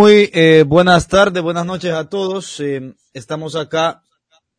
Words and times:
Muy 0.00 0.30
eh, 0.32 0.62
buenas 0.64 1.08
tardes, 1.08 1.42
buenas 1.42 1.66
noches 1.66 1.92
a 1.92 2.08
todos. 2.08 2.60
Eh, 2.60 2.94
estamos 3.14 3.56
acá 3.56 4.04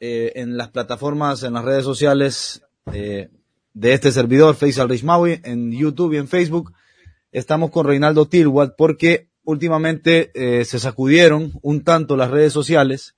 eh, 0.02 0.34
en 0.36 0.58
las 0.58 0.68
plataformas, 0.68 1.44
en 1.44 1.54
las 1.54 1.64
redes 1.64 1.86
sociales 1.86 2.62
eh, 2.92 3.30
de 3.74 3.94
este 3.94 4.12
servidor, 4.12 4.56
Faisal 4.56 4.90
Rishmawi, 4.90 5.40
en 5.46 5.72
YouTube 5.72 6.12
y 6.12 6.18
en 6.18 6.28
Facebook. 6.28 6.74
Estamos 7.32 7.72
con 7.72 7.88
Reinaldo 7.88 8.26
Tilwat 8.26 8.76
porque 8.78 9.30
últimamente 9.46 10.30
se 10.66 10.78
sacudieron 10.78 11.54
un 11.62 11.86
tanto 11.86 12.18
las 12.18 12.32
redes 12.32 12.52
sociales 12.52 13.16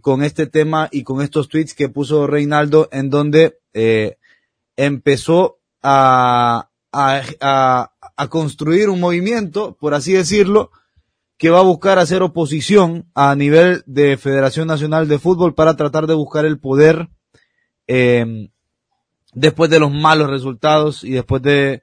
con 0.00 0.24
este 0.24 0.48
tema 0.48 0.88
y 0.90 1.04
con 1.04 1.22
estos 1.22 1.48
tweets 1.48 1.74
que 1.74 1.88
puso 1.88 2.26
Reinaldo 2.26 2.88
en 2.90 3.08
donde 3.10 3.60
empezó 4.76 5.60
a 5.80 6.70
construir 8.28 8.88
un 8.88 8.98
movimiento, 8.98 9.76
por 9.78 9.94
así 9.94 10.12
decirlo, 10.12 10.72
que 11.44 11.50
va 11.50 11.58
a 11.58 11.62
buscar 11.62 11.98
hacer 11.98 12.22
oposición 12.22 13.04
a 13.14 13.36
nivel 13.36 13.82
de 13.84 14.16
Federación 14.16 14.66
Nacional 14.66 15.08
de 15.08 15.18
Fútbol 15.18 15.54
para 15.54 15.76
tratar 15.76 16.06
de 16.06 16.14
buscar 16.14 16.46
el 16.46 16.58
poder 16.58 17.10
eh, 17.86 18.48
después 19.34 19.68
de 19.68 19.78
los 19.78 19.92
malos 19.92 20.30
resultados 20.30 21.04
y 21.04 21.10
después 21.10 21.42
de, 21.42 21.82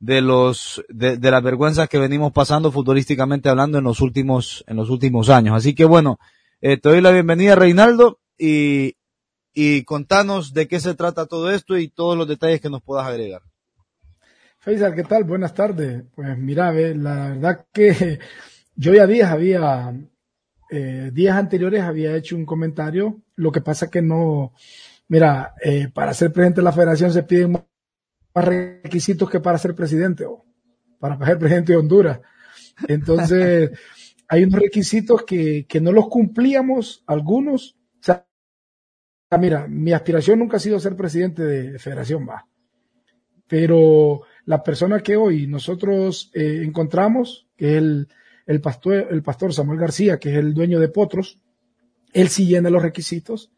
de 0.00 0.20
los 0.20 0.84
de, 0.90 1.16
de, 1.16 1.30
las 1.30 1.42
vergüenzas 1.42 1.88
que 1.88 1.98
venimos 1.98 2.30
pasando 2.32 2.70
futbolísticamente 2.70 3.48
hablando 3.48 3.78
en 3.78 3.84
los 3.84 4.02
últimos 4.02 4.62
en 4.68 4.76
los 4.76 4.90
últimos 4.90 5.30
años. 5.30 5.56
Así 5.56 5.74
que 5.74 5.86
bueno, 5.86 6.18
eh, 6.60 6.76
te 6.76 6.90
doy 6.90 7.00
la 7.00 7.10
bienvenida 7.10 7.54
Reinaldo 7.54 8.20
y 8.36 8.96
y 9.54 9.84
contanos 9.84 10.52
de 10.52 10.68
qué 10.68 10.78
se 10.78 10.94
trata 10.94 11.24
todo 11.24 11.50
esto 11.50 11.78
y 11.78 11.88
todos 11.88 12.18
los 12.18 12.28
detalles 12.28 12.60
que 12.60 12.68
nos 12.68 12.82
puedas 12.82 13.06
agregar. 13.06 13.40
Faisal, 14.58 14.94
¿qué 14.94 15.04
tal? 15.04 15.24
Buenas 15.24 15.54
tardes. 15.54 16.04
Pues 16.14 16.36
mira, 16.36 16.70
ve, 16.70 16.94
la 16.94 17.28
verdad 17.30 17.64
que 17.72 18.18
yo 18.76 18.94
ya 18.94 19.06
días 19.06 19.30
había, 19.30 19.94
eh, 20.70 21.10
días 21.12 21.36
anteriores 21.36 21.82
había 21.82 22.16
hecho 22.16 22.36
un 22.36 22.46
comentario, 22.46 23.22
lo 23.36 23.52
que 23.52 23.60
pasa 23.60 23.90
que 23.90 24.02
no, 24.02 24.52
mira, 25.08 25.54
eh, 25.62 25.88
para 25.92 26.14
ser 26.14 26.32
presidente 26.32 26.60
de 26.60 26.64
la 26.64 26.72
federación 26.72 27.12
se 27.12 27.22
piden 27.22 27.52
más 27.52 27.64
requisitos 28.34 29.30
que 29.30 29.40
para 29.40 29.58
ser 29.58 29.74
presidente 29.74 30.24
o 30.26 30.44
para 30.98 31.24
ser 31.24 31.38
presidente 31.38 31.72
de 31.72 31.78
Honduras. 31.78 32.20
Entonces, 32.88 33.70
hay 34.28 34.44
unos 34.44 34.60
requisitos 34.60 35.22
que, 35.24 35.66
que 35.66 35.80
no 35.80 35.92
los 35.92 36.08
cumplíamos 36.08 37.04
algunos. 37.06 37.76
O 38.00 38.02
sea, 38.02 38.26
mira, 39.38 39.66
mi 39.68 39.92
aspiración 39.92 40.38
nunca 40.38 40.56
ha 40.56 40.60
sido 40.60 40.80
ser 40.80 40.96
presidente 40.96 41.42
de 41.42 41.78
federación, 41.78 42.26
va. 42.28 42.46
Pero 43.46 44.22
la 44.46 44.62
persona 44.62 45.00
que 45.00 45.16
hoy 45.16 45.46
nosotros 45.46 46.30
eh, 46.34 46.62
encontramos, 46.64 47.46
que 47.56 47.72
es 47.72 47.76
el, 47.76 48.08
el 48.46 48.60
pastor, 48.60 49.08
el 49.10 49.22
pastor 49.22 49.52
Samuel 49.54 49.78
García, 49.78 50.18
que 50.18 50.30
es 50.30 50.36
el 50.36 50.54
dueño 50.54 50.80
de 50.80 50.88
Potros, 50.88 51.38
él 52.12 52.28
sí 52.28 52.46
llena 52.46 52.70
los 52.70 52.82
requisitos 52.82 53.50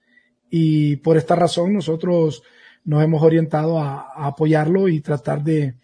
y 0.50 0.96
por 0.96 1.16
esta 1.16 1.36
razón 1.36 1.72
nosotros 1.72 2.42
nos 2.84 3.02
hemos 3.02 3.22
orientado 3.22 3.78
a, 3.78 4.12
apoyarlo 4.14 4.88
y 4.88 5.00
tratar 5.00 5.42
de, 5.42 5.74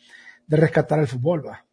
de, 0.46 0.56
rescatar 0.56 1.00
el 1.00 1.08
fútbol. 1.08 1.46
¿va? 1.46 1.64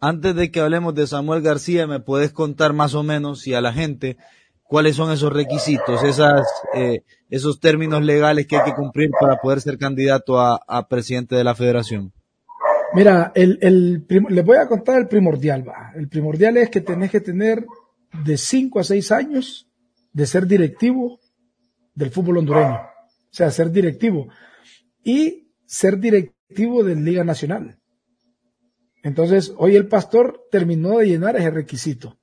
Antes 0.00 0.34
de 0.34 0.50
que 0.50 0.60
hablemos 0.60 0.94
de 0.94 1.06
Samuel 1.06 1.42
García, 1.42 1.86
¿me 1.86 2.00
puedes 2.00 2.32
contar 2.32 2.72
más 2.72 2.94
o 2.94 3.02
menos 3.02 3.46
y 3.46 3.54
a 3.54 3.60
la 3.60 3.72
gente 3.72 4.16
cuáles 4.62 4.96
son 4.96 5.12
esos 5.12 5.32
requisitos, 5.32 6.02
esas, 6.02 6.46
eh, 6.74 7.02
esos 7.30 7.60
términos 7.60 8.02
legales 8.02 8.46
que 8.46 8.56
hay 8.56 8.64
que 8.64 8.74
cumplir 8.74 9.10
para 9.20 9.36
poder 9.36 9.60
ser 9.60 9.78
candidato 9.78 10.40
a, 10.40 10.60
a 10.66 10.88
presidente 10.88 11.36
de 11.36 11.44
la 11.44 11.54
federación? 11.54 12.12
Mira, 12.94 13.32
el, 13.34 13.58
el, 13.60 14.06
les 14.30 14.44
voy 14.44 14.56
a 14.56 14.66
contar 14.66 14.98
el 14.98 15.08
primordial, 15.08 15.68
va. 15.68 15.92
El 15.94 16.08
primordial 16.08 16.56
es 16.56 16.70
que 16.70 16.80
tenés 16.80 17.10
que 17.10 17.20
tener 17.20 17.66
de 18.24 18.36
5 18.36 18.80
a 18.80 18.84
6 18.84 19.12
años 19.12 19.68
de 20.12 20.26
ser 20.26 20.46
directivo 20.46 21.20
del 21.94 22.10
fútbol 22.10 22.38
hondureño. 22.38 22.76
O 22.76 23.30
sea, 23.30 23.50
ser 23.50 23.70
directivo. 23.70 24.28
Y 25.04 25.50
ser 25.66 25.98
directivo 25.98 26.82
de 26.82 26.96
Liga 26.96 27.24
Nacional. 27.24 27.78
Entonces, 29.02 29.52
hoy 29.58 29.76
el 29.76 29.86
pastor 29.86 30.46
terminó 30.50 30.98
de 30.98 31.06
llenar 31.06 31.36
ese 31.36 31.50
requisito. 31.50 32.18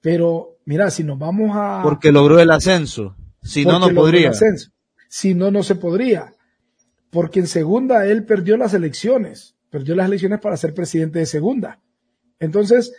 Pero, 0.00 0.58
mira, 0.64 0.90
si 0.90 1.02
nos 1.02 1.18
vamos 1.18 1.50
a... 1.54 1.80
Porque 1.82 2.12
logró 2.12 2.38
el 2.38 2.50
ascenso. 2.50 3.16
Si 3.42 3.64
no, 3.64 3.78
no 3.78 3.92
podría. 3.92 4.32
Si 5.08 5.34
no, 5.34 5.50
no 5.50 5.62
se 5.62 5.74
podría. 5.74 6.32
Porque 7.10 7.40
en 7.40 7.46
segunda 7.48 8.06
él 8.06 8.24
perdió 8.24 8.56
las 8.56 8.74
elecciones 8.74 9.55
perdió 9.76 9.94
las 9.94 10.06
elecciones 10.06 10.40
para 10.40 10.56
ser 10.56 10.72
presidente 10.72 11.18
de 11.18 11.26
segunda. 11.26 11.82
Entonces, 12.38 12.94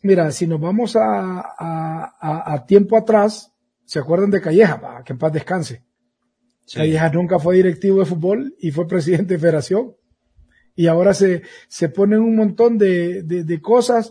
mira, 0.00 0.30
si 0.30 0.46
nos 0.46 0.58
vamos 0.58 0.96
a, 0.96 1.40
a, 1.40 2.14
a, 2.18 2.54
a 2.54 2.64
tiempo 2.64 2.96
atrás, 2.96 3.52
¿se 3.84 3.98
acuerdan 3.98 4.30
de 4.30 4.40
Calleja? 4.40 5.02
Que 5.04 5.12
en 5.12 5.18
paz 5.18 5.30
descanse. 5.30 5.84
Sí. 6.64 6.78
Calleja 6.78 7.10
nunca 7.10 7.38
fue 7.38 7.56
directivo 7.56 7.98
de 7.98 8.06
fútbol 8.06 8.54
y 8.58 8.70
fue 8.70 8.88
presidente 8.88 9.34
de 9.34 9.40
federación. 9.40 9.94
Y 10.74 10.86
ahora 10.86 11.12
se, 11.12 11.42
se 11.68 11.90
ponen 11.90 12.20
un 12.20 12.34
montón 12.34 12.78
de, 12.78 13.22
de, 13.24 13.44
de 13.44 13.60
cosas 13.60 14.10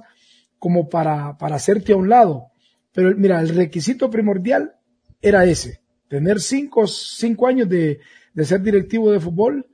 como 0.60 0.90
para, 0.90 1.40
para 1.40 1.56
hacerte 1.56 1.94
a 1.94 1.96
un 1.96 2.08
lado. 2.08 2.52
Pero 2.94 3.18
mira, 3.18 3.42
el 3.42 3.50
requisito 3.50 4.12
primordial 4.12 4.76
era 5.24 5.44
ese, 5.46 5.82
tener 6.08 6.40
cinco, 6.40 6.86
cinco 6.86 7.48
años 7.48 7.68
de, 7.68 8.00
de 8.36 8.46
ser 8.46 8.62
directivo 8.62 9.12
de 9.12 9.20
fútbol 9.20 9.66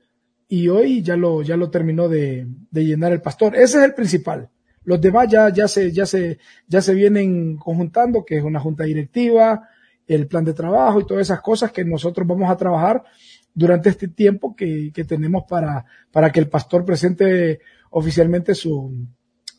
y 0.48 0.68
hoy 0.68 1.02
ya 1.02 1.16
lo, 1.16 1.42
ya 1.42 1.56
lo 1.56 1.70
terminó 1.70 2.08
de, 2.08 2.46
de, 2.70 2.84
llenar 2.84 3.12
el 3.12 3.20
pastor. 3.20 3.54
Ese 3.54 3.78
es 3.78 3.84
el 3.84 3.94
principal. 3.94 4.48
Los 4.82 5.00
demás 5.00 5.28
ya, 5.30 5.50
ya, 5.50 5.68
se, 5.68 5.92
ya, 5.92 6.06
se, 6.06 6.38
ya 6.66 6.80
se 6.80 6.94
vienen 6.94 7.58
conjuntando, 7.58 8.24
que 8.24 8.38
es 8.38 8.42
una 8.42 8.58
junta 8.58 8.84
directiva, 8.84 9.68
el 10.06 10.26
plan 10.26 10.44
de 10.44 10.54
trabajo 10.54 11.00
y 11.00 11.06
todas 11.06 11.26
esas 11.26 11.42
cosas 11.42 11.70
que 11.70 11.84
nosotros 11.84 12.26
vamos 12.26 12.50
a 12.50 12.56
trabajar 12.56 13.04
durante 13.52 13.90
este 13.90 14.08
tiempo 14.08 14.56
que, 14.56 14.90
que 14.94 15.04
tenemos 15.04 15.44
para, 15.46 15.84
para 16.10 16.32
que 16.32 16.40
el 16.40 16.48
pastor 16.48 16.86
presente 16.86 17.60
oficialmente 17.90 18.54
su, 18.54 19.06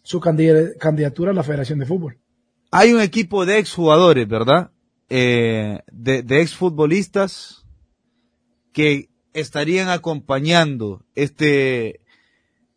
su 0.01 0.19
candidatura 0.19 1.31
a 1.31 1.35
la 1.35 1.43
Federación 1.43 1.77
de 1.77 1.85
Fútbol. 1.85 2.17
Hay 2.71 2.93
un 2.93 3.01
equipo 3.01 3.45
de 3.45 3.59
exjugadores, 3.59 4.27
¿verdad? 4.27 4.71
Eh, 5.09 5.79
de, 5.91 6.23
de 6.23 6.41
exfutbolistas 6.41 7.65
que 8.71 9.08
estarían 9.33 9.89
acompañando 9.89 11.03
este, 11.15 12.01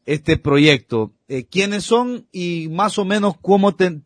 este 0.06 0.36
proyecto. 0.36 1.12
Eh, 1.28 1.44
¿Quiénes 1.44 1.84
son 1.84 2.26
y 2.32 2.68
más 2.70 2.98
o 2.98 3.04
menos 3.04 3.36
cómo 3.40 3.74
te, 3.74 4.00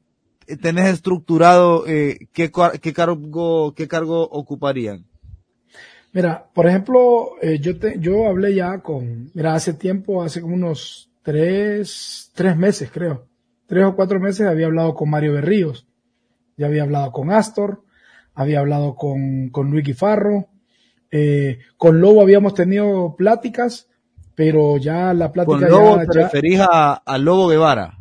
tenés 0.61 0.87
estructurado 0.87 1.87
eh, 1.87 2.29
qué, 2.33 2.51
qué, 2.81 2.93
cargo, 2.93 3.75
qué 3.75 3.89
cargo 3.89 4.23
ocuparían? 4.23 5.05
Mira, 6.12 6.49
por 6.55 6.67
ejemplo, 6.67 7.33
eh, 7.43 7.59
yo, 7.61 7.79
te, 7.79 7.99
yo 7.99 8.27
hablé 8.27 8.55
ya 8.55 8.78
con, 8.78 9.31
mira, 9.34 9.55
hace 9.55 9.75
tiempo, 9.75 10.23
hace 10.23 10.41
como 10.41 10.55
unos 10.55 11.11
tres, 11.23 12.31
tres 12.34 12.57
meses 12.57 12.91
creo, 12.91 13.27
tres 13.67 13.84
o 13.84 13.95
cuatro 13.97 14.19
meses 14.21 14.47
había 14.47 14.67
hablado 14.67 14.95
con 14.95 15.11
Mario 15.11 15.34
Berríos, 15.34 15.87
ya 16.57 16.69
había 16.69 16.84
hablado 16.84 17.13
con 17.13 17.31
Astor, 17.31 17.83
había 18.33 18.61
hablado 18.61 18.95
con, 18.95 19.51
con 19.51 19.71
Luis 19.71 19.84
Guifarro, 19.84 20.49
eh, 21.16 21.59
con 21.77 22.00
Lobo 22.00 22.21
habíamos 22.21 22.54
tenido 22.54 23.16
pláticas, 23.16 23.88
pero 24.34 24.77
ya 24.77 25.15
la 25.15 25.32
plática. 25.32 25.59
Con 25.59 25.71
Lobo 25.71 25.97
ya, 25.97 26.06
te 26.06 26.19
ya... 26.19 26.25
referís 26.25 26.60
a, 26.60 26.94
a, 26.94 27.19
Lobo 27.19 27.49
Guevara. 27.49 27.98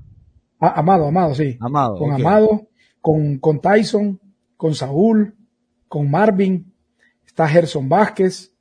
A, 0.59 0.79
Amado, 0.79 1.07
Amado, 1.07 1.33
sí. 1.33 1.57
Amado. 1.59 1.97
Con 1.97 2.12
okay. 2.12 2.25
Amado, 2.25 2.67
con, 3.01 3.38
con 3.39 3.62
Tyson, 3.62 4.19
con 4.57 4.75
Saúl, 4.75 5.35
con 5.88 6.09
Marvin, 6.12 6.73
está 7.25 7.47
Gerson 7.47 7.88
Vázquez. 7.88 8.51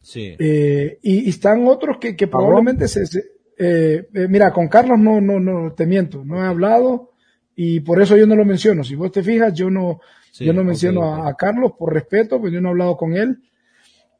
Sí. 0.00 0.36
Eh, 0.38 0.98
y, 1.02 1.26
y, 1.26 1.28
están 1.28 1.66
otros 1.66 1.98
que, 1.98 2.14
que 2.14 2.28
probablemente 2.28 2.86
se, 2.86 3.06
se 3.06 3.24
eh, 3.58 4.06
mira, 4.28 4.52
con 4.52 4.68
Carlos 4.68 4.98
no, 4.98 5.20
no, 5.20 5.40
no, 5.40 5.72
te 5.72 5.86
miento, 5.86 6.24
no 6.24 6.44
he 6.44 6.46
hablado 6.46 7.12
y 7.54 7.80
por 7.80 8.02
eso 8.02 8.16
yo 8.16 8.26
no 8.26 8.36
lo 8.36 8.44
menciono. 8.44 8.84
Si 8.84 8.94
vos 8.94 9.10
te 9.10 9.22
fijas, 9.22 9.54
yo 9.54 9.70
no, 9.70 10.00
sí, 10.30 10.44
yo 10.44 10.52
no 10.52 10.62
menciono 10.62 11.00
okay, 11.00 11.12
okay. 11.12 11.26
A, 11.26 11.28
a, 11.30 11.34
Carlos 11.34 11.72
por 11.78 11.92
respeto, 11.92 12.38
pues 12.40 12.52
yo 12.52 12.60
no 12.60 12.68
he 12.68 12.70
hablado 12.72 12.96
con 12.96 13.16
él. 13.16 13.42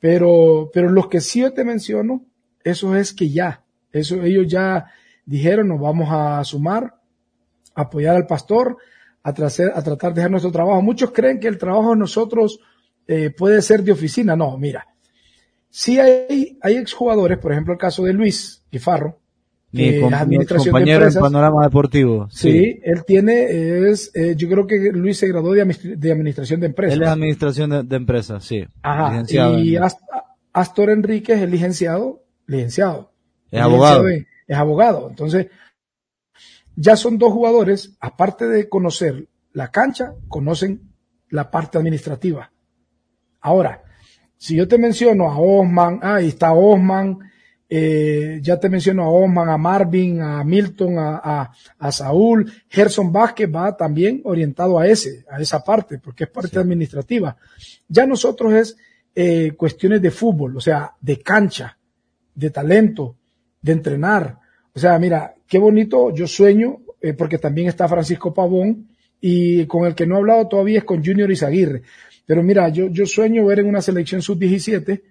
Pero, 0.00 0.70
pero 0.72 0.90
los 0.90 1.08
que 1.08 1.20
sí 1.20 1.40
yo 1.40 1.52
te 1.52 1.64
menciono, 1.64 2.24
eso 2.62 2.96
es 2.96 3.12
que 3.12 3.30
ya, 3.30 3.64
eso 3.92 4.22
ellos 4.22 4.46
ya 4.46 4.86
dijeron, 5.24 5.68
nos 5.68 5.80
vamos 5.80 6.08
a 6.10 6.42
sumar, 6.44 7.00
apoyar 7.74 8.16
al 8.16 8.26
pastor, 8.26 8.76
a, 9.22 9.32
tracer, 9.32 9.72
a 9.74 9.82
tratar 9.82 10.14
de 10.14 10.20
hacer 10.20 10.30
nuestro 10.30 10.52
trabajo. 10.52 10.80
Muchos 10.82 11.10
creen 11.10 11.40
que 11.40 11.48
el 11.48 11.58
trabajo 11.58 11.90
de 11.90 11.96
nosotros 11.96 12.60
eh, 13.06 13.30
puede 13.30 13.60
ser 13.62 13.82
de 13.82 13.92
oficina. 13.92 14.36
No, 14.36 14.56
mira, 14.56 14.86
sí 15.68 15.98
hay, 15.98 16.58
hay 16.62 16.76
exjugadores, 16.76 17.38
por 17.38 17.52
ejemplo 17.52 17.72
el 17.72 17.78
caso 17.78 18.04
de 18.04 18.12
Luis 18.12 18.64
Guifarro, 18.70 19.18
mi, 19.72 20.00
com 20.00 20.12
mi 20.26 20.44
compañero 20.44 21.06
en 21.06 21.14
Panorama 21.14 21.64
Deportivo. 21.64 22.28
Sí. 22.30 22.52
sí, 22.52 22.80
él 22.82 23.04
tiene, 23.04 23.90
es, 23.90 24.10
eh, 24.14 24.34
yo 24.36 24.48
creo 24.48 24.66
que 24.66 24.90
Luis 24.92 25.18
se 25.18 25.28
graduó 25.28 25.52
de, 25.52 25.64
de 25.96 26.12
Administración 26.12 26.60
de 26.60 26.66
Empresas. 26.66 26.96
Él 26.96 27.02
es 27.02 27.08
Administración 27.08 27.70
de, 27.70 27.82
de 27.82 27.96
Empresas, 27.96 28.44
sí. 28.44 28.64
Ajá, 28.82 29.24
y 29.28 29.76
Astor 30.52 30.90
Enrique 30.90 31.34
es 31.34 31.50
licenciado, 31.50 32.22
licenciado. 32.46 33.12
Es 33.50 33.60
abogado. 33.60 34.08
Es 34.08 34.56
abogado. 34.56 35.08
Entonces, 35.10 35.48
ya 36.76 36.96
son 36.96 37.18
dos 37.18 37.32
jugadores, 37.32 37.96
aparte 38.00 38.46
de 38.46 38.68
conocer 38.68 39.28
la 39.52 39.70
cancha, 39.70 40.14
conocen 40.28 40.92
la 41.30 41.50
parte 41.50 41.78
administrativa. 41.78 42.52
Ahora, 43.40 43.82
si 44.36 44.56
yo 44.56 44.68
te 44.68 44.78
menciono 44.78 45.30
a 45.30 45.38
Osman, 45.38 46.00
ah, 46.02 46.16
ahí 46.16 46.28
está 46.28 46.52
Osman, 46.52 47.18
eh, 47.68 48.38
ya 48.42 48.60
te 48.60 48.68
menciono 48.68 49.02
a 49.02 49.10
Osman, 49.10 49.48
a 49.48 49.56
Marvin, 49.56 50.20
a 50.20 50.44
Milton, 50.44 50.98
a, 50.98 51.50
a, 51.78 51.92
Saúl, 51.92 52.50
Gerson 52.68 53.12
Vázquez 53.12 53.48
va 53.52 53.76
también 53.76 54.20
orientado 54.24 54.78
a 54.78 54.86
ese, 54.86 55.24
a 55.30 55.40
esa 55.40 55.64
parte, 55.64 55.98
porque 55.98 56.24
es 56.24 56.30
parte 56.30 56.58
administrativa. 56.58 57.36
Ya 57.88 58.06
nosotros 58.06 58.52
es 58.52 58.76
eh, 59.14 59.52
cuestiones 59.56 60.00
de 60.00 60.10
fútbol, 60.10 60.56
o 60.56 60.60
sea, 60.60 60.92
de 61.00 61.20
cancha, 61.20 61.76
de 62.34 62.50
talento, 62.50 63.16
de 63.60 63.72
entrenar. 63.72 64.38
O 64.72 64.78
sea, 64.78 64.98
mira, 64.98 65.34
qué 65.48 65.58
bonito, 65.58 66.14
yo 66.14 66.28
sueño, 66.28 66.82
eh, 67.00 67.14
porque 67.14 67.38
también 67.38 67.66
está 67.68 67.88
Francisco 67.88 68.32
Pavón, 68.32 68.88
y 69.20 69.66
con 69.66 69.86
el 69.86 69.94
que 69.94 70.06
no 70.06 70.14
he 70.14 70.18
hablado 70.18 70.46
todavía 70.46 70.78
es 70.78 70.84
con 70.84 71.04
Junior 71.04 71.30
Izaguirre. 71.30 71.82
Pero 72.26 72.42
mira, 72.42 72.68
yo, 72.68 72.88
yo 72.88 73.06
sueño 73.06 73.46
ver 73.46 73.60
en 73.60 73.66
una 73.66 73.80
selección 73.80 74.22
sub-17 74.22 75.02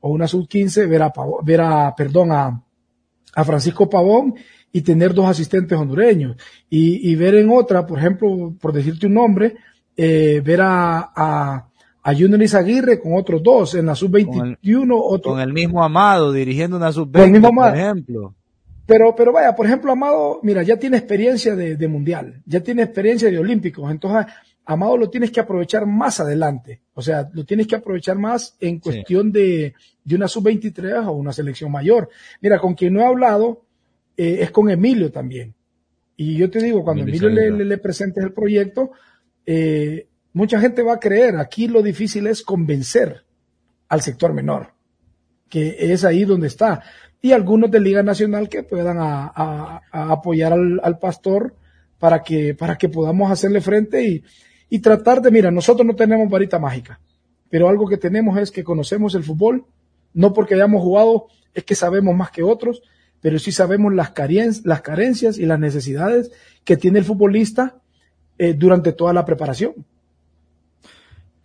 o 0.00 0.10
una 0.10 0.26
sub-15, 0.26 0.88
ver 0.88 1.02
a, 1.02 1.12
ver 1.42 1.60
a, 1.60 1.94
perdón, 1.94 2.32
a, 2.32 2.62
a 3.34 3.44
Francisco 3.44 3.88
Pavón 3.88 4.34
y 4.72 4.82
tener 4.82 5.14
dos 5.14 5.26
asistentes 5.26 5.78
hondureños. 5.78 6.36
Y, 6.68 7.10
y, 7.10 7.14
ver 7.14 7.34
en 7.34 7.50
otra, 7.50 7.86
por 7.86 7.98
ejemplo, 7.98 8.54
por 8.60 8.72
decirte 8.72 9.06
un 9.06 9.14
nombre, 9.14 9.56
eh, 9.96 10.40
ver 10.44 10.60
a, 10.62 11.12
a, 11.14 11.68
a 12.02 12.14
Junior 12.14 12.42
Izaguirre 12.42 13.00
con 13.00 13.14
otros 13.16 13.42
dos, 13.42 13.74
en 13.74 13.86
la 13.86 13.94
sub-21 13.94 14.90
otro. 14.92 15.32
Con 15.32 15.40
el 15.40 15.52
mismo 15.52 15.82
Amado 15.82 16.32
dirigiendo 16.32 16.76
una 16.76 16.92
sub-20, 16.92 17.54
por 17.54 17.76
ejemplo. 17.76 18.34
Pero, 18.86 19.14
pero 19.14 19.32
vaya, 19.32 19.54
por 19.54 19.66
ejemplo, 19.66 19.92
Amado, 19.92 20.40
mira, 20.42 20.62
ya 20.62 20.76
tiene 20.76 20.96
experiencia 20.96 21.54
de, 21.54 21.76
de 21.76 21.88
mundial, 21.88 22.42
ya 22.44 22.60
tiene 22.60 22.82
experiencia 22.82 23.30
de 23.30 23.38
olímpicos, 23.38 23.88
entonces 23.88 24.26
Amado 24.70 24.96
lo 24.96 25.10
tienes 25.10 25.32
que 25.32 25.40
aprovechar 25.40 25.84
más 25.84 26.20
adelante. 26.20 26.80
O 26.94 27.02
sea, 27.02 27.28
lo 27.32 27.44
tienes 27.44 27.66
que 27.66 27.74
aprovechar 27.74 28.16
más 28.16 28.56
en 28.60 28.78
cuestión 28.78 29.32
de, 29.32 29.74
de, 30.04 30.14
una 30.14 30.28
sub-23 30.28 31.08
o 31.08 31.10
una 31.10 31.32
selección 31.32 31.72
mayor. 31.72 32.08
Mira, 32.40 32.60
con 32.60 32.74
quien 32.74 32.94
no 32.94 33.00
he 33.00 33.04
hablado 33.04 33.64
eh, 34.16 34.38
es 34.42 34.52
con 34.52 34.70
Emilio 34.70 35.10
también. 35.10 35.56
Y 36.16 36.36
yo 36.36 36.48
te 36.48 36.60
digo, 36.60 36.84
cuando 36.84 37.02
Emilio, 37.02 37.30
le, 37.30 37.50
le, 37.50 37.78
presentes 37.78 38.22
el 38.22 38.32
proyecto, 38.32 38.92
eh, 39.44 40.06
mucha 40.34 40.60
gente 40.60 40.84
va 40.84 40.94
a 40.94 41.00
creer. 41.00 41.36
Aquí 41.38 41.66
lo 41.66 41.82
difícil 41.82 42.28
es 42.28 42.44
convencer 42.44 43.24
al 43.88 44.02
sector 44.02 44.32
menor, 44.32 44.74
que 45.48 45.92
es 45.92 46.04
ahí 46.04 46.24
donde 46.24 46.46
está. 46.46 46.80
Y 47.20 47.32
algunos 47.32 47.72
de 47.72 47.80
Liga 47.80 48.04
Nacional 48.04 48.48
que 48.48 48.62
puedan 48.62 48.98
a, 48.98 49.32
a, 49.34 49.82
a 49.90 50.12
apoyar 50.12 50.52
al, 50.52 50.80
al 50.80 51.00
pastor 51.00 51.56
para 51.98 52.22
que, 52.22 52.54
para 52.54 52.78
que 52.78 52.88
podamos 52.88 53.32
hacerle 53.32 53.60
frente 53.60 54.04
y, 54.04 54.22
y 54.70 54.78
tratar 54.78 55.20
de, 55.20 55.30
mira, 55.30 55.50
nosotros 55.50 55.86
no 55.86 55.94
tenemos 55.94 56.30
varita 56.30 56.58
mágica, 56.58 57.00
pero 57.50 57.68
algo 57.68 57.88
que 57.88 57.96
tenemos 57.96 58.38
es 58.38 58.50
que 58.50 58.64
conocemos 58.64 59.14
el 59.14 59.24
fútbol, 59.24 59.66
no 60.14 60.32
porque 60.32 60.54
hayamos 60.54 60.82
jugado 60.82 61.26
es 61.52 61.64
que 61.64 61.74
sabemos 61.74 62.14
más 62.14 62.30
que 62.30 62.44
otros, 62.44 62.82
pero 63.20 63.38
sí 63.38 63.52
sabemos 63.52 63.92
las, 63.92 64.10
carencias, 64.10 64.64
las 64.64 64.82
carencias 64.82 65.36
y 65.36 65.46
las 65.46 65.58
necesidades 65.58 66.30
que 66.64 66.76
tiene 66.76 67.00
el 67.00 67.04
futbolista 67.04 67.76
eh, 68.38 68.54
durante 68.54 68.92
toda 68.92 69.12
la 69.12 69.24
preparación. 69.24 69.74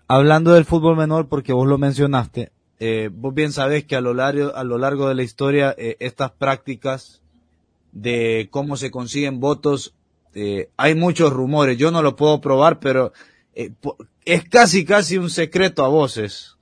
Hablando 0.07 0.53
del 0.53 0.65
fútbol 0.65 0.95
menor, 0.95 1.27
porque 1.27 1.51
vos 1.51 1.67
lo 1.67 1.79
mencionaste, 1.79 2.51
eh, 2.79 3.09
vos 3.11 3.33
bien 3.33 3.51
sabés 3.51 3.85
que 3.85 3.95
a 3.95 4.01
lo 4.01 4.13
largo, 4.13 4.55
a 4.55 4.63
lo 4.63 4.77
largo 4.77 5.07
de 5.07 5.15
la 5.15 5.23
historia 5.23 5.73
eh, 5.77 5.97
estas 5.99 6.31
prácticas 6.31 7.21
de 7.91 8.49
cómo 8.51 8.77
se 8.77 8.91
consiguen 8.91 9.39
votos 9.39 9.95
este, 10.35 10.69
hay 10.75 10.95
muchos 10.95 11.31
rumores, 11.31 11.77
yo 11.77 11.91
no 11.91 12.01
lo 12.01 12.17
puedo 12.17 12.41
probar, 12.41 12.79
pero 12.79 13.13
eh, 13.53 13.71
es 14.25 14.43
casi 14.43 14.83
casi 14.83 15.17
un 15.17 15.29
secreto 15.29 15.85
a 15.85 15.87
voces 15.87 16.57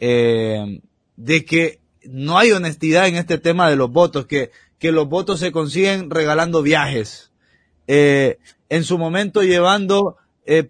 eh, 0.00 0.82
de 1.16 1.44
que 1.46 1.80
no 2.04 2.36
hay 2.36 2.52
honestidad 2.52 3.08
en 3.08 3.16
este 3.16 3.38
tema 3.38 3.70
de 3.70 3.76
los 3.76 3.90
votos, 3.90 4.26
que, 4.26 4.50
que 4.78 4.92
los 4.92 5.08
votos 5.08 5.40
se 5.40 5.50
consiguen 5.50 6.10
regalando 6.10 6.60
viajes, 6.60 7.32
eh, 7.86 8.38
en 8.68 8.84
su 8.84 8.98
momento 8.98 9.42
llevando 9.42 10.16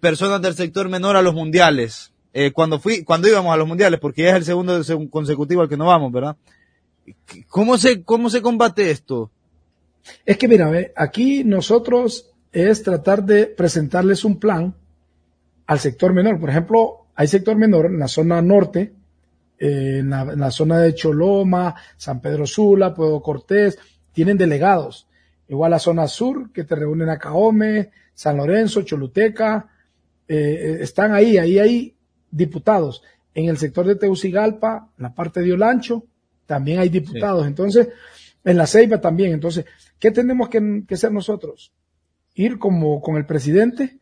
personas 0.01 0.41
del 0.41 0.55
sector 0.55 0.89
menor 0.89 1.17
a 1.17 1.21
los 1.21 1.35
mundiales, 1.35 2.11
cuando 2.53 2.79
fui, 2.79 3.03
cuando 3.03 3.27
íbamos 3.27 3.53
a 3.53 3.57
los 3.57 3.67
mundiales, 3.67 3.99
porque 3.99 4.23
ya 4.23 4.29
es 4.29 4.35
el 4.37 4.45
segundo 4.45 4.81
consecutivo 5.11 5.61
al 5.61 5.69
que 5.69 5.77
no 5.77 5.85
vamos, 5.85 6.11
¿verdad? 6.11 6.35
¿Cómo 7.47 7.77
se, 7.77 8.01
cómo 8.01 8.31
se 8.31 8.41
combate 8.41 8.89
esto? 8.89 9.29
Es 10.25 10.37
que 10.37 10.47
mira, 10.47 10.71
aquí 10.95 11.43
nosotros 11.43 12.33
es 12.57 12.81
tratar 12.81 13.23
de 13.23 13.45
presentarles 13.45 14.25
un 14.25 14.39
plan 14.39 14.73
al 15.67 15.79
sector 15.79 16.11
menor. 16.11 16.39
Por 16.39 16.49
ejemplo, 16.49 17.07
hay 17.13 17.27
sector 17.27 17.55
menor 17.55 17.85
en 17.85 17.99
la 17.99 18.07
zona 18.07 18.41
norte, 18.41 18.93
eh, 19.59 19.99
en, 19.99 20.09
la, 20.09 20.49
zona 20.49 20.79
de 20.79 20.95
Choloma, 20.95 21.75
San 21.97 22.19
Pedro 22.19 22.47
Sula, 22.47 22.95
Pueblo 22.95 23.21
Cortés, 23.21 23.77
tienen 24.11 24.37
delegados. 24.37 25.07
Igual 25.47 25.71
la 25.71 25.79
zona 25.79 26.07
sur, 26.07 26.51
que 26.51 26.63
te 26.63 26.75
reúnen 26.75 27.09
a 27.09 27.19
Caome, 27.19 27.91
San 28.15 28.37
Lorenzo, 28.37 28.81
Choluteca, 28.81 29.69
eh, 30.27 30.79
están 30.81 31.13
ahí, 31.13 31.37
ahí 31.37 31.59
hay 31.59 31.95
diputados. 32.31 33.03
En 33.35 33.49
el 33.49 33.57
sector 33.57 33.85
de 33.85 33.95
Teucigalpa, 33.95 34.89
la 34.97 35.13
parte 35.13 35.41
de 35.41 35.53
Olancho, 35.53 36.03
también 36.47 36.79
hay 36.79 36.89
diputados. 36.89 37.45
Entonces, 37.45 37.89
en 38.43 38.57
la 38.57 38.65
Ceiba 38.65 38.99
también. 38.99 39.33
Entonces, 39.33 39.65
¿qué 39.99 40.09
tenemos 40.09 40.49
que, 40.49 40.83
que 40.87 40.95
hacer 40.95 41.11
nosotros? 41.11 41.71
Ir 42.37 42.59
como 42.59 43.01
con 43.01 43.17
el 43.17 43.25
presidente, 43.25 43.97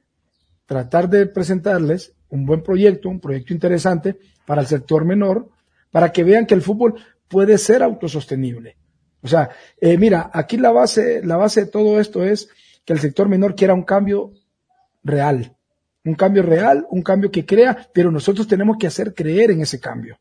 tratar 0.66 1.10
de 1.10 1.26
presentarles 1.26 2.14
un 2.30 2.46
buen 2.46 2.62
proyecto, 2.62 3.10
un 3.10 3.20
proyecto 3.20 3.54
interesante 3.54 4.18
para 4.46 4.62
el 4.62 4.68
sector 4.68 5.06
menor, 5.06 5.50
para 5.90 6.12
que 6.12 6.24
vean 6.24 6.46
que 6.46 6.54
el 6.54 6.62
fútbol 6.62 6.96
puede 7.30 7.58
ser 7.58 7.82
autosostenible. 7.82 8.76
O 9.22 9.28
sea, 9.28 9.50
eh, 9.80 9.98
mira, 9.98 10.30
aquí 10.34 10.58
la 10.58 10.72
base, 10.72 11.22
la 11.24 11.38
base 11.38 11.62
de 11.62 11.72
todo 11.72 12.00
esto 12.00 12.24
es 12.24 12.50
que 12.84 12.94
el 12.94 13.00
sector 13.00 13.30
menor 13.30 13.56
quiera 13.56 13.74
un 13.74 13.84
cambio 13.84 14.34
real, 15.04 15.56
un 16.04 16.16
cambio 16.16 16.44
real, 16.44 16.86
un 16.90 17.02
cambio 17.02 17.32
que 17.32 17.46
crea, 17.46 17.88
pero 17.94 18.12
nosotros 18.12 18.48
tenemos 18.48 18.78
que 18.78 18.88
hacer 18.88 19.14
creer 19.14 19.52
en 19.52 19.62
ese 19.62 19.80
cambio. 19.80 20.20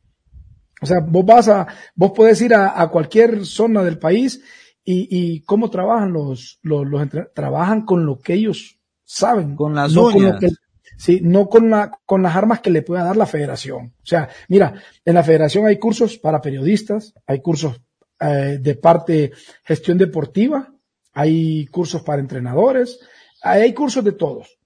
O 0.80 0.86
sea, 0.86 1.00
vos 1.00 1.24
vas 1.24 1.48
a, 1.48 1.66
vos 1.96 2.12
podés 2.12 2.40
ir 2.42 2.54
a, 2.54 2.80
a 2.80 2.88
cualquier 2.88 3.44
zona 3.44 3.82
del 3.82 3.98
país 3.98 4.40
y, 4.84 5.08
y 5.10 5.40
cómo 5.40 5.70
trabajan 5.70 6.12
los, 6.12 6.58
los, 6.62 6.86
los 6.86 7.08
trabajan 7.34 7.84
con 7.86 8.04
lo 8.04 8.18
que 8.18 8.34
ellos 8.34 8.78
saben. 9.02 9.56
Con 9.56 9.74
las 9.74 9.92
no 9.92 10.06
uñas. 10.06 10.38
Con 10.40 10.50
sí, 10.96 11.20
no 11.22 11.48
con 11.48 11.70
la, 11.70 11.98
con 12.04 12.22
las 12.22 12.36
armas 12.36 12.60
que 12.60 12.70
le 12.70 12.82
pueda 12.82 13.04
dar 13.04 13.16
la 13.16 13.26
federación. 13.26 13.94
O 14.02 14.06
sea, 14.06 14.28
mira, 14.48 14.74
en 15.04 15.14
la 15.14 15.22
federación 15.22 15.66
hay 15.66 15.78
cursos 15.78 16.18
para 16.18 16.40
periodistas, 16.40 17.14
hay 17.26 17.40
cursos 17.40 17.80
eh, 18.20 18.58
de 18.60 18.74
parte 18.74 19.32
gestión 19.64 19.98
deportiva, 19.98 20.72
hay 21.12 21.66
cursos 21.66 22.02
para 22.02 22.20
entrenadores, 22.20 23.00
hay 23.42 23.72
cursos 23.72 24.04
de 24.04 24.12
todos. 24.12 24.58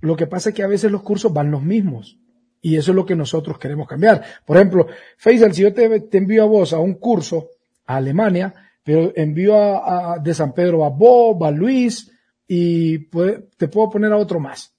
Lo 0.00 0.16
que 0.16 0.26
pasa 0.26 0.48
es 0.48 0.54
que 0.54 0.64
a 0.64 0.68
veces 0.68 0.90
los 0.90 1.02
cursos 1.02 1.32
van 1.32 1.50
los 1.50 1.62
mismos. 1.62 2.18
Y 2.60 2.76
eso 2.76 2.92
es 2.92 2.96
lo 2.96 3.04
que 3.04 3.16
nosotros 3.16 3.58
queremos 3.58 3.88
cambiar. 3.88 4.22
Por 4.44 4.56
ejemplo, 4.56 4.86
Faisal, 5.16 5.52
si 5.52 5.62
yo 5.62 5.74
te, 5.74 6.00
te 6.00 6.18
envío 6.18 6.44
a 6.44 6.46
vos 6.46 6.72
a 6.72 6.78
un 6.78 6.94
curso 6.94 7.48
a 7.86 7.96
Alemania, 7.96 8.54
pero 8.82 9.12
envío 9.14 9.56
a, 9.56 10.18
de 10.18 10.34
San 10.34 10.52
Pedro 10.52 10.84
a 10.84 10.90
Bob, 10.90 11.44
a 11.44 11.50
Luis 11.50 12.10
y 12.46 12.98
te 13.08 13.68
puedo 13.68 13.90
poner 13.90 14.12
a 14.12 14.16
otro 14.16 14.40
más. 14.40 14.74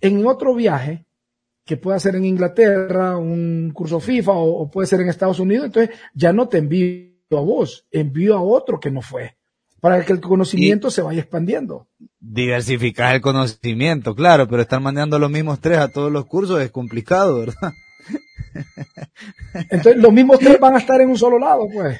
En 0.00 0.24
otro 0.26 0.54
viaje, 0.54 1.06
que 1.66 1.76
pueda 1.76 1.98
ser 1.98 2.14
en 2.14 2.24
Inglaterra, 2.24 3.16
un 3.16 3.72
curso 3.74 3.98
FIFA 3.98 4.32
o, 4.32 4.70
puede 4.70 4.86
ser 4.86 5.00
en 5.00 5.08
Estados 5.08 5.40
Unidos, 5.40 5.66
entonces 5.66 5.96
ya 6.14 6.32
no 6.32 6.48
te 6.48 6.58
envío 6.58 7.10
a 7.32 7.40
vos, 7.40 7.86
envío 7.90 8.36
a 8.36 8.40
otro 8.40 8.78
que 8.78 8.90
no 8.90 9.02
fue, 9.02 9.36
para 9.80 10.04
que 10.04 10.12
el 10.12 10.20
conocimiento 10.20 10.90
se 10.90 11.02
vaya 11.02 11.20
expandiendo. 11.20 11.88
Diversificar 12.20 13.16
el 13.16 13.20
conocimiento, 13.20 14.14
claro, 14.14 14.46
pero 14.46 14.62
estar 14.62 14.80
mandando 14.80 15.18
los 15.18 15.30
mismos 15.30 15.60
tres 15.60 15.78
a 15.78 15.88
todos 15.88 16.12
los 16.12 16.26
cursos 16.26 16.62
es 16.62 16.70
complicado, 16.70 17.40
¿verdad? 17.40 17.72
Entonces 19.70 19.96
los 19.96 20.12
mismos 20.12 20.38
tres 20.38 20.58
van 20.60 20.76
a 20.76 20.78
estar 20.78 21.00
en 21.00 21.10
un 21.10 21.18
solo 21.18 21.38
lado, 21.38 21.68
pues. 21.72 21.98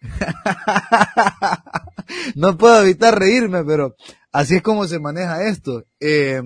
no 2.34 2.56
puedo 2.56 2.82
evitar 2.82 3.18
reírme, 3.18 3.64
pero 3.64 3.94
así 4.32 4.56
es 4.56 4.62
como 4.62 4.86
se 4.86 4.98
maneja 4.98 5.48
esto. 5.48 5.84
Eh, 6.00 6.42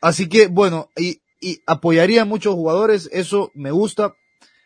así 0.00 0.28
que, 0.28 0.46
bueno, 0.46 0.90
y, 0.96 1.20
y 1.40 1.62
apoyaría 1.66 2.22
a 2.22 2.26
muchos 2.26 2.54
jugadores, 2.54 3.08
eso 3.12 3.50
me 3.54 3.70
gusta. 3.70 4.14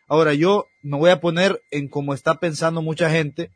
Ahora 0.08 0.34
yo 0.34 0.66
me 0.82 0.98
voy 0.98 1.10
a 1.10 1.20
poner 1.20 1.62
en 1.70 1.88
cómo 1.88 2.14
está 2.14 2.40
pensando 2.40 2.82
mucha 2.82 3.10
gente. 3.10 3.50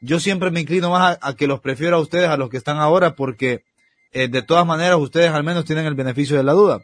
Yo 0.00 0.20
siempre 0.20 0.50
me 0.50 0.60
inclino 0.60 0.90
más 0.90 1.18
a, 1.20 1.36
que 1.36 1.46
los 1.46 1.60
prefiero 1.60 1.96
a 1.96 2.00
ustedes 2.00 2.28
a 2.28 2.36
los 2.36 2.50
que 2.50 2.56
están 2.56 2.78
ahora 2.78 3.16
porque 3.16 3.64
eh, 4.12 4.28
de 4.28 4.42
todas 4.42 4.66
maneras 4.66 4.98
ustedes 4.98 5.30
al 5.30 5.44
menos 5.44 5.64
tienen 5.64 5.86
el 5.86 5.94
beneficio 5.94 6.36
de 6.36 6.42
la 6.42 6.52
duda. 6.52 6.82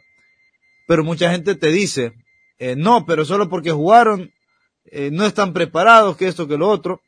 Pero 0.87 1.03
mucha 1.03 1.31
gente 1.31 1.55
te 1.55 1.67
dice, 1.67 2.13
eh, 2.59 2.75
no, 2.75 3.05
pero 3.05 3.25
solo 3.25 3.49
porque 3.49 3.71
jugaron 3.71 4.31
eh, 4.91 5.09
no 5.11 5.25
están 5.25 5.53
preparados, 5.53 6.17
que 6.17 6.27
esto, 6.27 6.47
que 6.47 6.57
lo 6.57 6.69
otro. 6.69 7.01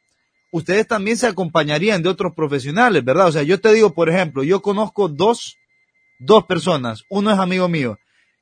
ustedes 0.51 0.87
también 0.87 1.17
se 1.17 1.27
acompañarían 1.27 2.01
de 2.01 2.09
otros 2.09 2.33
profesionales, 2.35 3.03
¿verdad? 3.03 3.27
O 3.27 3.31
sea, 3.31 3.43
yo 3.43 3.59
te 3.59 3.73
digo, 3.73 3.93
por 3.93 4.09
ejemplo, 4.09 4.43
yo 4.43 4.61
conozco 4.61 5.07
dos, 5.07 5.57
dos 6.19 6.45
personas, 6.45 7.03
uno 7.09 7.31
es 7.31 7.39
amigo 7.39 7.67
mío, 7.67 7.97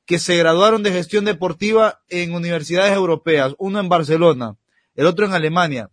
que 0.06 0.18
se 0.18 0.36
graduaron 0.36 0.82
de 0.82 0.92
gestión 0.92 1.24
deportiva 1.24 2.00
en 2.08 2.32
universidades 2.32 2.94
europeas, 2.94 3.54
uno 3.58 3.80
en 3.80 3.88
Barcelona, 3.88 4.56
el 4.94 5.06
otro 5.06 5.26
en 5.26 5.32
Alemania. 5.32 5.90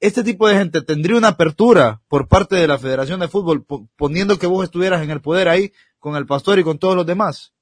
Este 0.00 0.24
tipo 0.24 0.48
de 0.48 0.56
gente 0.56 0.82
tendría 0.82 1.16
una 1.16 1.28
apertura 1.28 2.02
por 2.08 2.26
parte 2.26 2.56
de 2.56 2.66
la 2.66 2.78
Federación 2.78 3.20
de 3.20 3.28
Fútbol, 3.28 3.64
poniendo 3.96 4.38
que 4.38 4.48
vos 4.48 4.64
estuvieras 4.64 5.02
en 5.02 5.10
el 5.10 5.20
poder 5.20 5.48
ahí 5.48 5.72
con 6.00 6.16
el 6.16 6.26
pastor 6.26 6.58
y 6.58 6.64
con 6.64 6.78
todos 6.78 6.96
los 6.96 7.06
demás. 7.06 7.52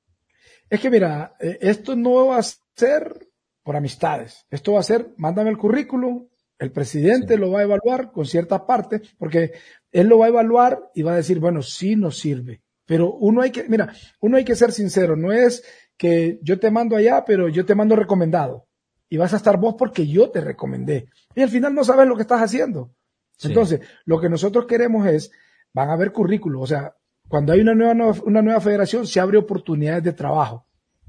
Es 0.70 0.80
que 0.80 0.88
mira, 0.88 1.34
eh, 1.40 1.58
esto 1.60 1.96
no 1.96 2.28
va 2.28 2.38
a 2.38 2.42
ser 2.74 3.29
por 3.70 3.76
amistades. 3.76 4.44
Esto 4.50 4.72
va 4.72 4.80
a 4.80 4.82
ser, 4.82 5.14
mándame 5.16 5.48
el 5.48 5.56
currículum, 5.56 6.26
el 6.58 6.72
presidente 6.72 7.38
lo 7.38 7.52
va 7.52 7.60
a 7.60 7.62
evaluar 7.62 8.10
con 8.10 8.26
cierta 8.26 8.66
parte, 8.66 9.00
porque 9.16 9.52
él 9.92 10.08
lo 10.08 10.18
va 10.18 10.26
a 10.26 10.30
evaluar 10.30 10.90
y 10.92 11.02
va 11.02 11.12
a 11.12 11.16
decir, 11.18 11.38
bueno, 11.38 11.62
sí 11.62 11.94
nos 11.94 12.18
sirve. 12.18 12.62
Pero 12.84 13.14
uno 13.14 13.42
hay 13.42 13.52
que, 13.52 13.68
mira, 13.68 13.94
uno 14.18 14.38
hay 14.38 14.44
que 14.44 14.56
ser 14.56 14.72
sincero, 14.72 15.14
no 15.14 15.30
es 15.30 15.62
que 15.96 16.40
yo 16.42 16.58
te 16.58 16.72
mando 16.72 16.96
allá, 16.96 17.24
pero 17.24 17.48
yo 17.48 17.64
te 17.64 17.76
mando 17.76 17.94
recomendado. 17.94 18.66
Y 19.08 19.18
vas 19.18 19.34
a 19.34 19.36
estar 19.36 19.56
vos 19.56 19.76
porque 19.78 20.04
yo 20.04 20.30
te 20.30 20.40
recomendé. 20.40 21.08
Y 21.36 21.42
al 21.42 21.48
final 21.48 21.72
no 21.72 21.84
sabes 21.84 22.08
lo 22.08 22.16
que 22.16 22.22
estás 22.22 22.42
haciendo. 22.42 22.92
Entonces, 23.40 23.82
lo 24.04 24.20
que 24.20 24.28
nosotros 24.28 24.66
queremos 24.66 25.06
es, 25.06 25.30
van 25.72 25.90
a 25.90 25.92
haber 25.92 26.10
currículos, 26.10 26.62
o 26.62 26.66
sea, 26.66 26.96
cuando 27.28 27.52
hay 27.52 27.60
una 27.60 27.76
nueva, 27.76 28.16
una 28.24 28.42
nueva 28.42 28.60
federación 28.60 29.06
se 29.06 29.20
abre 29.20 29.38
oportunidades 29.38 30.02
de 30.02 30.12
trabajo, 30.12 30.66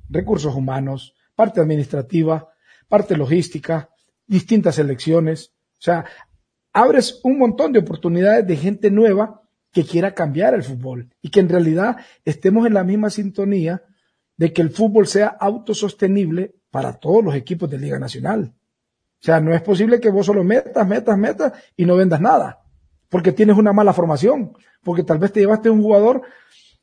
recursos 0.07 0.53
humanos, 0.53 1.15
parte 1.41 1.59
administrativa, 1.59 2.50
parte 2.91 3.15
logística, 3.15 3.89
distintas 4.27 4.77
elecciones. 4.77 5.53
O 5.79 5.81
sea, 5.81 6.05
abres 6.73 7.21
un 7.23 7.39
montón 7.39 7.71
de 7.71 7.79
oportunidades 7.79 8.45
de 8.45 8.57
gente 8.57 8.91
nueva 8.91 9.41
que 9.71 9.85
quiera 9.85 10.13
cambiar 10.13 10.53
el 10.53 10.63
fútbol 10.63 11.09
y 11.21 11.29
que 11.29 11.39
en 11.39 11.47
realidad 11.47 11.95
estemos 12.25 12.67
en 12.67 12.73
la 12.73 12.83
misma 12.83 13.09
sintonía 13.09 13.81
de 14.35 14.51
que 14.51 14.61
el 14.61 14.71
fútbol 14.71 15.07
sea 15.07 15.27
autosostenible 15.27 16.53
para 16.69 16.93
todos 16.93 17.23
los 17.23 17.33
equipos 17.33 17.69
de 17.69 17.79
Liga 17.79 17.97
Nacional. 17.97 18.53
O 19.21 19.23
sea, 19.23 19.39
no 19.39 19.53
es 19.53 19.61
posible 19.61 20.01
que 20.01 20.09
vos 20.09 20.25
solo 20.25 20.43
metas, 20.43 20.85
metas, 20.85 21.17
metas 21.17 21.53
y 21.77 21.85
no 21.85 21.95
vendas 21.95 22.19
nada, 22.19 22.59
porque 23.07 23.31
tienes 23.31 23.55
una 23.55 23.71
mala 23.71 23.93
formación, 23.93 24.51
porque 24.83 25.03
tal 25.03 25.19
vez 25.19 25.31
te 25.31 25.39
llevaste 25.39 25.69
un 25.69 25.81
jugador 25.81 26.23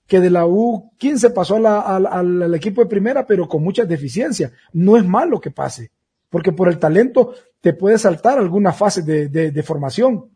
que 0.06 0.20
de 0.20 0.30
la 0.30 0.46
U15 0.46 1.34
pasó 1.34 1.56
al 1.56 2.54
equipo 2.54 2.80
de 2.80 2.88
primera, 2.88 3.26
pero 3.26 3.46
con 3.46 3.62
muchas 3.62 3.86
deficiencias. 3.86 4.52
No 4.72 4.96
es 4.96 5.04
malo 5.04 5.38
que 5.38 5.50
pase, 5.50 5.90
porque 6.30 6.52
por 6.52 6.68
el 6.68 6.78
talento 6.78 7.34
te 7.60 7.72
puede 7.72 7.98
saltar 7.98 8.38
alguna 8.38 8.72
fase 8.72 9.02
de, 9.02 9.62
formación, 9.62 10.30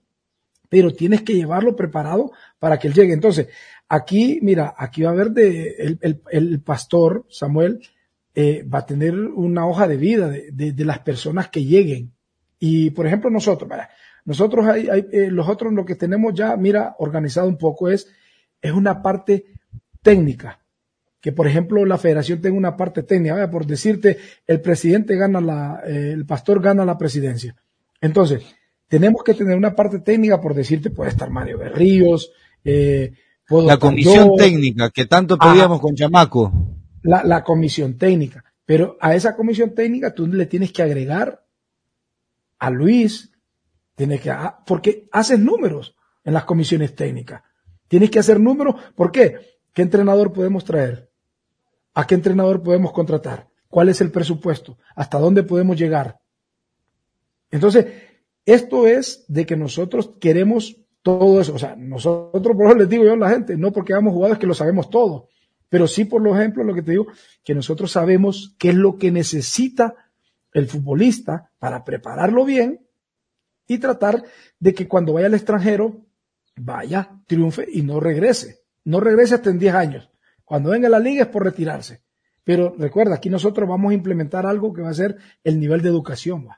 pero 0.69 0.93
tienes 0.93 1.23
que 1.23 1.35
llevarlo 1.35 1.77
preparado 1.77 2.33
para 2.59 2.79
que 2.79 2.89
él 2.89 2.95
llegue. 2.95 3.13
Entonces, 3.13 3.49
aquí, 3.89 4.39
mira, 4.43 4.75
aquí 4.77 5.03
va 5.03 5.11
a 5.11 5.13
haber 5.13 5.31
de, 5.31 5.99
el, 6.31 6.61
pastor 6.63 7.27
Samuel 7.29 7.81
eh, 8.35 8.65
va 8.65 8.79
a 8.79 8.87
tener 8.87 9.15
una 9.15 9.67
hoja 9.67 9.87
de 9.87 9.97
vida 9.97 10.31
de, 10.31 10.85
las 10.85 11.01
personas 11.01 11.49
que 11.49 11.65
lleguen. 11.65 12.13
Y, 12.59 12.91
por 12.91 13.07
ejemplo, 13.07 13.29
nosotros, 13.31 13.71
nosotros 14.25 14.67
hay, 14.67 14.89
eh, 15.13 15.29
los 15.31 15.49
otros 15.49 15.73
lo 15.73 15.85
que 15.85 15.97
tenemos 15.97 16.33
ya, 16.35 16.57
mira, 16.57 16.95
organizado 16.99 17.49
un 17.49 17.59
poco 17.59 17.89
es, 17.89 18.09
es 18.61 18.73
una 18.73 19.03
parte 19.03 19.47
técnica 20.01 20.62
que 21.23 21.31
por 21.31 21.47
ejemplo 21.47 21.87
la 21.87 21.99
federación 21.99 22.41
tenga 22.41 22.59
una 22.59 22.77
parte 22.77 23.05
técnica, 23.05 23.49
por 23.49 23.65
decirte, 23.65 24.19
el 24.45 24.61
presidente 24.61 25.17
gana 25.17 25.41
la, 25.41 25.81
eh, 25.87 26.11
el 26.13 26.27
pastor 26.27 26.61
gana 26.61 26.85
la 26.85 26.99
presidencia. 26.99 27.55
Entonces, 28.01 28.43
tenemos 28.89 29.23
que 29.23 29.33
tener 29.33 29.57
una 29.57 29.77
parte 29.77 30.01
técnica, 30.01 30.41
por 30.41 30.53
decirte, 30.53 30.91
puede 30.91 31.11
estar 31.11 31.31
Mario 31.31 31.59
Berríos, 31.59 32.33
eh, 32.65 33.13
la 33.49 33.77
comisión 33.79 34.37
técnica 34.37 34.91
que 34.91 35.07
tanto 35.07 35.39
pedíamos 35.39 35.81
con 35.81 35.95
Chamaco. 35.95 36.53
La, 37.03 37.23
la 37.23 37.45
comisión 37.45 37.97
técnica. 37.97 38.45
Pero 38.65 38.97
a 39.01 39.15
esa 39.15 39.37
comisión 39.37 39.75
técnica 39.75 40.15
tú 40.15 40.27
le 40.27 40.47
tienes 40.47 40.73
que 40.73 40.83
agregar 40.83 41.45
a 42.59 42.71
Luis, 42.71 43.31
tienes 43.95 44.21
que, 44.21 44.31
ah, 44.31 44.59
porque 44.67 45.09
haces 45.13 45.39
números 45.39 45.95
en 46.25 46.35
las 46.35 46.45
comisiones 46.45 46.97
técnicas. 46.97 47.43
Tienes 47.87 48.11
que 48.11 48.19
hacer 48.19 48.41
números, 48.41 48.75
¿por 48.97 49.13
qué? 49.13 49.37
¿Qué 49.73 49.83
entrenador 49.83 50.33
podemos 50.33 50.65
traer? 50.65 51.12
¿A 51.95 52.07
qué 52.07 52.15
entrenador 52.15 52.63
podemos 52.63 52.93
contratar? 52.93 53.49
¿Cuál 53.69 53.89
es 53.89 54.01
el 54.01 54.11
presupuesto? 54.11 54.79
¿Hasta 54.95 55.19
dónde 55.19 55.43
podemos 55.43 55.77
llegar? 55.77 56.21
Entonces, 57.51 57.87
esto 58.45 58.87
es 58.87 59.25
de 59.29 59.47
que 59.47 59.57
nosotros 59.57 60.13
queremos 60.21 60.77
todo 61.03 61.41
eso. 61.41 61.55
O 61.55 61.59
sea, 61.59 61.77
nosotros, 61.77 62.57
por 62.57 62.67
eso 62.67 62.77
les 62.77 62.89
digo 62.89 63.05
yo 63.05 63.13
a 63.13 63.17
la 63.17 63.31
gente, 63.31 63.57
no 63.57 63.73
porque 63.73 63.93
hagamos 63.93 64.15
jugadores 64.15 64.39
que 64.39 64.47
lo 64.47 64.55
sabemos 64.55 64.91
todo, 64.91 65.29
pero 65.69 65.87
sí, 65.87 66.05
por 66.05 66.27
ejemplo, 66.27 66.65
lo 66.65 66.75
que 66.75 66.83
te 66.83 66.91
digo, 66.93 67.07
que 67.43 67.55
nosotros 67.55 67.93
sabemos 67.93 68.55
qué 68.59 68.71
es 68.71 68.75
lo 68.75 68.99
que 68.99 69.11
necesita 69.11 69.95
el 70.53 70.67
futbolista 70.67 71.51
para 71.59 71.83
prepararlo 71.83 72.45
bien 72.45 72.87
y 73.67 73.79
tratar 73.79 74.23
de 74.59 74.75
que 74.75 74.87
cuando 74.87 75.15
vaya 75.15 75.29
al 75.29 75.35
extranjero, 75.35 76.05
vaya, 76.57 77.23
triunfe 77.27 77.67
y 77.73 77.81
no 77.83 78.01
regrese. 78.01 78.65
No 78.85 79.01
regrese 79.01 79.37
hasta 79.37 79.49
en 79.49 79.59
10 79.59 79.75
años. 79.75 80.12
Cuando 80.45 80.71
venga 80.71 80.89
la 80.89 80.99
liga 80.99 81.25
es 81.25 81.29
por 81.29 81.45
retirarse. 81.45 82.03
Pero 82.45 82.75
recuerda, 82.77 83.15
aquí 83.15 83.31
nosotros 83.31 83.69
vamos 83.69 83.93
a 83.93 83.95
implementar 83.95 84.47
algo 84.47 84.73
que 84.73 84.83
va 84.83 84.91
a 84.91 84.95
ser 84.95 85.17
el 85.45 85.61
nivel 85.61 85.83
de 85.83 85.89
educación. 85.89 86.49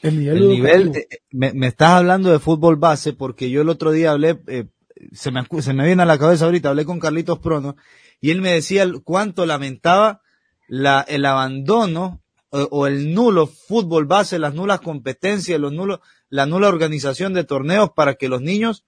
El 0.00 0.18
nivel, 0.20 0.92
me, 1.30 1.66
estás 1.66 1.90
hablando 1.92 2.30
de 2.30 2.38
fútbol 2.38 2.76
base 2.76 3.14
porque 3.14 3.48
yo 3.48 3.62
el 3.62 3.70
otro 3.70 3.90
día 3.90 4.10
hablé, 4.10 4.38
eh, 4.48 4.66
se, 5.12 5.30
me, 5.30 5.42
se 5.62 5.72
me 5.72 5.86
viene 5.86 6.02
a 6.02 6.06
la 6.06 6.18
cabeza 6.18 6.44
ahorita, 6.44 6.68
hablé 6.68 6.84
con 6.84 7.00
Carlitos 7.00 7.38
Prono 7.38 7.76
y 8.20 8.30
él 8.30 8.42
me 8.42 8.52
decía 8.52 8.86
cuánto 9.02 9.46
lamentaba 9.46 10.20
la, 10.68 11.00
el 11.08 11.24
abandono 11.24 12.22
o, 12.50 12.86
el 12.86 13.14
nulo 13.14 13.46
fútbol 13.46 14.06
base, 14.06 14.38
las 14.38 14.54
nulas 14.54 14.80
competencias, 14.80 15.58
los 15.58 15.72
nulos, 15.72 16.00
la 16.28 16.46
nula 16.46 16.68
organización 16.68 17.32
de 17.34 17.44
torneos 17.44 17.90
para 17.90 18.14
que 18.14 18.28
los 18.28 18.42
niños 18.42 18.84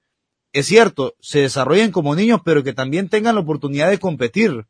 es 0.52 0.66
cierto, 0.66 1.14
se 1.20 1.40
desarrollen 1.40 1.92
como 1.92 2.14
niños, 2.14 2.40
pero 2.44 2.62
que 2.62 2.72
también 2.72 3.08
tengan 3.08 3.34
la 3.34 3.42
oportunidad 3.42 3.90
de 3.90 3.98
competir, 3.98 4.66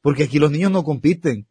porque 0.00 0.24
aquí 0.24 0.38
los 0.38 0.50
niños 0.50 0.70
no 0.70 0.84
compiten. 0.84 1.46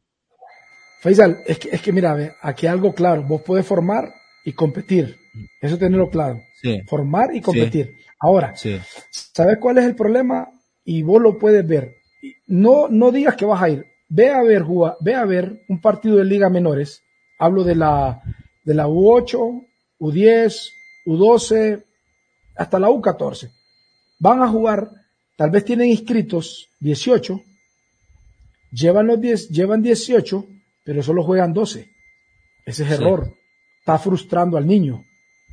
Faisal, 1.02 1.38
es 1.46 1.60
que, 1.60 1.70
es 1.70 1.82
que 1.82 1.92
mira, 1.92 2.36
aquí 2.42 2.66
algo 2.66 2.94
claro, 2.94 3.24
vos 3.24 3.42
podés 3.44 3.66
formar 3.66 4.12
y 4.44 4.54
competir, 4.54 5.16
eso 5.62 5.78
tenerlo 5.78 6.10
claro, 6.10 6.42
formar 6.88 7.36
y 7.36 7.42
competir. 7.42 7.92
Ahora, 8.20 8.56
¿sabes 8.56 9.58
cuál 9.60 9.78
es 9.78 9.86
el 9.86 9.96
problema? 9.96 10.50
Y 10.84 11.04
vos 11.04 11.22
lo 11.22 11.38
puedes 11.38 11.68
ver. 11.68 11.98
No, 12.48 12.88
no 12.88 13.12
digas 13.12 13.36
que 13.36 13.46
vas 13.46 13.62
a 13.62 13.70
ir, 13.70 13.86
ve 14.10 14.32
a 14.32 14.42
ver, 14.42 14.64
ve 15.02 15.14
a 15.14 15.26
ver 15.26 15.62
un 15.70 15.80
partido 15.82 16.18
de 16.18 16.26
Liga 16.26 16.50
Menores, 16.50 17.04
hablo 17.38 17.64
de 17.64 17.76
la, 17.76 18.24
de 18.64 18.74
la 18.74 18.88
U8, 18.88 19.68
U10, 20.00 20.70
U12, 21.06 21.84
hasta 22.56 22.80
la 22.80 22.90
U14 22.90 23.52
van 24.20 24.42
a 24.42 24.48
jugar, 24.48 24.92
tal 25.36 25.52
vez 25.52 25.66
tienen 25.66 25.90
inscritos 25.90 26.68
18, 26.80 27.42
llevan 28.72 29.08
los 29.08 29.20
10, 29.20 29.50
llevan 29.50 29.82
18, 29.82 30.46
pero 30.84 31.04
solo 31.04 31.24
juegan 31.24 31.54
12. 31.54 31.90
Ese 32.66 32.84
es 32.84 32.92
error. 32.92 33.34
Está 33.80 33.98
frustrando 33.98 34.58
al 34.58 34.68
niño. 34.68 35.04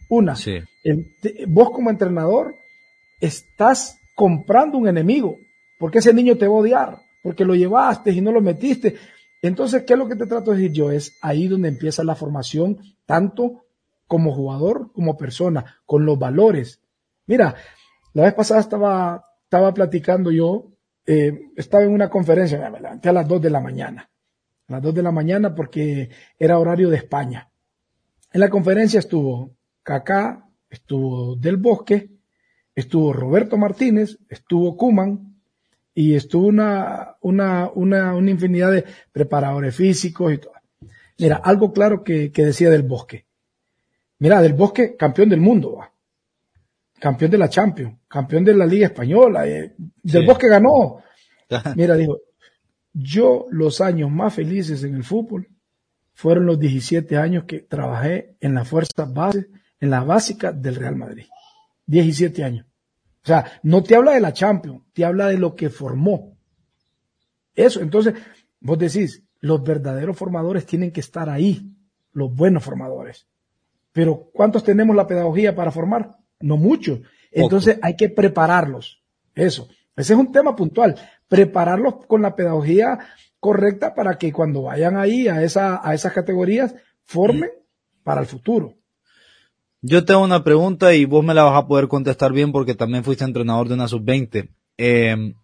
Una, 0.09 0.35
vos 1.47 1.71
como 1.71 1.90
entrenador 1.90 2.56
estás 3.21 3.99
comprando 4.14 4.78
un 4.78 4.88
enemigo, 4.88 5.38
porque 5.78 5.99
ese 5.99 6.12
niño 6.12 6.37
te 6.37 6.47
va 6.47 6.54
a 6.54 6.59
odiar, 6.59 6.99
porque 7.23 7.44
lo 7.44 7.54
llevaste 7.54 8.11
y 8.12 8.21
no 8.21 8.33
lo 8.33 8.40
metiste. 8.40 8.97
Entonces, 9.42 9.85
¿qué 9.85 9.94
es 9.94 9.99
lo 9.99 10.09
que 10.09 10.16
te 10.16 10.26
trato 10.26 10.50
de 10.50 10.59
decir 10.59 10.73
yo? 10.73 10.90
Es 10.90 11.16
ahí 11.21 11.49
donde 11.49 11.68
empieza 11.68 12.04
la 12.04 12.14
formación, 12.14 12.78
tanto 13.06 13.64
como 14.06 14.35
jugador 14.35 14.92
como 14.92 15.16
persona, 15.16 15.80
con 15.87 16.04
los 16.04 16.18
valores. 16.18 16.80
Mira, 17.26 17.54
la 18.14 18.23
vez 18.23 18.35
pasada 18.35 18.61
estaba, 18.61 19.26
estaba 19.42 19.75
platicando 19.75 20.30
yo, 20.30 20.73
eh, 21.04 21.50
estaba 21.56 21.85
en 21.85 21.90
una 21.90 22.09
conferencia, 22.09 22.71
me 22.71 22.80
levanté 22.80 23.09
a 23.09 23.12
las 23.12 23.28
2 23.28 23.42
de 23.42 23.50
la 23.50 23.61
mañana, 23.61 24.09
a 24.68 24.73
las 24.73 24.83
2 24.83 24.94
de 24.94 25.02
la 25.02 25.11
mañana 25.11 25.54
porque 25.54 26.11
era 26.38 26.59
horario 26.59 26.90
de 26.90 26.97
España. 26.97 27.50
En 28.33 28.40
la 28.40 28.49
conferencia 28.49 29.00
estuvo 29.00 29.56
Kaká, 29.83 30.49
estuvo 30.71 31.35
Del 31.37 31.56
Bosque, 31.56 32.11
estuvo 32.75 33.12
Roberto 33.12 33.56
Martínez, 33.56 34.16
estuvo 34.28 34.76
Kuman 34.76 35.40
y 35.92 36.14
estuvo 36.14 36.47
una, 36.47 37.16
una, 37.21 37.71
una, 37.75 38.14
una 38.14 38.30
infinidad 38.30 38.71
de 38.71 38.85
preparadores 39.12 39.75
físicos 39.75 40.33
y 40.33 40.38
todo. 40.38 40.52
Mira, 41.18 41.37
algo 41.37 41.73
claro 41.73 42.04
que, 42.04 42.30
que 42.30 42.44
decía 42.44 42.71
Del 42.71 42.83
Bosque. 42.83 43.26
Mira, 44.21 44.40
Del 44.40 44.54
Bosque, 44.54 44.97
campeón 44.97 45.28
del 45.28 45.40
mundo, 45.40 45.75
va 45.75 45.93
campeón 47.04 47.32
de 47.32 47.37
la 47.37 47.50
Champions, 47.50 47.99
campeón 48.08 48.46
de 48.46 48.54
la 48.54 48.64
Liga 48.64 48.87
Española, 48.87 49.46
eh, 49.46 49.75
del 49.76 50.25
Bosque 50.25 50.49
ganó. 50.49 51.02
Mira, 51.76 51.96
dijo, 51.96 52.16
yo 52.94 53.44
los 53.50 53.82
años 53.82 54.11
más 54.11 54.32
felices 54.32 54.82
en 54.84 54.94
el 54.94 55.04
fútbol 55.04 55.46
fueron 56.14 56.46
los 56.46 56.58
17 56.58 57.18
años 57.18 57.44
que 57.44 57.61
trabajé 57.61 58.38
en 58.40 58.54
la 58.54 58.64
fuerza 58.64 59.04
base, 59.04 59.49
en 59.80 59.90
la 59.90 60.02
básica 60.02 60.50
del 60.50 60.76
Real 60.76 60.96
Madrid. 60.96 61.26
17 61.84 62.42
años. 62.42 62.66
O 63.23 63.26
sea, 63.26 63.61
no 63.62 63.82
te 63.82 63.96
habla 63.96 64.12
de 64.12 64.20
la 64.20 64.32
Champions, 64.32 64.84
te 64.94 65.04
habla 65.04 65.26
de 65.26 65.37
lo 65.37 65.54
que 65.54 65.68
formó. 65.68 66.38
Eso, 67.54 67.82
entonces, 67.82 68.14
vos 68.61 68.78
decís, 68.78 69.23
los 69.40 69.62
verdaderos 69.62 70.16
formadores 70.16 70.64
tienen 70.64 70.90
que 70.90 71.00
estar 71.00 71.28
ahí, 71.28 71.70
los 72.12 72.34
buenos 72.34 72.64
formadores. 72.64 73.26
Pero 73.92 74.30
¿cuántos 74.32 74.64
tenemos 74.64 74.96
la 74.96 75.06
pedagogía 75.06 75.54
para 75.54 75.70
formar? 75.70 76.24
No 76.44 76.56
muchos. 76.58 77.00
Entonces 77.32 77.78
hay 77.82 77.96
que 77.96 78.10
prepararlos. 78.10 79.02
Eso. 79.34 79.68
Ese 79.96 80.12
es 80.12 80.18
un 80.18 80.30
tema 80.30 80.54
puntual. 80.54 80.94
Prepararlos 81.26 82.06
con 82.06 82.20
la 82.20 82.36
pedagogía 82.36 82.98
correcta 83.40 83.94
para 83.94 84.18
que 84.18 84.32
cuando 84.32 84.62
vayan 84.62 84.96
ahí 84.96 85.26
a, 85.26 85.42
esa, 85.42 85.80
a 85.82 85.94
esas 85.94 86.12
categorías 86.12 86.74
formen 87.04 87.50
para 88.02 88.20
el 88.20 88.26
futuro. 88.26 88.74
Yo 89.80 90.04
tengo 90.04 90.22
una 90.22 90.44
pregunta 90.44 90.94
y 90.94 91.06
vos 91.06 91.24
me 91.24 91.34
la 91.34 91.44
vas 91.44 91.62
a 91.62 91.66
poder 91.66 91.88
contestar 91.88 92.32
bien 92.32 92.52
porque 92.52 92.74
también 92.74 93.04
fuiste 93.04 93.24
entrenador 93.24 93.68
de 93.68 93.74
una 93.74 93.88
sub-20. 93.88 94.50
Eh, 94.76 95.34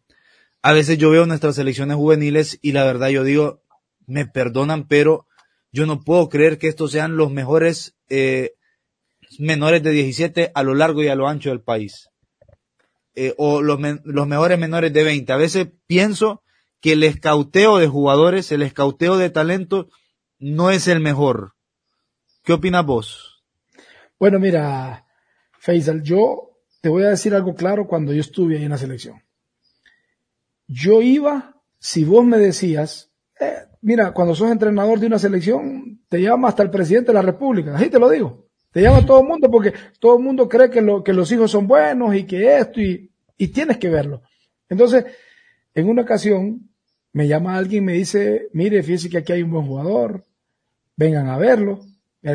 a 0.63 0.73
veces 0.73 0.99
yo 0.99 1.11
veo 1.11 1.27
nuestras 1.27 1.57
selecciones 1.57 1.97
juveniles 1.97 2.59
y 2.61 2.73
la 2.73 2.85
verdad 2.85 3.09
yo 3.09 3.25
digo, 3.25 3.63
me 4.07 4.27
perdonan, 4.27 4.87
pero 4.87 5.27
yo 5.73 5.87
no 5.87 6.01
puedo 6.01 6.29
creer 6.29 6.59
que 6.59 6.69
estos 6.69 6.91
sean 6.91 7.17
los 7.17 7.31
mejores 7.31 7.97
eh, 8.09 8.53
menores 9.39 9.83
de 9.83 9.91
17 9.91 10.53
a 10.55 10.63
lo 10.63 10.75
largo 10.75 11.03
y 11.03 11.09
a 11.09 11.15
lo 11.15 11.29
ancho 11.29 11.51
del 11.51 11.61
país. 11.61 12.09
Eh, 13.15 13.35
o 13.39 13.63
los, 13.63 13.79
los 14.05 14.27
mejores 14.27 14.59
menores 14.59 14.93
de 14.93 15.05
20. 15.05 15.33
A 15.33 15.37
veces 15.37 15.69
pienso 15.87 16.43
que 16.81 16.93
el 16.93 17.03
escauteo 17.03 17.79
de 17.79 17.87
jugadores, 17.87 18.51
el 18.53 18.63
escauteo 18.63 19.19
de 19.19 19.31
talento, 19.31 19.89
no 20.39 20.71
es 20.71 20.89
el 20.89 21.01
mejor. 21.01 21.55
¿Qué 22.43 22.55
opinas 22.55 22.87
vos? 22.87 23.45
Bueno, 24.19 24.39
mira, 24.39 25.07
Faisal, 25.59 26.03
yo 26.03 26.51
te 26.81 26.89
voy 26.89 27.05
a 27.05 27.11
decir 27.11 27.35
algo 27.35 27.55
claro 27.55 27.87
cuando 27.87 28.13
yo 28.13 28.21
estuve 28.21 28.57
ahí 28.57 28.65
en 28.65 28.71
la 28.71 28.79
selección. 28.79 29.23
Yo 30.67 31.03
iba, 31.03 31.61
si 31.79 32.05
vos 32.05 32.25
me 32.25 32.39
decías, 32.39 33.13
eh, 33.39 33.67
mira, 33.83 34.13
cuando 34.13 34.35
sos 34.35 34.51
entrenador 34.51 34.99
de 35.01 35.07
una 35.07 35.19
selección, 35.19 36.03
te 36.09 36.23
llama 36.23 36.49
hasta 36.49 36.63
el 36.63 36.71
presidente 36.71 37.09
de 37.09 37.15
la 37.15 37.23
República, 37.23 37.75
así 37.77 37.91
te 37.91 37.99
lo 37.99 38.09
digo. 38.09 38.50
Te 38.73 38.83
llama 38.83 39.05
todo 39.05 39.21
el 39.21 39.27
mundo 39.27 39.51
porque 39.51 39.73
todo 39.99 40.17
el 40.17 40.23
mundo 40.23 40.49
cree 40.49 40.71
que, 40.71 40.81
lo, 40.81 41.03
que 41.03 41.13
los 41.13 41.31
hijos 41.33 41.51
son 41.51 41.67
buenos 41.67 42.15
y 42.15 42.25
que 42.25 42.59
esto 42.59 42.81
y, 42.81 43.11
y 43.37 43.49
tienes 43.49 43.79
que 43.79 43.89
verlo. 43.89 44.23
Entonces, 44.69 45.05
en 45.75 45.89
una 45.89 46.03
ocasión, 46.03 46.71
me 47.13 47.27
llama 47.27 47.57
alguien 47.57 47.83
y 47.83 47.87
me 47.87 47.93
dice, 47.95 48.49
mire, 48.53 48.83
fíjese 48.83 49.11
que 49.11 49.19
aquí 49.19 49.33
hay 49.33 49.43
un 49.43 49.51
buen 49.51 49.67
jugador, 49.67 50.25
vengan 50.97 51.29
a 51.29 51.39
verlo. 51.39 51.81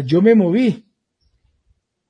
Yo 0.06 0.22
me 0.22 0.36
moví 0.36 0.92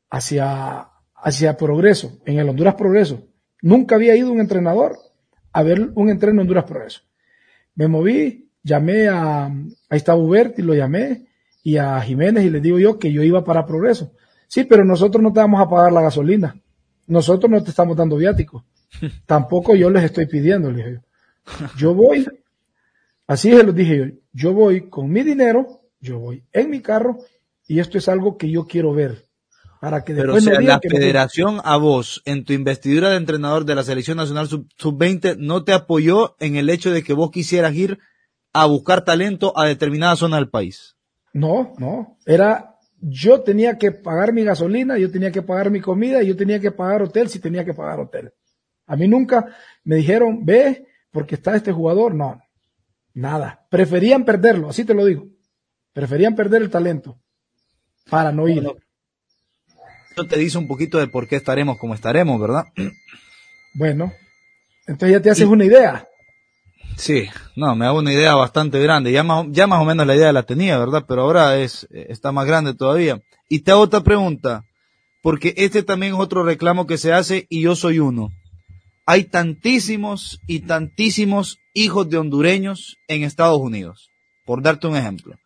hacia, 0.09 0.87
hacia 1.15 1.57
Progreso, 1.57 2.19
en 2.25 2.39
el 2.39 2.49
Honduras 2.49 2.75
Progreso. 2.75 3.27
Nunca 3.61 3.95
había 3.95 4.15
ido 4.15 4.31
un 4.31 4.39
entrenador 4.39 4.97
a 5.51 5.63
ver 5.63 5.91
un 5.95 6.09
entreno 6.09 6.35
en 6.35 6.39
Honduras 6.41 6.65
Progreso. 6.65 7.01
Me 7.75 7.87
moví, 7.87 8.49
llamé 8.63 9.07
a, 9.07 9.45
ahí 9.45 9.97
está 9.97 10.15
Uberti, 10.15 10.61
lo 10.61 10.73
llamé, 10.73 11.27
y 11.65 11.77
a 11.77 11.99
Jiménez 11.99 12.45
y 12.45 12.51
les 12.51 12.61
digo 12.61 12.77
yo 12.77 12.99
que 12.99 13.11
yo 13.11 13.23
iba 13.23 13.43
para 13.43 13.65
Progreso. 13.65 14.11
Sí, 14.47 14.65
pero 14.65 14.85
nosotros 14.85 15.23
no 15.23 15.33
te 15.33 15.39
vamos 15.39 15.59
a 15.59 15.67
pagar 15.67 15.91
la 15.91 16.03
gasolina. 16.03 16.55
Nosotros 17.07 17.49
no 17.49 17.63
te 17.63 17.71
estamos 17.71 17.97
dando 17.97 18.17
viáticos. 18.17 18.63
Tampoco 19.25 19.75
yo 19.75 19.89
les 19.89 20.03
estoy 20.03 20.27
pidiendo, 20.27 20.69
les 20.69 20.77
dije 20.77 20.93
yo. 20.93 21.67
Yo 21.75 21.95
voy, 21.95 22.27
así 23.25 23.49
se 23.49 23.63
los 23.63 23.73
dije 23.73 23.97
yo, 23.97 24.05
yo 24.31 24.53
voy 24.53 24.89
con 24.89 25.09
mi 25.09 25.23
dinero, 25.23 25.81
yo 25.99 26.19
voy 26.19 26.43
en 26.53 26.69
mi 26.69 26.81
carro 26.81 27.17
y 27.67 27.79
esto 27.79 27.97
es 27.97 28.07
algo 28.09 28.37
que 28.37 28.51
yo 28.51 28.67
quiero 28.67 28.93
ver. 28.93 29.25
Para 29.81 30.03
que 30.03 30.13
después 30.13 30.45
Pero 30.45 30.57
o 30.57 30.59
sea, 30.59 30.67
la 30.67 30.79
federación 30.79 31.61
a 31.63 31.77
vos, 31.77 32.21
en 32.25 32.45
tu 32.45 32.53
investidura 32.53 33.09
de 33.09 33.17
entrenador 33.17 33.65
de 33.65 33.73
la 33.73 33.83
selección 33.83 34.17
nacional 34.17 34.47
sub-20, 34.47 35.37
no 35.39 35.63
te 35.63 35.73
apoyó 35.73 36.35
en 36.39 36.57
el 36.57 36.69
hecho 36.69 36.91
de 36.91 37.03
que 37.03 37.13
vos 37.13 37.31
quisieras 37.31 37.73
ir 37.73 37.97
a 38.53 38.67
buscar 38.67 39.03
talento 39.03 39.57
a 39.57 39.65
determinada 39.65 40.15
zona 40.15 40.37
del 40.37 40.49
país. 40.49 40.94
No, 41.35 41.73
no. 41.79 42.17
Era, 42.25 42.77
yo 43.01 43.41
tenía 43.41 43.77
que 43.77 43.91
pagar 43.91 44.31
mi 44.31 44.45
gasolina, 44.45 44.97
yo 44.97 45.11
tenía 45.11 45.31
que 45.31 45.41
pagar 45.41 45.69
mi 45.69 45.81
comida 45.81 46.23
yo 46.23 46.37
tenía 46.37 46.61
que 46.61 46.71
pagar 46.71 47.01
hotel 47.01 47.27
si 47.27 47.39
tenía 47.39 47.65
que 47.65 47.73
pagar 47.73 47.99
hotel. 47.99 48.31
A 48.87 48.95
mí 48.95 49.05
nunca 49.09 49.53
me 49.83 49.97
dijeron, 49.97 50.45
ve, 50.45 50.87
porque 51.11 51.35
está 51.35 51.53
este 51.57 51.73
jugador. 51.73 52.15
No, 52.15 52.41
nada. 53.13 53.67
Preferían 53.69 54.23
perderlo, 54.23 54.69
así 54.69 54.85
te 54.85 54.93
lo 54.93 55.03
digo. 55.03 55.27
Preferían 55.91 56.35
perder 56.35 56.61
el 56.61 56.69
talento 56.69 57.19
para 58.09 58.31
no 58.31 58.47
ir. 58.47 58.63
Eso 60.11 60.25
te 60.29 60.39
dice 60.39 60.57
un 60.57 60.69
poquito 60.69 60.99
de 60.99 61.07
por 61.07 61.27
qué 61.27 61.35
estaremos 61.35 61.77
como 61.77 61.95
estaremos, 61.95 62.39
¿verdad? 62.39 62.63
Bueno, 63.73 64.13
entonces 64.87 65.17
ya 65.17 65.21
te 65.21 65.31
haces 65.31 65.47
una 65.47 65.65
idea. 65.65 66.07
Sí, 66.97 67.27
no, 67.55 67.75
me 67.75 67.85
hago 67.85 67.99
una 67.99 68.13
idea 68.13 68.35
bastante 68.35 68.79
grande. 68.79 69.11
Ya 69.11 69.23
más, 69.23 69.45
ya 69.49 69.67
más 69.67 69.81
o 69.81 69.85
menos 69.85 70.07
la 70.07 70.15
idea 70.15 70.31
la 70.31 70.43
tenía, 70.43 70.77
¿verdad? 70.77 71.05
Pero 71.07 71.23
ahora 71.23 71.57
es, 71.57 71.87
está 71.91 72.31
más 72.31 72.45
grande 72.45 72.73
todavía. 72.73 73.21
Y 73.49 73.59
te 73.59 73.71
hago 73.71 73.81
otra 73.81 74.01
pregunta, 74.01 74.63
porque 75.21 75.53
este 75.57 75.83
también 75.83 76.13
es 76.13 76.19
otro 76.19 76.43
reclamo 76.43 76.87
que 76.87 76.97
se 76.97 77.13
hace 77.13 77.47
y 77.49 77.61
yo 77.61 77.75
soy 77.75 77.99
uno. 77.99 78.29
Hay 79.05 79.25
tantísimos 79.25 80.39
y 80.47 80.61
tantísimos 80.61 81.59
hijos 81.73 82.09
de 82.09 82.17
hondureños 82.17 82.97
en 83.07 83.23
Estados 83.23 83.59
Unidos, 83.59 84.09
por 84.45 84.61
darte 84.61 84.87
un 84.87 84.95
ejemplo. 84.95 85.37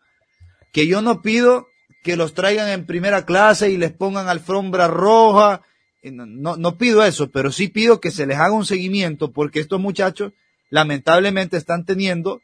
Que 0.71 0.88
yo 0.88 1.01
no 1.01 1.21
pido 1.21 1.67
que 2.03 2.15
los 2.15 2.33
traigan 2.33 2.69
en 2.69 2.85
primera 2.85 3.25
clase 3.25 3.71
y 3.71 3.77
les 3.77 3.91
pongan 3.91 4.29
alfombra 4.29 4.88
roja. 4.88 5.62
No, 6.03 6.55
no 6.55 6.77
pido 6.77 7.03
eso, 7.03 7.29
pero 7.31 7.51
sí 7.51 7.67
pido 7.67 7.99
que 7.99 8.12
se 8.12 8.25
les 8.25 8.38
haga 8.38 8.53
un 8.53 8.65
seguimiento 8.65 9.31
porque 9.33 9.59
estos 9.59 9.81
muchachos 9.81 10.31
lamentablemente 10.69 11.58
están 11.58 11.86
teniendo, 11.86 12.41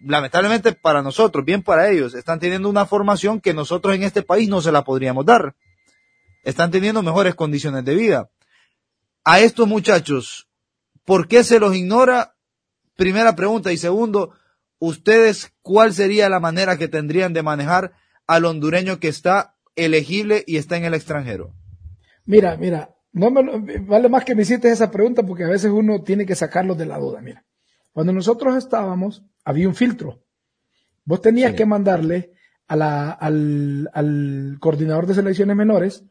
lamentablemente 0.00 0.72
para 0.72 1.02
nosotros, 1.02 1.44
bien 1.44 1.62
para 1.62 1.90
ellos, 1.90 2.14
están 2.14 2.40
teniendo 2.40 2.68
una 2.68 2.86
formación 2.86 3.40
que 3.40 3.54
nosotros 3.54 3.94
en 3.94 4.02
este 4.02 4.22
país 4.22 4.48
no 4.48 4.60
se 4.60 4.72
la 4.72 4.84
podríamos 4.84 5.26
dar. 5.26 5.54
Están 6.44 6.70
teniendo 6.70 7.02
mejores 7.02 7.34
condiciones 7.34 7.84
de 7.84 7.94
vida. 7.94 8.30
A 9.24 9.40
estos 9.40 9.68
muchachos, 9.68 10.48
¿por 11.04 11.28
qué 11.28 11.44
se 11.44 11.60
los 11.60 11.74
ignora? 11.74 12.34
Primera 12.96 13.36
pregunta. 13.36 13.72
Y 13.72 13.76
segundo, 13.76 14.34
¿ustedes 14.78 15.52
cuál 15.62 15.94
sería 15.94 16.28
la 16.28 16.40
manera 16.40 16.76
que 16.76 16.88
tendrían 16.88 17.32
de 17.32 17.42
manejar 17.42 17.92
al 18.26 18.44
hondureño 18.44 18.98
que 18.98 19.08
está 19.08 19.54
elegible 19.76 20.42
y 20.46 20.56
está 20.56 20.76
en 20.76 20.84
el 20.84 20.94
extranjero? 20.94 21.54
Mira, 22.24 22.56
mira, 22.56 22.90
no 23.12 23.30
me, 23.30 23.78
vale 23.78 24.08
más 24.08 24.24
que 24.24 24.34
me 24.34 24.42
hiciste 24.42 24.70
esa 24.70 24.90
pregunta 24.90 25.22
porque 25.22 25.44
a 25.44 25.48
veces 25.48 25.70
uno 25.70 26.02
tiene 26.02 26.24
que 26.24 26.34
sacarlo 26.34 26.74
de 26.74 26.86
la 26.86 26.98
duda. 26.98 27.20
Mira, 27.20 27.44
cuando 27.92 28.12
nosotros 28.12 28.56
estábamos, 28.56 29.22
había 29.44 29.68
un 29.68 29.74
filtro. 29.74 30.22
Vos 31.04 31.20
tenías 31.20 31.54
que 31.54 31.66
mandarle 31.66 32.32
a 32.68 32.76
la, 32.76 33.10
al, 33.10 33.90
al 33.92 34.56
coordinador 34.60 35.06
de 35.06 35.14
selecciones 35.14 35.56
menores 35.56 36.04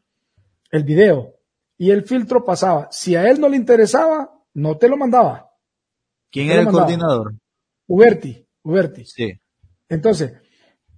el 0.69 0.83
video 0.83 1.39
y 1.77 1.89
el 1.89 2.03
filtro 2.03 2.45
pasaba. 2.45 2.87
Si 2.91 3.15
a 3.15 3.29
él 3.29 3.39
no 3.39 3.49
le 3.49 3.57
interesaba, 3.57 4.31
no 4.53 4.77
te 4.77 4.87
lo 4.87 4.97
mandaba. 4.97 5.49
¿Quién 6.29 6.51
era 6.51 6.61
el 6.61 6.67
coordinador? 6.67 7.33
Uberti, 7.87 8.47
Uberti. 8.61 9.05
Sí. 9.05 9.33
Entonces, 9.89 10.33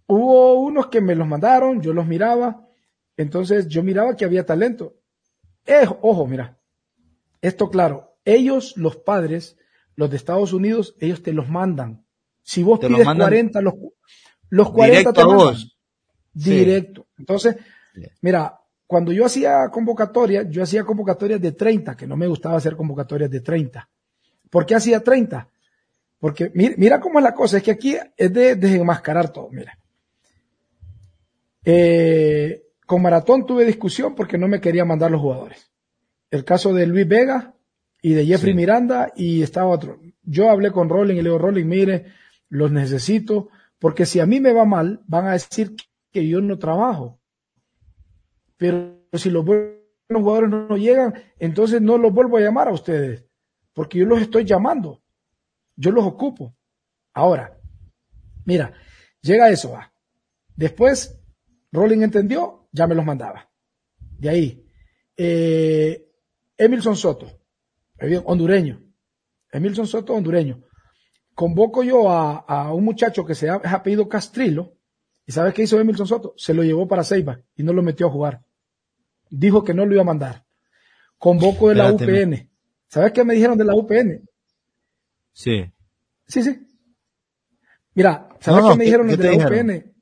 hubo 0.06 0.56
unos 0.56 0.88
que 0.88 1.02
me 1.02 1.16
los 1.16 1.28
mandaron, 1.28 1.82
yo 1.82 1.94
los 1.94 2.06
miraba, 2.06 2.68
entonces 3.16 3.68
yo 3.68 3.84
miraba 3.84 4.16
que 4.16 4.26
había 4.26 4.46
talento 4.46 4.98
ojo, 6.02 6.28
mira, 6.28 6.58
esto 7.41 7.69
claro, 7.69 8.15
ellos, 8.26 8.76
los 8.78 8.97
padres, 8.97 9.58
los 9.95 10.10
de 10.10 10.17
Estados 10.17 10.54
Unidos, 10.54 10.95
ellos 10.99 11.21
te 11.21 11.34
los 11.34 11.49
mandan. 11.49 12.06
Si 12.41 12.63
vos 12.63 12.80
pides 12.80 13.06
40, 13.06 13.62
los, 13.62 13.73
los 14.49 14.71
40 14.71 15.13
te 15.13 15.26
mandan. 15.26 15.56
Directo. 16.34 17.08
Entonces, 17.17 17.58
mira, 18.21 18.60
cuando 18.88 19.12
yo 19.12 19.26
hacía 19.26 19.69
convocatorias, 19.71 20.47
yo 20.49 20.63
hacía 20.63 20.84
convocatorias 20.84 21.41
de 21.41 21.52
30, 21.54 21.95
que 21.95 22.08
no 22.08 22.15
me 22.15 22.28
gustaba 22.28 22.58
hacer 22.58 22.76
convocatorias 22.76 23.30
de 23.30 23.41
30. 23.41 23.89
¿Por 24.49 24.65
qué 24.65 24.76
hacía 24.76 25.04
30? 25.04 25.49
Porque 26.19 26.52
mira, 26.54 26.99
cómo 26.99 27.19
es 27.19 27.23
la 27.23 27.34
cosa, 27.34 27.58
es 27.58 27.63
que 27.63 27.71
aquí 27.71 27.97
es 28.15 28.34
de 28.34 28.56
desenmascarar 28.56 29.32
todo, 29.32 29.49
mira. 29.52 29.78
Eh, 31.65 32.63
con 32.86 33.02
Maratón 33.02 33.46
tuve 33.46 33.65
discusión 33.65 34.15
porque 34.15 34.38
no 34.38 34.48
me 34.48 34.62
quería 34.62 34.86
mandar 34.86 35.12
los 35.12 35.22
jugadores. 35.22 35.72
El 36.32 36.43
caso 36.43 36.74
de 36.74 36.88
Luis 36.88 37.08
Vega 37.08 37.56
y 38.02 38.13
de 38.13 38.26
Jeffrey 38.26 38.54
Miranda 38.54 39.13
y 39.15 39.41
estaba 39.43 39.67
otro. 39.67 40.00
Yo 40.24 40.50
hablé 40.50 40.72
con 40.72 40.89
Rolling 40.89 41.15
y 41.15 41.17
le 41.17 41.24
digo, 41.24 41.38
Rolling, 41.38 41.65
mire, 41.65 42.08
los 42.50 42.72
necesito 42.72 43.50
porque 43.84 44.06
si 44.06 44.22
a 44.22 44.26
mí 44.26 44.39
me 44.39 44.54
va 44.54 44.63
mal, 44.63 45.02
van 45.08 45.28
a 45.28 45.34
decir 45.34 45.76
que 46.10 46.26
yo 46.26 46.39
no 46.39 46.58
trabajo. 46.58 47.19
Pero 48.56 49.02
si 49.12 49.30
los 49.30 49.43
buenos 49.43 49.78
jugadores 50.10 50.50
no 50.52 50.78
llegan, 50.78 51.13
entonces 51.38 51.82
no 51.82 51.98
los 51.98 52.13
vuelvo 52.13 52.38
a 52.38 52.39
llamar 52.39 52.69
a 52.69 52.74
ustedes, 52.74 53.26
porque 53.74 54.00
yo 54.00 54.06
los 54.06 54.22
estoy 54.22 54.46
llamando. 54.46 55.04
Yo 55.76 55.91
los 55.91 56.06
ocupo. 56.06 56.56
Ahora, 57.13 57.60
mira, 58.46 58.72
llega 59.22 59.50
eso, 59.50 59.72
va. 59.72 59.93
Después, 60.56 61.19
Rolling 61.74 62.04
entendió, 62.04 62.62
ya 62.74 62.88
me 62.88 62.96
los 62.96 63.06
mandaba. 63.06 63.50
De 64.20 64.30
ahí, 64.30 64.66
eh, 65.16 66.10
Emilson 66.58 66.96
Soto, 66.96 67.28
hondureño. 68.26 68.82
Emilson 69.52 69.88
Soto, 69.88 70.16
hondureño. 70.16 70.64
Convoco 71.36 71.84
yo 71.84 72.10
a, 72.10 72.74
un 72.74 72.84
muchacho 72.84 73.26
que 73.26 73.36
se 73.36 73.50
ha, 73.50 73.58
es 73.64 73.72
apellido 73.72 74.10
Castrilo. 74.10 74.74
¿Y 75.26 75.32
sabes 75.32 75.54
qué 75.54 75.64
hizo 75.64 75.80
Emilson 75.80 76.08
Soto? 76.08 76.34
Se 76.36 76.54
lo 76.54 76.64
llevó 76.64 76.88
para 76.88 77.04
Ceiba 77.04 77.40
y 77.56 77.64
no 77.64 77.72
lo 77.72 77.82
metió 77.82 78.08
a 78.08 78.12
jugar. 78.12 78.44
Dijo 79.30 79.64
que 79.64 79.74
no 79.74 79.86
lo 79.86 79.94
iba 79.94 80.02
a 80.02 80.06
mandar. 80.06 80.46
Convoco 81.18 81.70
de 81.70 81.76
la 81.76 81.92
UPN. 81.92 82.50
¿Sabes 82.88 83.14
qué 83.14 83.24
me 83.24 83.36
dijeron 83.36 83.58
de 83.58 83.66
la 83.66 83.76
UPN? 83.76 84.28
Sí. 85.32 85.72
Sí, 86.28 86.44
sí. 86.44 86.68
Mira, 87.96 88.30
¿sabes 88.40 88.66
qué 88.66 88.78
me 88.78 88.84
dijeron 88.84 89.08
de 89.08 89.18
la 89.18 89.48
UPN? 89.48 89.92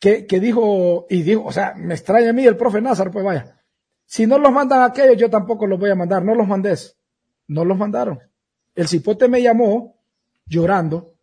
Que, 0.00 0.26
que 0.26 0.40
dijo, 0.40 1.06
y 1.08 1.22
dijo, 1.22 1.44
o 1.44 1.52
sea, 1.52 1.74
me 1.76 1.94
extraña 1.94 2.30
a 2.30 2.32
mí 2.32 2.44
el 2.44 2.56
profe 2.56 2.80
Nazar, 2.80 3.12
pues 3.12 3.24
vaya. 3.24 3.60
Si 4.06 4.26
no 4.26 4.38
los 4.38 4.50
mandan 4.50 4.82
aquellos, 4.82 5.16
yo 5.16 5.30
tampoco 5.30 5.68
los 5.68 5.78
voy 5.78 5.90
a 5.90 5.94
mandar. 5.94 6.24
No 6.24 6.34
los 6.34 6.48
mandes. 6.48 6.98
No 7.46 7.64
los 7.64 7.78
mandaron. 7.78 8.18
El 8.74 8.88
cipote 8.88 9.28
me 9.28 9.40
llamó 9.40 10.00
llorando 10.46 11.14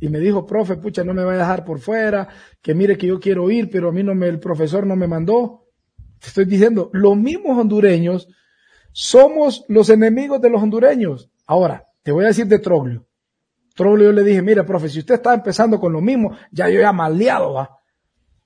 y 0.00 0.08
me 0.08 0.18
dijo, 0.18 0.46
profe, 0.46 0.76
pucha, 0.76 1.04
no 1.04 1.14
me 1.14 1.24
vaya 1.24 1.38
a 1.38 1.42
dejar 1.42 1.64
por 1.64 1.78
fuera, 1.78 2.28
que 2.62 2.74
mire 2.74 2.96
que 2.96 3.06
yo 3.06 3.20
quiero 3.20 3.50
ir, 3.50 3.70
pero 3.70 3.90
a 3.90 3.92
mí 3.92 4.02
no 4.02 4.14
me, 4.14 4.28
el 4.28 4.40
profesor 4.40 4.86
no 4.86 4.96
me 4.96 5.06
mandó. 5.06 5.66
Te 6.18 6.28
estoy 6.28 6.46
diciendo, 6.46 6.90
los 6.92 7.16
mismos 7.16 7.58
hondureños 7.58 8.28
somos 8.92 9.64
los 9.68 9.90
enemigos 9.90 10.40
de 10.40 10.50
los 10.50 10.62
hondureños. 10.62 11.30
Ahora, 11.46 11.86
te 12.02 12.12
voy 12.12 12.24
a 12.24 12.28
decir 12.28 12.46
de 12.46 12.58
Troglio. 12.58 13.06
Troglio 13.74 14.06
yo 14.06 14.12
le 14.12 14.24
dije, 14.24 14.42
mire, 14.42 14.64
profe, 14.64 14.88
si 14.88 14.98
usted 14.98 15.16
está 15.16 15.34
empezando 15.34 15.78
con 15.78 15.92
lo 15.92 16.00
mismo, 16.00 16.36
ya 16.50 16.68
yo 16.68 16.80
ya 16.80 16.92
maleado, 16.92 17.54
va. 17.54 17.79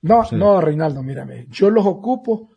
No, 0.01 0.23
no, 0.31 0.61
Reinaldo, 0.61 1.01
mírame, 1.01 1.47
yo 1.49 1.69
los 1.69 1.85
ocupo, 1.85 2.49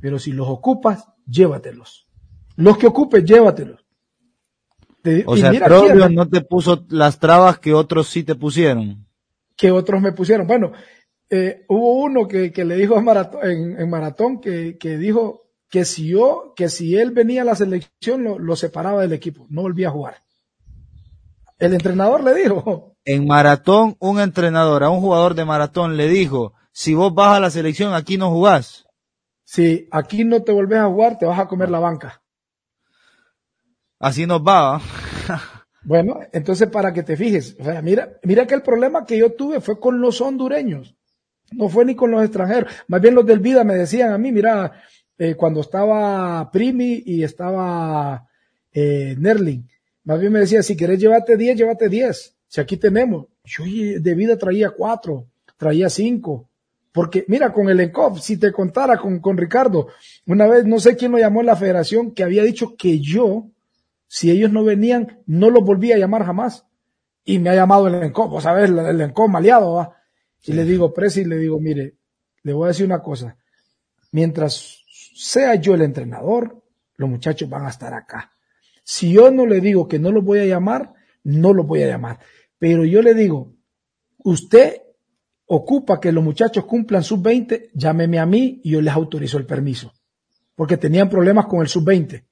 pero 0.00 0.18
si 0.18 0.32
los 0.32 0.48
ocupas, 0.48 1.06
llévatelos. 1.26 2.08
Los 2.56 2.78
que 2.78 2.86
ocupes, 2.86 3.24
llévatelos. 3.24 3.84
o 5.26 5.36
sea, 5.36 5.52
Troglio 5.52 6.08
no 6.08 6.28
te 6.28 6.40
puso 6.40 6.84
las 6.88 7.18
trabas 7.18 7.58
que 7.58 7.74
otros 7.74 8.08
sí 8.08 8.24
te 8.24 8.34
pusieron. 8.34 9.06
Que 9.56 9.70
otros 9.70 10.00
me 10.00 10.12
pusieron. 10.12 10.46
Bueno, 10.46 10.72
eh, 11.28 11.64
hubo 11.68 12.02
uno 12.02 12.26
que, 12.26 12.52
le 12.52 12.76
dijo 12.76 12.98
en 12.98 13.04
maratón, 13.04 13.40
en, 13.44 13.90
maratón 13.90 14.40
que, 14.40 14.76
que 14.78 14.98
dijo, 14.98 15.50
que 15.70 15.84
si 15.84 16.08
yo, 16.08 16.52
que 16.56 16.68
si 16.68 16.96
él 16.96 17.12
venía 17.12 17.42
a 17.42 17.44
la 17.44 17.54
selección, 17.54 18.24
lo, 18.24 18.56
separaba 18.56 19.02
del 19.02 19.12
equipo, 19.12 19.46
no 19.48 19.62
volvía 19.62 19.88
a 19.88 19.92
jugar. 19.92 20.16
El 21.58 21.74
entrenador 21.74 22.24
le 22.24 22.34
dijo. 22.34 22.96
En 23.04 23.26
maratón, 23.26 23.96
un 24.00 24.20
entrenador 24.20 24.82
a 24.82 24.90
un 24.90 25.00
jugador 25.00 25.34
de 25.34 25.44
maratón 25.44 25.96
le 25.96 26.08
dijo, 26.08 26.54
si 26.72 26.94
vos 26.94 27.14
vas 27.14 27.36
a 27.36 27.40
la 27.40 27.50
selección, 27.50 27.94
aquí 27.94 28.16
no 28.16 28.30
jugás. 28.30 28.86
Si 29.44 29.88
aquí 29.90 30.24
no 30.24 30.42
te 30.42 30.52
volvés 30.52 30.78
a 30.78 30.86
jugar, 30.86 31.18
te 31.18 31.26
vas 31.26 31.38
a 31.38 31.48
comer 31.48 31.70
la 31.70 31.80
banca. 31.80 32.22
Así 33.98 34.26
nos 34.26 34.40
va. 34.40 34.80
bueno, 35.82 36.20
entonces 36.32 36.68
para 36.68 36.92
que 36.92 37.02
te 37.02 37.16
fijes, 37.16 37.56
o 37.58 37.64
sea, 37.64 37.82
mira, 37.82 38.18
mira 38.22 38.46
que 38.46 38.54
el 38.54 38.62
problema 38.62 39.04
que 39.04 39.18
yo 39.18 39.32
tuve 39.32 39.60
fue 39.60 39.78
con 39.78 40.00
los 40.00 40.20
hondureños. 40.20 40.96
No 41.52 41.68
fue 41.68 41.84
ni 41.84 41.96
con 41.96 42.12
los 42.12 42.22
extranjeros. 42.22 42.72
Más 42.86 43.00
bien 43.00 43.14
los 43.14 43.26
del 43.26 43.40
Vida 43.40 43.64
me 43.64 43.74
decían 43.74 44.12
a 44.12 44.18
mí, 44.18 44.30
mira, 44.30 44.84
eh, 45.18 45.34
cuando 45.34 45.60
estaba 45.60 46.50
Primi 46.52 47.02
y 47.04 47.24
estaba 47.24 48.28
eh, 48.72 49.16
Nerling. 49.18 49.68
Más 50.04 50.20
bien 50.20 50.32
me 50.32 50.40
decía, 50.40 50.62
si 50.62 50.76
querés 50.76 50.98
llevarte 51.00 51.36
10, 51.36 51.58
llévate 51.58 51.88
10. 51.88 52.36
Si 52.46 52.60
aquí 52.60 52.76
tenemos. 52.76 53.26
Yo 53.44 53.64
de 53.64 54.14
vida 54.14 54.38
traía 54.38 54.70
4, 54.70 55.26
traía 55.56 55.90
5. 55.90 56.49
Porque 56.92 57.24
mira, 57.28 57.52
con 57.52 57.68
el 57.68 57.80
ENCOP, 57.80 58.18
si 58.18 58.36
te 58.36 58.50
contara 58.52 58.98
con, 58.98 59.20
con 59.20 59.36
Ricardo, 59.36 59.88
una 60.26 60.46
vez 60.46 60.64
no 60.64 60.80
sé 60.80 60.96
quién 60.96 61.12
lo 61.12 61.18
llamó 61.18 61.40
en 61.40 61.46
la 61.46 61.56
federación 61.56 62.12
que 62.12 62.24
había 62.24 62.42
dicho 62.42 62.76
que 62.76 62.98
yo, 63.00 63.48
si 64.08 64.30
ellos 64.30 64.50
no 64.50 64.64
venían, 64.64 65.22
no 65.26 65.50
los 65.50 65.64
volvía 65.64 65.94
a 65.94 65.98
llamar 65.98 66.24
jamás. 66.24 66.66
Y 67.24 67.38
me 67.38 67.50
ha 67.50 67.54
llamado 67.54 67.86
el 67.86 67.94
ENCOP, 67.94 68.32
o 68.32 68.40
sabes, 68.40 68.70
el 68.70 69.00
ENCOP 69.00 69.28
maleado, 69.28 69.74
¿va? 69.74 69.96
Y 70.42 70.52
le 70.52 70.64
digo, 70.64 70.92
Presi, 70.92 71.24
le 71.24 71.36
digo, 71.36 71.60
mire, 71.60 71.94
le 72.42 72.52
voy 72.52 72.64
a 72.64 72.68
decir 72.68 72.86
una 72.86 73.02
cosa. 73.02 73.36
Mientras 74.10 74.82
sea 75.14 75.54
yo 75.56 75.74
el 75.74 75.82
entrenador, 75.82 76.62
los 76.96 77.08
muchachos 77.08 77.48
van 77.48 77.66
a 77.66 77.70
estar 77.70 77.94
acá. 77.94 78.32
Si 78.82 79.12
yo 79.12 79.30
no 79.30 79.46
le 79.46 79.60
digo 79.60 79.86
que 79.86 79.98
no 79.98 80.10
los 80.10 80.24
voy 80.24 80.40
a 80.40 80.46
llamar, 80.46 80.92
no 81.22 81.52
los 81.52 81.66
voy 81.66 81.82
a 81.82 81.86
llamar. 81.86 82.18
Pero 82.58 82.84
yo 82.84 83.02
le 83.02 83.14
digo, 83.14 83.52
usted 84.18 84.82
ocupa 85.52 85.98
que 85.98 86.12
los 86.12 86.22
muchachos 86.22 86.64
cumplan 86.64 87.02
sub-20, 87.02 87.70
llámeme 87.74 88.20
a 88.20 88.26
mí 88.26 88.60
y 88.62 88.70
yo 88.70 88.80
les 88.80 88.94
autorizo 88.94 89.36
el 89.36 89.46
permiso. 89.46 89.92
Porque 90.54 90.76
tenían 90.76 91.08
problemas 91.08 91.46
con 91.46 91.60
el 91.60 91.66
sub-20. 91.66 92.24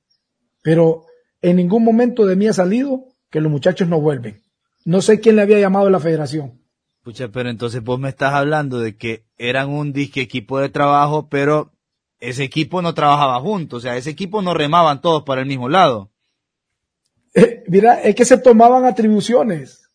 Pero 0.63 1.05
en 1.43 1.57
ningún 1.57 1.83
momento 1.83 2.25
de 2.27 2.37
mí 2.37 2.47
ha 2.47 2.53
salido 2.53 3.07
que 3.29 3.41
los 3.41 3.51
muchachos 3.51 3.89
no 3.89 4.01
vuelven. 4.01 4.41
No 4.85 5.03
sé 5.03 5.19
quién 5.19 5.35
le 5.35 5.43
había 5.43 5.59
llamado 5.59 5.89
a 5.89 5.91
la 5.91 5.99
federación. 5.99 6.63
Pucha, 7.03 7.27
pero 7.29 7.51
entonces 7.51 7.83
vos 7.83 7.99
me 7.99 8.09
estás 8.09 8.35
hablando 8.35 8.79
de 8.79 8.97
que 8.97 9.25
eran 9.37 9.69
un 9.69 9.93
disque 9.93 10.21
equipo 10.21 10.61
de 10.61 10.69
trabajo, 10.69 11.29
pero 11.29 11.73
ese 12.21 12.45
equipo 12.45 12.83
no 12.83 12.95
trabajaba 12.95 13.41
juntos, 13.41 13.79
o 13.79 13.81
sea, 13.81 13.97
ese 13.97 14.11
equipo 14.11 14.43
no 14.43 14.55
remaban 14.55 15.01
todos 15.01 15.25
para 15.25 15.41
el 15.41 15.49
mismo 15.49 15.69
lado. 15.69 16.13
Eh, 17.35 17.65
mira, 17.67 18.01
es 18.01 18.15
que 18.15 18.25
se 18.25 18.39
tomaban 18.39 18.85
atribuciones. 18.85 19.88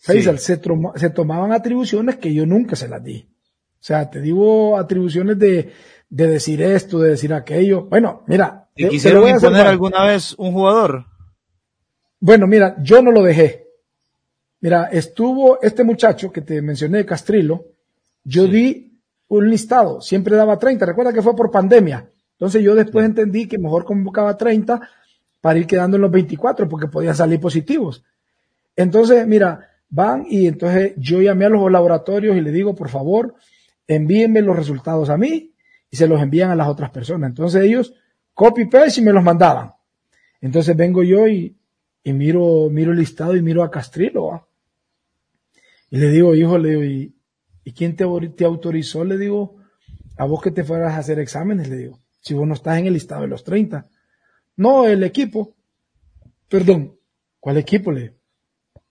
Se, 0.00 0.38
se, 0.38 1.10
tomaban 1.10 1.52
atribuciones 1.52 2.16
que 2.16 2.32
yo 2.32 2.46
nunca 2.46 2.74
se 2.74 2.88
las 2.88 3.04
di. 3.04 3.28
O 3.28 3.82
sea, 3.82 4.08
te 4.10 4.20
digo 4.20 4.78
atribuciones 4.78 5.38
de, 5.38 5.72
de 6.08 6.26
decir 6.26 6.62
esto, 6.62 6.98
de 6.98 7.10
decir 7.10 7.34
aquello. 7.34 7.84
Bueno, 7.84 8.22
mira. 8.26 8.68
¿Te 8.74 8.88
quisieron 8.88 9.28
imponer 9.28 9.66
alguna 9.66 10.06
vez 10.06 10.34
un 10.38 10.52
jugador? 10.52 11.04
Bueno, 12.18 12.46
mira, 12.46 12.76
yo 12.82 13.02
no 13.02 13.10
lo 13.10 13.22
dejé. 13.22 13.66
Mira, 14.60 14.84
estuvo 14.84 15.60
este 15.60 15.84
muchacho 15.84 16.32
que 16.32 16.40
te 16.40 16.62
mencioné, 16.62 17.04
Castrilo, 17.04 17.64
yo 18.24 18.46
di 18.46 18.98
un 19.28 19.48
listado, 19.48 20.00
siempre 20.00 20.36
daba 20.36 20.58
30, 20.58 20.84
recuerda 20.84 21.12
que 21.12 21.22
fue 21.22 21.36
por 21.36 21.50
pandemia. 21.50 22.10
Entonces 22.32 22.62
yo 22.62 22.74
después 22.74 23.04
entendí 23.04 23.46
que 23.46 23.58
mejor 23.58 23.84
convocaba 23.84 24.36
30 24.36 24.80
para 25.40 25.58
ir 25.58 25.66
quedando 25.66 25.96
en 25.96 26.02
los 26.02 26.10
24 26.10 26.68
porque 26.68 26.88
podían 26.88 27.14
salir 27.14 27.38
positivos. 27.38 28.02
Entonces, 28.76 29.26
mira, 29.26 29.69
van 29.90 30.24
y 30.28 30.46
entonces 30.46 30.94
yo 30.96 31.20
llamé 31.20 31.44
a 31.44 31.50
los 31.50 31.70
laboratorios 31.70 32.36
y 32.36 32.40
le 32.40 32.52
digo, 32.52 32.74
por 32.74 32.88
favor, 32.88 33.34
envíenme 33.86 34.40
los 34.40 34.56
resultados 34.56 35.10
a 35.10 35.16
mí 35.16 35.52
y 35.90 35.96
se 35.96 36.06
los 36.06 36.22
envían 36.22 36.50
a 36.50 36.56
las 36.56 36.68
otras 36.68 36.90
personas. 36.90 37.28
Entonces 37.28 37.64
ellos 37.64 37.94
copy 38.32 38.66
paste 38.66 39.00
y 39.00 39.04
me 39.04 39.12
los 39.12 39.22
mandaban. 39.22 39.72
Entonces 40.40 40.74
vengo 40.76 41.02
yo 41.02 41.28
y, 41.28 41.56
miro, 42.04 42.70
miro 42.70 42.92
el 42.92 42.98
listado 42.98 43.36
y 43.36 43.42
miro 43.42 43.62
a 43.62 43.70
Castrilo. 43.70 44.48
Y 45.90 45.98
le 45.98 46.08
digo, 46.08 46.34
hijo, 46.34 46.56
le 46.56 46.68
digo, 46.70 46.84
y, 46.84 47.14
¿Y 47.64 47.72
quién 47.72 47.96
te, 47.96 48.04
te 48.36 48.44
autorizó? 48.44 49.04
Le 49.04 49.18
digo, 49.18 49.56
a 50.16 50.24
vos 50.24 50.40
que 50.42 50.50
te 50.50 50.64
fueras 50.64 50.94
a 50.94 50.98
hacer 50.98 51.18
exámenes, 51.18 51.68
le 51.68 51.76
digo, 51.76 52.00
si 52.20 52.34
vos 52.34 52.46
no 52.46 52.54
estás 52.54 52.78
en 52.78 52.86
el 52.86 52.94
listado 52.94 53.22
de 53.22 53.28
los 53.28 53.44
30. 53.44 53.88
No, 54.56 54.86
el 54.86 55.02
equipo. 55.04 55.54
Perdón, 56.48 56.98
¿cuál 57.38 57.58
equipo 57.58 57.92
le 57.92 58.19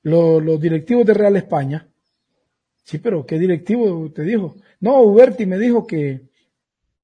Los, 0.09 0.43
los 0.43 0.59
directivos 0.59 1.05
de 1.05 1.13
Real 1.13 1.35
España. 1.35 1.87
Sí, 2.83 2.97
pero 2.97 3.25
¿qué 3.25 3.37
directivo 3.37 4.11
te 4.11 4.23
dijo? 4.23 4.55
No, 4.79 5.01
Uberti 5.01 5.45
me 5.45 5.57
dijo 5.57 5.85
que, 5.85 6.29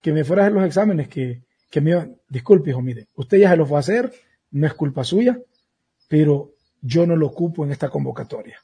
que 0.01 0.11
me 0.11 0.23
fuera 0.23 0.43
a 0.43 0.45
hacer 0.45 0.55
los 0.55 0.65
exámenes, 0.65 1.07
que, 1.07 1.43
que 1.69 1.81
me 1.81 2.15
disculpe, 2.29 2.71
hijo, 2.71 2.81
mire, 2.81 3.07
usted 3.15 3.37
ya 3.37 3.51
se 3.51 3.57
lo 3.57 3.65
fue 3.65 3.77
a 3.77 3.81
hacer, 3.81 4.11
no 4.51 4.65
es 4.65 4.73
culpa 4.73 5.03
suya, 5.03 5.39
pero 6.07 6.53
yo 6.81 7.05
no 7.05 7.15
lo 7.15 7.27
ocupo 7.27 7.65
en 7.65 7.71
esta 7.71 7.89
convocatoria. 7.89 8.59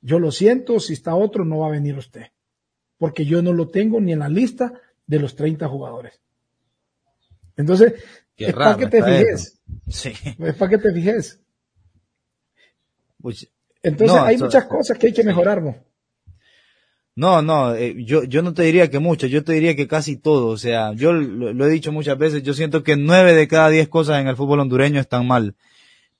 Yo 0.00 0.18
lo 0.18 0.30
siento, 0.30 0.78
si 0.78 0.92
está 0.92 1.14
otro 1.14 1.44
no 1.44 1.58
va 1.58 1.68
a 1.68 1.72
venir 1.72 1.96
usted, 1.96 2.26
porque 2.98 3.24
yo 3.24 3.42
no 3.42 3.52
lo 3.52 3.68
tengo 3.68 4.00
ni 4.00 4.12
en 4.12 4.20
la 4.20 4.28
lista 4.28 4.72
de 5.06 5.18
los 5.18 5.36
30 5.36 5.68
jugadores. 5.68 6.20
Entonces, 7.56 7.94
es 8.36 8.54
para 8.54 8.76
que 8.76 8.86
te 8.86 9.02
fijes. 9.02 9.60
Sí. 9.88 10.12
Es 10.38 10.54
para 10.54 10.70
que 10.70 10.78
te 10.78 10.92
fijes. 10.92 11.40
Pues, 13.20 13.50
Entonces, 13.86 14.18
hay 14.18 14.36
muchas 14.36 14.64
cosas 14.64 14.98
que 14.98 15.06
hay 15.06 15.12
que 15.12 15.22
mejorar, 15.22 15.62
¿no? 15.62 15.76
No, 17.14 17.40
no, 17.40 17.72
eh, 17.72 17.94
yo, 18.04 18.24
yo 18.24 18.42
no 18.42 18.52
te 18.52 18.64
diría 18.64 18.90
que 18.90 18.98
muchas, 18.98 19.30
yo 19.30 19.44
te 19.44 19.52
diría 19.52 19.76
que 19.76 19.86
casi 19.86 20.16
todo. 20.16 20.48
O 20.48 20.58
sea, 20.58 20.92
yo 20.94 21.12
lo, 21.12 21.52
lo, 21.52 21.66
he 21.66 21.70
dicho 21.70 21.92
muchas 21.92 22.18
veces, 22.18 22.42
yo 22.42 22.52
siento 22.52 22.82
que 22.82 22.96
nueve 22.96 23.32
de 23.32 23.46
cada 23.46 23.68
diez 23.68 23.88
cosas 23.88 24.20
en 24.20 24.26
el 24.26 24.34
fútbol 24.34 24.58
hondureño 24.58 25.00
están 25.00 25.26
mal. 25.26 25.54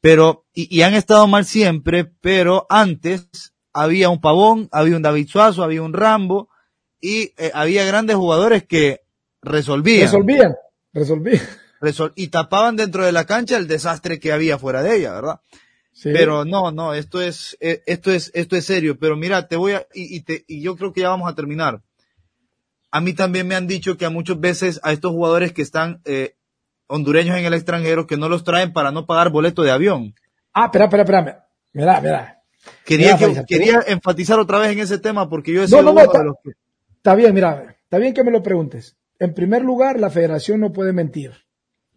Pero, 0.00 0.46
y, 0.54 0.74
y 0.74 0.82
han 0.82 0.94
estado 0.94 1.26
mal 1.26 1.44
siempre, 1.44 2.04
pero 2.04 2.66
antes 2.70 3.52
había 3.72 4.10
un 4.10 4.20
Pavón, 4.20 4.68
había 4.70 4.94
un 4.94 5.02
David 5.02 5.28
Suazo, 5.28 5.64
había 5.64 5.82
un 5.82 5.92
Rambo 5.92 6.48
y 7.00 7.32
eh, 7.36 7.50
había 7.52 7.84
grandes 7.84 8.14
jugadores 8.14 8.62
que 8.62 9.00
resolvían. 9.42 10.02
Resolvían, 10.02 10.54
resolvían. 10.92 11.42
y 12.14 12.28
tapaban 12.28 12.76
dentro 12.76 13.04
de 13.04 13.10
la 13.10 13.26
cancha 13.26 13.56
el 13.56 13.66
desastre 13.66 14.20
que 14.20 14.32
había 14.32 14.56
fuera 14.56 14.84
de 14.84 14.96
ella, 14.96 15.14
¿verdad? 15.14 15.40
Pero 16.02 16.44
no, 16.44 16.70
no, 16.72 16.92
esto 16.94 17.22
es, 17.22 17.56
eh, 17.60 17.82
esto 17.86 18.10
es, 18.10 18.30
esto 18.34 18.56
es 18.56 18.66
serio. 18.66 18.98
Pero 18.98 19.16
mira, 19.16 19.48
te 19.48 19.56
voy 19.56 19.72
a, 19.72 19.86
y, 19.94 20.20
te, 20.20 20.44
y 20.46 20.60
yo 20.60 20.76
creo 20.76 20.92
que 20.92 21.00
ya 21.00 21.08
vamos 21.08 21.30
a 21.30 21.34
terminar. 21.34 21.80
A 22.90 23.00
mí 23.00 23.14
también 23.14 23.46
me 23.48 23.54
han 23.54 23.66
dicho 23.66 23.96
que 23.96 24.04
a 24.04 24.10
muchas 24.10 24.38
veces 24.38 24.80
a 24.82 24.92
estos 24.92 25.12
jugadores 25.12 25.52
que 25.52 25.62
están 25.62 26.00
eh, 26.04 26.36
hondureños 26.86 27.36
en 27.36 27.44
el 27.44 27.54
extranjero 27.54 28.06
que 28.06 28.16
no 28.16 28.28
los 28.28 28.44
traen 28.44 28.72
para 28.72 28.90
no 28.90 29.06
pagar 29.06 29.30
boleto 29.30 29.62
de 29.62 29.70
avión. 29.70 30.14
Ah, 30.52 30.66
espera, 30.66 30.84
espera, 30.84 31.02
espera. 31.02 31.48
Mira, 31.72 32.00
mira. 32.00 32.42
Quería, 32.84 33.16
quería 33.46 33.82
enfatizar 33.86 34.38
otra 34.38 34.58
vez 34.58 34.72
en 34.72 34.80
ese 34.80 34.98
tema 34.98 35.28
porque 35.28 35.52
yo 35.52 35.62
he 35.62 35.68
sido 35.68 35.82
no, 35.82 35.92
no, 35.92 36.00
está, 36.00 36.24
Está 36.96 37.14
bien, 37.14 37.32
mira, 37.32 37.76
está 37.82 37.98
bien 37.98 38.12
que 38.12 38.24
me 38.24 38.30
lo 38.30 38.42
preguntes. 38.42 38.96
En 39.18 39.34
primer 39.34 39.62
lugar, 39.62 39.98
la 39.98 40.10
federación 40.10 40.60
no 40.60 40.72
puede 40.72 40.92
mentir. 40.92 41.32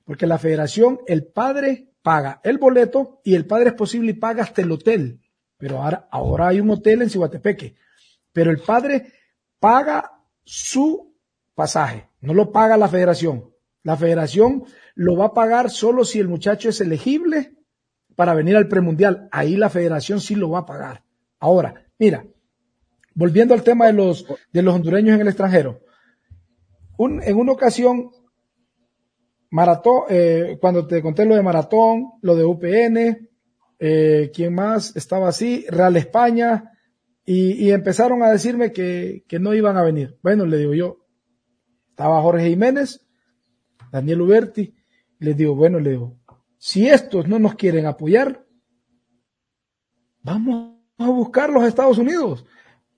Porque 0.06 0.26
la 0.26 0.38
federación, 0.38 1.00
el 1.08 1.26
padre 1.26 1.88
paga 2.10 2.41
el 2.43 2.58
boleto 2.58 3.22
y 3.24 3.36
el 3.36 3.45
padre 3.45 3.69
es 3.69 3.76
posible 3.76 4.10
y 4.10 4.13
paga 4.15 4.41
hasta 4.41 4.63
el 4.63 4.72
hotel. 4.72 5.22
Pero 5.60 5.80
ahora, 5.80 6.08
ahora 6.10 6.48
hay 6.48 6.60
un 6.60 6.72
hotel 6.72 7.04
en 7.04 7.10
Cihuatepeque. 7.12 7.76
Pero 8.34 8.50
el 8.50 8.58
padre 8.62 9.13
paga 9.60 10.19
su 10.43 11.15
pasaje, 11.54 12.10
no 12.22 12.34
lo 12.34 12.52
paga 12.52 12.78
la 12.78 12.88
federación. 12.88 13.54
La 13.84 13.95
federación 13.95 14.63
lo 14.95 15.17
va 15.17 15.26
a 15.26 15.34
pagar 15.36 15.69
solo 15.69 16.04
si 16.04 16.17
el 16.17 16.28
muchacho 16.28 16.69
es 16.69 16.82
elegible 16.82 17.54
para 18.15 18.34
venir 18.34 18.58
al 18.58 18.67
premundial. 18.67 19.30
Ahí 19.32 19.56
la 19.56 19.69
federación 19.69 20.19
sí 20.19 20.34
lo 20.34 20.50
va 20.50 20.60
a 20.62 20.65
pagar. 20.65 21.04
Ahora, 21.38 21.86
mira, 22.00 22.26
volviendo 23.13 23.54
al 23.54 23.62
tema 23.62 23.86
de 23.86 23.93
los, 23.93 24.26
de 24.52 24.63
los 24.63 24.74
hondureños 24.74 25.13
en 25.13 25.22
el 25.22 25.28
extranjero. 25.28 25.82
en 26.98 27.38
una 27.38 27.52
ocasión 27.52 28.10
Maratón, 29.52 30.04
eh, 30.10 30.58
cuando 30.62 30.86
te 30.86 31.02
conté 31.02 31.26
lo 31.26 31.36
de 31.36 31.42
Maratón, 31.42 32.12
lo 32.22 32.36
de 32.36 32.46
UPN, 32.46 33.30
eh, 33.80 34.32
¿quién 34.34 34.54
más 34.54 34.96
estaba 34.96 35.30
así? 35.30 35.66
Real 35.70 35.96
España, 35.98 36.74
y, 37.32 37.70
empezaron 37.70 38.24
a 38.24 38.32
decirme 38.32 38.72
que, 38.74 39.24
no 39.40 39.54
iban 39.54 39.78
a 39.78 39.84
venir. 39.84 40.18
Bueno, 40.24 40.48
le 40.48 40.58
digo 40.58 40.74
yo, 40.74 41.06
estaba 41.92 42.24
Jorge 42.24 42.50
Jiménez, 42.50 43.06
Daniel 43.92 44.22
Uberti, 44.22 44.76
les 45.20 45.38
digo, 45.38 45.54
bueno, 45.54 45.80
le 45.80 45.92
digo, 45.92 46.18
si 46.58 46.88
estos 46.88 47.28
no 47.28 47.38
nos 47.38 47.54
quieren 47.54 47.86
apoyar, 47.86 48.48
vamos 50.24 50.80
a 50.98 51.08
buscar 51.08 51.52
los 51.52 51.64
Estados 51.66 52.00
Unidos. 52.00 52.46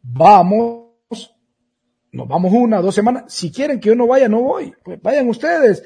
Vamos, 0.02 0.94
nos 2.14 2.28
vamos 2.28 2.54
una, 2.54 2.82
dos 2.82 2.96
semanas. 2.96 3.26
Si 3.28 3.52
quieren 3.52 3.82
que 3.82 3.90
yo 3.90 3.96
no 3.96 4.08
vaya, 4.08 4.30
no 4.30 4.42
voy. 4.42 4.74
Pues 4.82 5.02
vayan 5.02 5.28
ustedes 5.28 5.84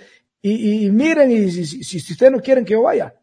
y, 0.48 0.92
miren, 0.92 1.32
y 1.32 1.50
si, 1.50 1.84
si, 1.84 2.14
ustedes 2.14 2.32
no 2.32 2.40
quieren 2.40 2.66
que 2.66 2.74
yo 2.74 2.84
vaya, 2.84 3.16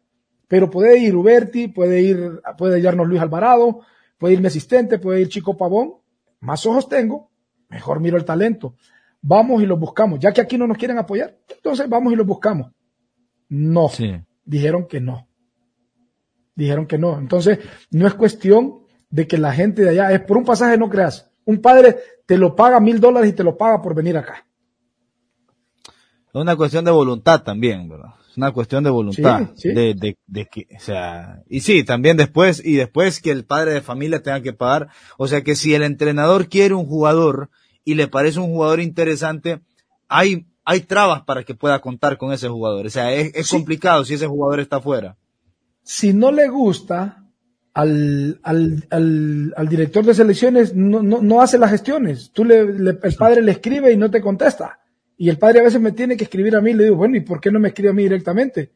pero 0.47 0.69
puede 0.69 0.97
ir 0.97 1.15
Uberti, 1.15 1.69
puede 1.69 2.01
ir, 2.01 2.41
puede 2.57 2.79
llevarnos 2.79 3.07
Luis 3.07 3.21
Alvarado, 3.21 3.79
puede 4.17 4.33
ir 4.33 4.41
mi 4.41 4.47
asistente, 4.47 4.99
puede 4.99 5.21
ir 5.21 5.29
Chico 5.29 5.55
Pavón, 5.55 5.93
más 6.41 6.65
ojos 6.65 6.89
tengo, 6.89 7.31
mejor 7.69 8.01
miro 8.01 8.17
el 8.17 8.25
talento. 8.25 8.75
Vamos 9.21 9.63
y 9.63 9.65
lo 9.65 9.77
buscamos, 9.77 10.19
ya 10.19 10.33
que 10.33 10.41
aquí 10.41 10.57
no 10.57 10.67
nos 10.67 10.77
quieren 10.77 10.97
apoyar, 10.97 11.37
entonces 11.47 11.87
vamos 11.87 12.11
y 12.11 12.17
lo 12.17 12.25
buscamos. 12.25 12.71
No, 13.47 13.89
dijeron 14.43 14.87
que 14.87 14.99
no. 14.99 15.27
Dijeron 16.55 16.85
que 16.85 16.97
no. 16.97 17.17
Entonces, 17.17 17.59
no 17.91 18.05
es 18.05 18.15
cuestión 18.15 18.83
de 19.09 19.27
que 19.27 19.37
la 19.37 19.53
gente 19.53 19.81
de 19.81 19.89
allá, 19.91 20.11
es 20.11 20.21
por 20.21 20.37
un 20.37 20.43
pasaje 20.43 20.77
no 20.77 20.89
creas. 20.89 21.31
Un 21.45 21.61
padre 21.61 21.97
te 22.25 22.37
lo 22.37 22.55
paga 22.55 22.79
mil 22.79 22.99
dólares 22.99 23.29
y 23.29 23.33
te 23.33 23.43
lo 23.43 23.57
paga 23.57 23.81
por 23.81 23.95
venir 23.95 24.17
acá. 24.17 24.45
Es 26.33 26.41
una 26.41 26.55
cuestión 26.55 26.83
de 26.83 26.89
voluntad 26.89 27.43
también, 27.43 27.87
¿verdad? 27.87 28.15
Es 28.27 28.37
una 28.37 28.51
cuestión 28.51 28.83
de 28.83 28.89
voluntad. 28.89 29.51
De, 29.63 29.93
de, 29.93 30.17
de, 30.25 30.45
que, 30.47 30.67
o 30.75 30.79
sea, 30.79 31.43
y 31.47 31.59
sí, 31.59 31.83
también 31.83 32.17
después, 32.17 32.59
y 32.65 32.73
después 32.73 33.21
que 33.21 33.29
el 33.29 33.45
padre 33.45 33.73
de 33.73 33.81
familia 33.81 34.23
tenga 34.23 34.41
que 34.41 34.51
pagar. 34.51 34.89
O 35.19 35.27
sea 35.27 35.43
que 35.43 35.55
si 35.55 35.75
el 35.75 35.83
entrenador 35.83 36.49
quiere 36.49 36.73
un 36.73 36.87
jugador 36.87 37.51
y 37.85 37.93
le 37.93 38.07
parece 38.07 38.39
un 38.39 38.47
jugador 38.47 38.79
interesante, 38.79 39.61
hay, 40.07 40.47
hay 40.65 40.79
trabas 40.79 41.21
para 41.21 41.43
que 41.43 41.53
pueda 41.53 41.79
contar 41.81 42.17
con 42.17 42.33
ese 42.33 42.49
jugador. 42.49 42.87
O 42.87 42.89
sea, 42.89 43.13
es, 43.13 43.47
complicado 43.51 44.03
si 44.03 44.15
ese 44.15 44.25
jugador 44.25 44.59
está 44.59 44.81
fuera. 44.81 45.15
Si 45.83 46.13
no 46.13 46.31
le 46.31 46.47
gusta 46.47 47.27
al, 47.75 48.39
al, 48.41 48.87
al, 48.89 49.53
al 49.55 49.69
director 49.69 50.03
de 50.03 50.15
selecciones, 50.15 50.73
no, 50.73 51.03
no, 51.03 51.21
no 51.21 51.41
hace 51.43 51.59
las 51.59 51.69
gestiones. 51.69 52.31
Tú 52.31 52.43
le, 52.43 52.61
el 52.61 53.15
padre 53.19 53.43
le 53.43 53.51
escribe 53.51 53.93
y 53.93 53.97
no 53.97 54.09
te 54.09 54.19
contesta 54.19 54.79
y 55.23 55.29
el 55.29 55.37
padre 55.37 55.61
a 55.61 55.63
veces 55.63 55.79
me 55.79 55.93
tiene 55.93 56.17
que 56.17 56.25
escribir 56.25 56.53
a 56.53 56.59
mí, 56.59 56.73
le 56.73 56.83
digo, 56.83 56.97
bueno, 56.97 57.15
¿y 57.15 57.21
por 57.21 57.39
qué 57.39 57.49
no 57.49 57.57
me 57.57 57.69
escribe 57.69 57.91
a 57.91 57.93
mí 57.93 58.03
directamente? 58.03 58.73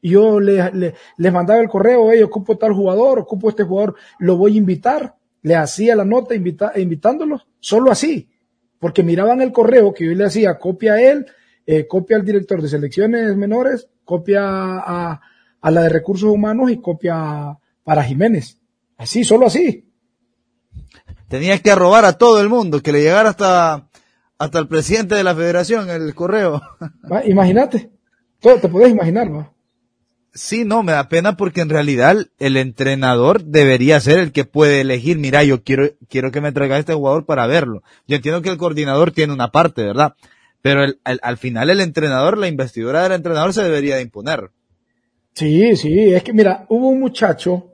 Y 0.00 0.10
yo 0.10 0.40
le, 0.40 0.92
les 1.16 1.32
mandaba 1.32 1.60
el 1.60 1.68
correo, 1.68 2.10
hey, 2.10 2.24
ocupo 2.24 2.58
tal 2.58 2.72
jugador, 2.72 3.20
ocupo 3.20 3.50
este 3.50 3.62
jugador, 3.62 3.94
lo 4.18 4.36
voy 4.36 4.54
a 4.54 4.58
invitar. 4.58 5.14
Le 5.42 5.54
hacía 5.54 5.94
la 5.94 6.04
nota 6.04 6.34
invita, 6.34 6.72
invitándolos, 6.74 7.46
solo 7.60 7.92
así. 7.92 8.28
Porque 8.80 9.04
miraban 9.04 9.40
el 9.42 9.52
correo 9.52 9.94
que 9.94 10.06
yo 10.06 10.12
le 10.12 10.24
hacía, 10.24 10.58
copia 10.58 10.94
a 10.94 11.00
él, 11.00 11.24
eh, 11.64 11.86
copia 11.86 12.16
al 12.16 12.24
director 12.24 12.60
de 12.60 12.68
selecciones 12.68 13.36
menores, 13.36 13.88
copia 14.04 14.42
a, 14.42 15.20
a 15.60 15.70
la 15.70 15.82
de 15.82 15.88
recursos 15.88 16.28
humanos 16.28 16.68
y 16.72 16.78
copia 16.78 17.56
para 17.84 18.02
Jiménez. 18.02 18.58
Así, 18.96 19.22
solo 19.22 19.46
así. 19.46 19.88
Tenías 21.28 21.60
que 21.60 21.76
robar 21.76 22.04
a 22.04 22.18
todo 22.18 22.40
el 22.40 22.48
mundo, 22.48 22.82
que 22.82 22.90
le 22.90 23.02
llegara 23.02 23.30
hasta 23.30 23.85
hasta 24.38 24.58
el 24.58 24.68
presidente 24.68 25.14
de 25.14 25.24
la 25.24 25.34
federación, 25.34 25.90
el 25.90 26.14
correo. 26.14 26.62
Imagínate, 27.26 27.90
todo 28.40 28.58
te 28.58 28.68
puedes 28.68 28.90
imaginar, 28.90 29.30
¿no? 29.30 29.54
Sí, 30.36 30.66
no, 30.66 30.82
me 30.82 30.92
da 30.92 31.08
pena 31.08 31.38
porque 31.38 31.62
en 31.62 31.70
realidad 31.70 32.14
el 32.38 32.56
entrenador 32.58 33.42
debería 33.42 33.98
ser 34.00 34.18
el 34.18 34.32
que 34.32 34.44
puede 34.44 34.82
elegir, 34.82 35.18
mira, 35.18 35.42
yo 35.44 35.62
quiero, 35.62 35.88
quiero 36.10 36.30
que 36.30 36.42
me 36.42 36.52
traiga 36.52 36.78
este 36.78 36.92
jugador 36.92 37.24
para 37.24 37.46
verlo. 37.46 37.82
Yo 38.06 38.16
entiendo 38.16 38.42
que 38.42 38.50
el 38.50 38.58
coordinador 38.58 39.12
tiene 39.12 39.32
una 39.32 39.50
parte, 39.50 39.82
¿verdad? 39.82 40.14
Pero 40.60 40.84
al 41.04 41.36
final 41.38 41.70
el 41.70 41.80
entrenador, 41.80 42.36
la 42.36 42.48
investidura 42.48 43.02
del 43.04 43.12
entrenador 43.12 43.54
se 43.54 43.62
debería 43.62 43.96
de 43.96 44.02
imponer. 44.02 44.50
Sí, 45.32 45.74
sí, 45.76 46.12
es 46.12 46.22
que 46.22 46.32
mira, 46.32 46.66
hubo 46.68 46.88
un 46.88 47.00
muchacho, 47.00 47.72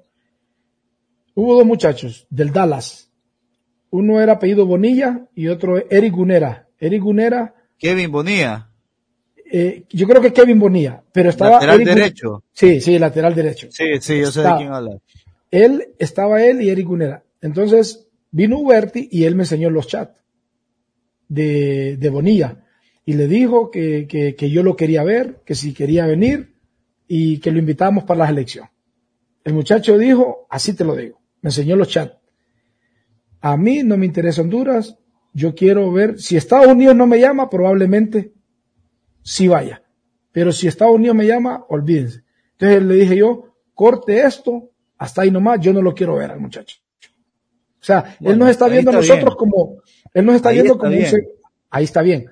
hubo 1.34 1.56
dos 1.56 1.66
muchachos 1.66 2.26
del 2.30 2.52
Dallas, 2.52 3.10
uno 3.92 4.20
era 4.20 4.32
apellido 4.34 4.66
Bonilla 4.66 5.26
y 5.34 5.48
otro 5.48 5.76
Eric 5.90 6.14
Gunera. 6.14 6.66
Eric 6.78 7.02
Gunera. 7.02 7.54
Kevin 7.78 8.10
Bonilla. 8.10 8.70
Eh, 9.50 9.84
yo 9.90 10.08
creo 10.08 10.22
que 10.22 10.32
Kevin 10.32 10.58
Bonilla, 10.58 11.02
pero 11.12 11.28
estaba. 11.28 11.52
Lateral 11.52 11.84
derecho. 11.84 12.42
Sí, 12.52 12.80
sí, 12.80 12.98
lateral 12.98 13.34
derecho. 13.34 13.68
Sí, 13.70 14.00
sí, 14.00 14.18
yo 14.18 14.32
sé 14.32 14.40
de 14.40 14.50
quién 14.56 14.72
habla. 14.72 14.98
Él, 15.50 15.88
estaba 15.98 16.42
él 16.42 16.62
y 16.62 16.70
Eric 16.70 16.86
Gunera. 16.86 17.22
Entonces, 17.42 18.08
vino 18.30 18.58
Uberti 18.58 19.08
y 19.12 19.24
él 19.24 19.34
me 19.34 19.42
enseñó 19.42 19.68
los 19.68 19.86
chats 19.86 20.18
de, 21.28 21.98
de 21.98 22.08
Bonilla. 22.08 22.64
Y 23.04 23.12
le 23.12 23.28
dijo 23.28 23.70
que, 23.70 24.06
que, 24.08 24.34
que 24.34 24.48
yo 24.48 24.62
lo 24.62 24.74
quería 24.74 25.04
ver, 25.04 25.42
que 25.44 25.54
si 25.54 25.74
quería 25.74 26.06
venir 26.06 26.54
y 27.06 27.40
que 27.40 27.50
lo 27.50 27.58
invitábamos 27.58 28.04
para 28.04 28.24
la 28.24 28.30
elección. 28.30 28.70
El 29.44 29.52
muchacho 29.52 29.98
dijo, 29.98 30.46
así 30.48 30.72
te 30.72 30.84
lo 30.84 30.96
digo. 30.96 31.20
Me 31.42 31.48
enseñó 31.48 31.76
los 31.76 31.88
chats. 31.88 32.21
A 33.42 33.56
mí 33.56 33.82
no 33.82 33.98
me 33.98 34.06
interesa 34.06 34.40
Honduras. 34.40 34.96
Yo 35.34 35.54
quiero 35.54 35.90
ver, 35.92 36.18
si 36.18 36.36
Estados 36.36 36.68
Unidos 36.68 36.94
no 36.94 37.06
me 37.06 37.18
llama, 37.18 37.50
probablemente 37.50 38.32
sí 39.22 39.48
vaya. 39.48 39.82
Pero 40.30 40.52
si 40.52 40.68
Estados 40.68 40.94
Unidos 40.94 41.16
me 41.16 41.26
llama, 41.26 41.64
olvídense. 41.68 42.22
Entonces 42.52 42.82
le 42.82 42.94
dije 42.94 43.16
yo, 43.16 43.56
corte 43.74 44.22
esto, 44.22 44.70
hasta 44.96 45.22
ahí 45.22 45.30
nomás, 45.30 45.60
yo 45.60 45.72
no 45.72 45.82
lo 45.82 45.94
quiero 45.94 46.16
ver 46.16 46.30
al 46.30 46.40
muchacho. 46.40 46.76
O 47.80 47.84
sea, 47.84 48.16
él 48.20 48.38
nos 48.38 48.48
está 48.48 48.68
viendo 48.68 48.92
a 48.92 48.94
nosotros 48.94 49.34
como, 49.34 49.82
él 50.14 50.24
nos 50.24 50.36
está 50.36 50.50
viendo 50.50 50.78
como 50.78 50.96
un, 50.96 51.04
ahí 51.70 51.84
está 51.84 52.00
bien. 52.00 52.26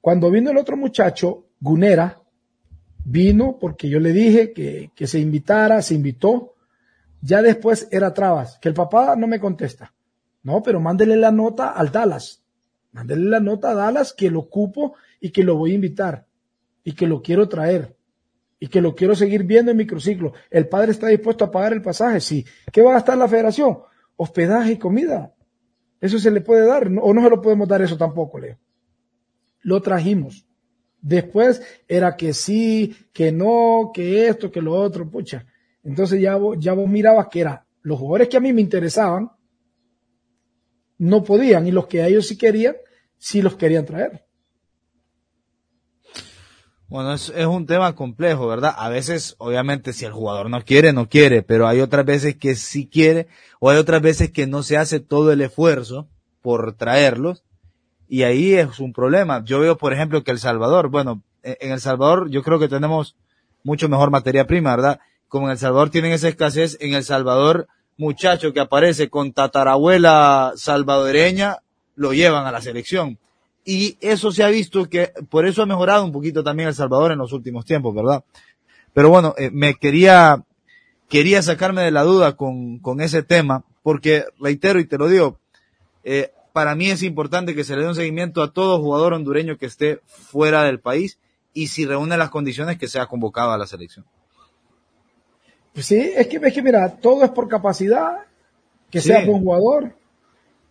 Cuando 0.00 0.30
vino 0.30 0.52
el 0.52 0.58
otro 0.58 0.76
muchacho, 0.76 1.48
Gunera, 1.58 2.22
vino 3.04 3.58
porque 3.58 3.88
yo 3.88 3.98
le 3.98 4.12
dije 4.12 4.52
que, 4.52 4.92
que 4.94 5.06
se 5.08 5.18
invitara, 5.18 5.82
se 5.82 5.94
invitó. 5.94 6.54
Ya 7.20 7.42
después 7.42 7.88
era 7.90 8.14
trabas, 8.14 8.58
que 8.60 8.68
el 8.68 8.74
papá 8.74 9.16
no 9.16 9.26
me 9.26 9.40
contesta. 9.40 9.92
No, 10.42 10.62
pero 10.62 10.80
mándele 10.80 11.16
la 11.16 11.30
nota 11.30 11.70
al 11.70 11.90
Dallas. 11.90 12.42
Mándele 12.92 13.28
la 13.28 13.40
nota 13.40 13.70
a 13.70 13.74
Dallas 13.74 14.12
que 14.12 14.30
lo 14.30 14.40
ocupo 14.40 14.94
y 15.20 15.30
que 15.30 15.44
lo 15.44 15.56
voy 15.56 15.72
a 15.72 15.74
invitar 15.74 16.26
y 16.82 16.92
que 16.92 17.06
lo 17.06 17.22
quiero 17.22 17.48
traer 17.48 17.96
y 18.58 18.68
que 18.68 18.80
lo 18.80 18.94
quiero 18.94 19.14
seguir 19.14 19.44
viendo 19.44 19.70
en 19.70 19.76
microciclo. 19.76 20.34
El 20.50 20.68
padre 20.68 20.92
está 20.92 21.08
dispuesto 21.08 21.44
a 21.44 21.50
pagar 21.50 21.72
el 21.72 21.82
pasaje, 21.82 22.20
sí. 22.20 22.44
¿Qué 22.70 22.82
va 22.82 22.90
a 22.90 22.94
gastar 22.94 23.16
la 23.16 23.28
federación? 23.28 23.78
Hospedaje 24.16 24.72
y 24.72 24.78
comida. 24.78 25.34
Eso 26.00 26.18
se 26.18 26.30
le 26.30 26.40
puede 26.40 26.66
dar, 26.66 26.86
o 26.86 27.14
no 27.14 27.22
se 27.22 27.30
lo 27.30 27.40
podemos 27.40 27.68
dar 27.68 27.82
eso 27.82 27.96
tampoco, 27.96 28.38
Leo. 28.38 28.58
Lo 29.62 29.80
trajimos. 29.80 30.46
Después 31.00 31.62
era 31.88 32.16
que 32.16 32.34
sí, 32.34 32.94
que 33.12 33.32
no, 33.32 33.90
que 33.94 34.28
esto, 34.28 34.50
que 34.50 34.60
lo 34.60 34.74
otro, 34.74 35.08
pucha. 35.08 35.46
Entonces 35.82 36.20
ya 36.20 36.38
ya 36.58 36.74
vos 36.74 36.88
mirabas 36.88 37.28
que 37.28 37.40
era 37.40 37.66
los 37.82 37.98
jugadores 37.98 38.28
que 38.28 38.36
a 38.36 38.40
mí 38.40 38.52
me 38.52 38.60
interesaban, 38.60 39.30
no 41.00 41.24
podían 41.24 41.66
y 41.66 41.70
los 41.70 41.86
que 41.86 42.06
ellos 42.06 42.28
sí 42.28 42.36
querían, 42.36 42.76
sí 43.16 43.40
los 43.40 43.56
querían 43.56 43.86
traer. 43.86 44.26
Bueno, 46.88 47.14
es, 47.14 47.32
es, 47.34 47.46
un 47.46 47.66
tema 47.66 47.94
complejo, 47.94 48.46
¿verdad? 48.46 48.74
A 48.76 48.90
veces, 48.90 49.34
obviamente, 49.38 49.94
si 49.94 50.04
el 50.04 50.12
jugador 50.12 50.50
no 50.50 50.62
quiere, 50.62 50.92
no 50.92 51.08
quiere, 51.08 51.42
pero 51.42 51.66
hay 51.66 51.80
otras 51.80 52.04
veces 52.04 52.36
que 52.36 52.54
sí 52.54 52.86
quiere, 52.86 53.28
o 53.60 53.70
hay 53.70 53.78
otras 53.78 54.02
veces 54.02 54.30
que 54.30 54.46
no 54.46 54.62
se 54.62 54.76
hace 54.76 55.00
todo 55.00 55.32
el 55.32 55.40
esfuerzo 55.40 56.08
por 56.42 56.74
traerlos, 56.74 57.44
y 58.06 58.24
ahí 58.24 58.54
es 58.54 58.78
un 58.78 58.92
problema. 58.92 59.42
Yo 59.44 59.60
veo, 59.60 59.78
por 59.78 59.94
ejemplo, 59.94 60.22
que 60.22 60.32
El 60.32 60.38
Salvador, 60.38 60.90
bueno, 60.90 61.22
en 61.42 61.70
El 61.70 61.80
Salvador 61.80 62.28
yo 62.28 62.42
creo 62.42 62.58
que 62.58 62.68
tenemos 62.68 63.16
mucho 63.62 63.88
mejor 63.88 64.10
materia 64.10 64.46
prima, 64.46 64.76
¿verdad? 64.76 65.00
Como 65.28 65.46
en 65.46 65.52
El 65.52 65.58
Salvador 65.58 65.88
tienen 65.88 66.12
esa 66.12 66.28
escasez, 66.28 66.76
en 66.80 66.92
El 66.92 67.04
Salvador, 67.04 67.68
muchacho 68.00 68.52
que 68.52 68.60
aparece 68.60 69.08
con 69.08 69.32
tatarabuela 69.32 70.52
salvadoreña, 70.56 71.58
lo 71.94 72.12
llevan 72.12 72.46
a 72.46 72.52
la 72.52 72.60
selección 72.60 73.18
y 73.64 73.98
eso 74.00 74.32
se 74.32 74.42
ha 74.42 74.48
visto 74.48 74.88
que 74.88 75.12
por 75.28 75.46
eso 75.46 75.62
ha 75.62 75.66
mejorado 75.66 76.04
un 76.04 76.12
poquito 76.12 76.42
también 76.42 76.68
El 76.68 76.74
Salvador 76.74 77.12
en 77.12 77.18
los 77.18 77.32
últimos 77.32 77.64
tiempos, 77.64 77.94
¿verdad? 77.94 78.24
Pero 78.92 79.10
bueno, 79.10 79.34
eh, 79.38 79.50
me 79.52 79.74
quería, 79.74 80.42
quería 81.08 81.42
sacarme 81.42 81.82
de 81.82 81.90
la 81.90 82.02
duda 82.02 82.36
con, 82.36 82.78
con 82.78 83.00
ese 83.00 83.22
tema, 83.22 83.64
porque 83.82 84.24
reitero 84.40 84.80
y 84.80 84.86
te 84.86 84.98
lo 84.98 85.08
digo, 85.08 85.38
eh, 86.02 86.32
para 86.52 86.74
mí 86.74 86.90
es 86.90 87.02
importante 87.02 87.54
que 87.54 87.64
se 87.64 87.76
le 87.76 87.82
dé 87.82 87.88
un 87.88 87.94
seguimiento 87.94 88.42
a 88.42 88.52
todo 88.52 88.80
jugador 88.80 89.12
hondureño 89.12 89.58
que 89.58 89.66
esté 89.66 90.00
fuera 90.06 90.64
del 90.64 90.80
país 90.80 91.18
y 91.52 91.68
si 91.68 91.86
reúne 91.86 92.16
las 92.16 92.30
condiciones 92.30 92.78
que 92.78 92.88
sea 92.88 93.06
convocado 93.06 93.52
a 93.52 93.58
la 93.58 93.66
selección. 93.66 94.04
Pues 95.80 95.86
sí, 95.86 96.12
es 96.14 96.26
que, 96.26 96.36
es 96.36 96.52
que 96.52 96.60
mira, 96.60 96.90
todo 96.90 97.24
es 97.24 97.30
por 97.30 97.48
capacidad, 97.48 98.18
que 98.90 99.00
sea 99.00 99.24
buen 99.24 99.40
jugador, 99.40 99.94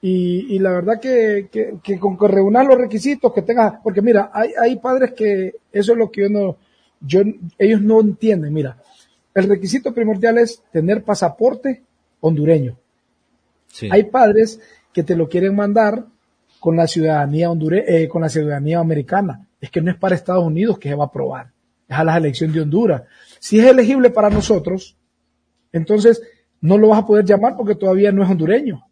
y, 0.04 0.56
y 0.56 0.60
la 0.60 0.70
verdad 0.70 1.00
que, 1.00 1.50
que, 1.52 1.98
con 1.98 2.16
que 2.16 2.28
reúnan 2.28 2.68
los 2.68 2.78
requisitos, 2.78 3.34
que 3.34 3.42
tengas, 3.42 3.80
porque 3.84 4.04
mira, 4.04 4.30
hay, 4.32 4.52
hay 4.62 4.76
padres 4.76 5.14
que 5.14 5.56
eso 5.72 5.94
es 5.94 5.98
lo 5.98 6.12
que 6.12 6.22
yo 6.22 6.30
no, 6.30 6.58
yo, 7.02 7.22
ellos 7.58 7.82
no 7.82 8.02
entienden. 8.02 8.54
Mira, 8.54 8.78
el 9.34 9.50
requisito 9.50 9.96
primordial 9.96 10.38
es 10.38 10.62
tener 10.72 11.04
pasaporte 11.04 11.82
hondureño. 12.20 12.78
Hay 13.90 14.04
padres 14.04 14.62
que 14.94 15.02
te 15.02 15.16
lo 15.16 15.28
quieren 15.28 15.56
mandar 15.56 16.06
con 16.60 16.76
la 16.76 16.86
ciudadanía 16.86 17.50
hondure, 17.50 17.84
eh, 17.88 18.08
con 18.08 18.22
la 18.22 18.30
ciudadanía 18.30 18.78
americana. 18.78 19.48
Es 19.60 19.72
que 19.72 19.82
no 19.82 19.90
es 19.90 19.98
para 19.98 20.14
Estados 20.14 20.46
Unidos 20.46 20.78
que 20.78 20.90
se 20.90 20.94
va 20.94 21.06
a 21.06 21.08
aprobar, 21.08 21.48
es 21.88 21.98
a 21.98 22.04
la 22.04 22.16
elección 22.16 22.54
de 22.54 22.62
Honduras. 22.62 23.02
Si 23.40 23.60
es 23.60 23.66
elegible 23.66 24.12
para 24.12 24.30
nosotros, 24.30 24.98
entonces 25.72 26.22
no 26.62 26.78
lo 26.78 26.90
vas 26.90 27.00
a 27.00 27.06
poder 27.06 27.26
llamar 27.26 27.56
porque 27.56 27.76
todavía 27.76 28.12
no 28.12 28.24
es 28.24 28.30
hondureño. 28.30 28.84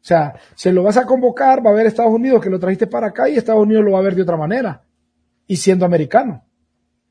O 0.00 0.04
sea, 0.08 0.34
se 0.54 0.72
lo 0.72 0.82
vas 0.82 0.96
a 0.96 1.04
convocar, 1.04 1.64
va 1.64 1.70
a 1.70 1.74
ver 1.74 1.86
Estados 1.86 2.12
Unidos 2.12 2.40
que 2.42 2.50
lo 2.50 2.58
trajiste 2.58 2.86
para 2.86 3.08
acá 3.08 3.28
y 3.28 3.36
Estados 3.36 3.62
Unidos 3.62 3.84
lo 3.84 3.92
va 3.92 3.98
a 3.98 4.02
ver 4.02 4.14
de 4.14 4.22
otra 4.22 4.36
manera, 4.36 4.84
y 5.46 5.56
siendo 5.56 5.84
americano. 5.84 6.44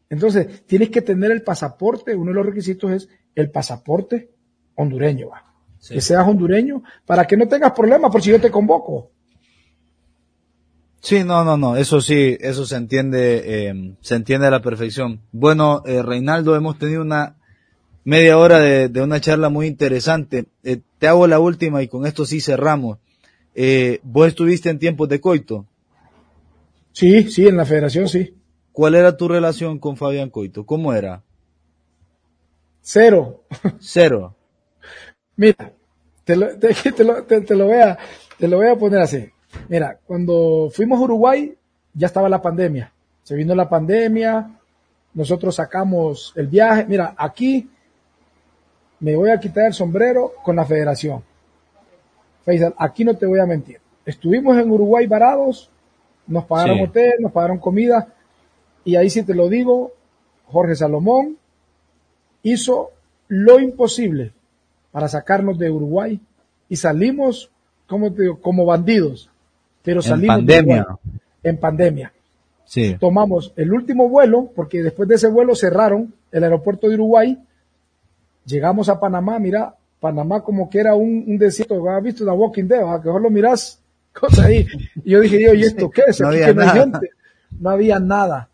Entonces, 0.09 0.65
tienes 0.65 0.89
que 0.89 1.01
tener 1.01 1.31
el 1.31 1.43
pasaporte, 1.43 2.15
uno 2.15 2.31
de 2.31 2.35
los 2.35 2.45
requisitos 2.45 2.91
es 2.91 3.09
el 3.35 3.51
pasaporte 3.51 4.31
hondureño, 4.75 5.29
¿va? 5.29 5.43
que 5.87 6.01
seas 6.01 6.27
hondureño, 6.27 6.81
para 7.05 7.25
que 7.25 7.37
no 7.37 7.47
tengas 7.47 7.73
problemas 7.73 8.11
por 8.11 8.21
si 8.21 8.31
yo 8.31 8.41
te 8.41 8.49
convoco. 8.49 9.11
Sí, 11.01 11.23
no, 11.23 11.43
no, 11.43 11.55
no, 11.55 11.75
eso 11.75 12.01
sí, 12.01 12.37
eso 12.39 12.65
se 12.65 12.75
entiende, 12.75 13.43
eh, 13.45 13.95
se 14.01 14.15
entiende 14.15 14.47
a 14.47 14.51
la 14.51 14.61
perfección. 14.61 15.21
Bueno, 15.31 15.83
eh, 15.85 16.01
Reinaldo, 16.01 16.55
hemos 16.55 16.77
tenido 16.79 17.01
una 17.01 17.36
media 18.07 18.37
hora 18.37 18.59
de, 18.59 18.87
de 18.87 19.01
una 19.01 19.19
charla 19.19 19.49
muy 19.49 19.67
interesante. 19.67 20.45
Eh, 20.63 20.79
te 20.97 21.09
hago 21.09 21.27
la 21.27 21.41
última 21.41 21.83
y 21.83 21.89
con 21.89 22.05
esto 22.05 22.25
sí 22.25 22.39
cerramos. 22.39 22.99
Eh, 23.53 23.99
¿Vos 24.01 24.29
estuviste 24.29 24.69
en 24.69 24.79
tiempos 24.79 25.09
de 25.09 25.19
coito? 25.19 25.65
Sí, 26.93 27.29
sí, 27.29 27.49
en 27.49 27.57
la 27.57 27.65
federación 27.65 28.07
sí. 28.07 28.33
¿Cuál 28.71 28.95
era 28.95 29.17
tu 29.17 29.27
relación 29.27 29.77
con 29.77 29.97
Fabián 29.97 30.29
Coito? 30.29 30.65
¿Cómo 30.65 30.93
era? 30.93 31.21
Cero. 32.79 33.43
Cero. 33.79 34.37
Mira, 35.35 35.73
te 36.23 36.37
lo, 36.37 36.57
te, 36.57 36.69
lo, 37.03 37.23
te, 37.23 37.55
lo 37.55 37.65
voy 37.65 37.77
a, 37.77 37.97
te 38.39 38.47
lo 38.47 38.55
voy 38.55 38.67
a 38.67 38.77
poner 38.77 39.01
así. 39.01 39.29
Mira, 39.67 39.99
cuando 40.05 40.69
fuimos 40.71 40.97
a 40.97 41.03
Uruguay 41.03 41.53
ya 41.93 42.07
estaba 42.07 42.29
la 42.29 42.41
pandemia. 42.41 42.89
Se 43.23 43.35
vino 43.35 43.53
la 43.53 43.67
pandemia, 43.67 44.57
nosotros 45.13 45.55
sacamos 45.55 46.31
el 46.37 46.47
viaje. 46.47 46.85
Mira, 46.87 47.13
aquí 47.17 47.69
me 48.99 49.15
voy 49.15 49.29
a 49.29 49.39
quitar 49.39 49.67
el 49.67 49.73
sombrero 49.73 50.33
con 50.43 50.55
la 50.55 50.65
federación. 50.65 51.23
Faisal, 52.45 52.73
aquí 52.77 53.03
no 53.03 53.15
te 53.15 53.25
voy 53.25 53.39
a 53.39 53.45
mentir. 53.45 53.79
Estuvimos 54.05 54.57
en 54.57 54.71
Uruguay 54.71 55.05
varados, 55.05 55.69
nos 56.25 56.45
pagaron 56.45 56.81
hotel, 56.81 57.13
nos 57.19 57.31
pagaron 57.31 57.59
comida, 57.59 58.07
y 58.83 58.95
ahí 58.95 59.09
sí 59.09 59.23
te 59.23 59.35
lo 59.35 59.49
digo, 59.49 59.91
Jorge 60.45 60.75
Salomón 60.75 61.37
hizo 62.43 62.91
lo 63.27 63.59
imposible 63.59 64.31
para 64.91 65.09
sacarnos 65.09 65.59
de 65.59 65.69
Uruguay 65.69 66.19
y 66.69 66.75
salimos 66.77 67.51
como, 67.85 68.13
como 68.41 68.65
bandidos, 68.65 69.29
pero 69.83 70.01
salimos 70.01 70.39
en 70.39 70.45
pandemia. 70.45 70.87
en 71.43 71.57
pandemia. 71.57 72.13
Sí. 72.63 72.95
Tomamos 72.99 73.53
el 73.55 73.73
último 73.73 74.09
vuelo, 74.09 74.51
porque 74.55 74.83
después 74.83 75.07
de 75.07 75.15
ese 75.15 75.27
vuelo 75.27 75.55
cerraron 75.55 76.13
el 76.31 76.43
aeropuerto 76.43 76.87
de 76.87 76.95
Uruguay 76.95 77.37
Llegamos 78.47 78.87
a 78.87 78.97
Panamá, 78.97 79.37
mira, 79.39 79.75
Panamá 79.99 80.41
como 80.41 80.69
que 80.69 80.79
era 80.79 80.95
un, 80.95 81.37
desierto, 81.37 81.89
¿has 81.89 82.01
visto 82.01 82.23
la 82.23 82.31
Walking 82.31 82.63
Dead? 82.63 82.81
¿A 82.81 83.01
que 83.01 83.09
lo 83.09 83.29
miras? 83.29 83.83
Cosa 84.13 84.45
ahí. 84.45 84.65
Y 85.03 85.11
yo 85.11 85.19
dije, 85.19 85.43
yo, 85.43 85.53
¿y 85.53 85.63
esto 85.63 85.89
qué 85.89 86.03
es? 86.07 86.21
no 86.21 86.29
había 86.29 86.53
nada. 86.53 87.01
No 87.59 87.69
había 87.69 87.99
nada. 87.99 88.49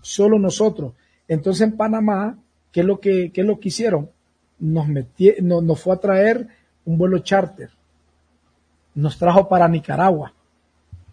Solo 0.00 0.38
nosotros. 0.38 0.94
Entonces 1.28 1.62
en 1.62 1.76
Panamá, 1.76 2.38
¿qué 2.72 2.80
es 2.80 2.86
lo 2.86 2.98
que, 2.98 3.30
qué 3.30 3.42
es 3.42 3.46
lo 3.46 3.60
que 3.60 3.68
hicieron? 3.68 4.10
Nos, 4.58 4.88
metí, 4.88 5.34
nos, 5.42 5.62
nos 5.62 5.80
fue 5.80 5.94
a 5.94 5.98
traer 5.98 6.48
un 6.86 6.96
vuelo 6.96 7.18
charter. 7.18 7.70
Nos 8.94 9.18
trajo 9.18 9.48
para 9.48 9.68
Nicaragua. 9.68 10.32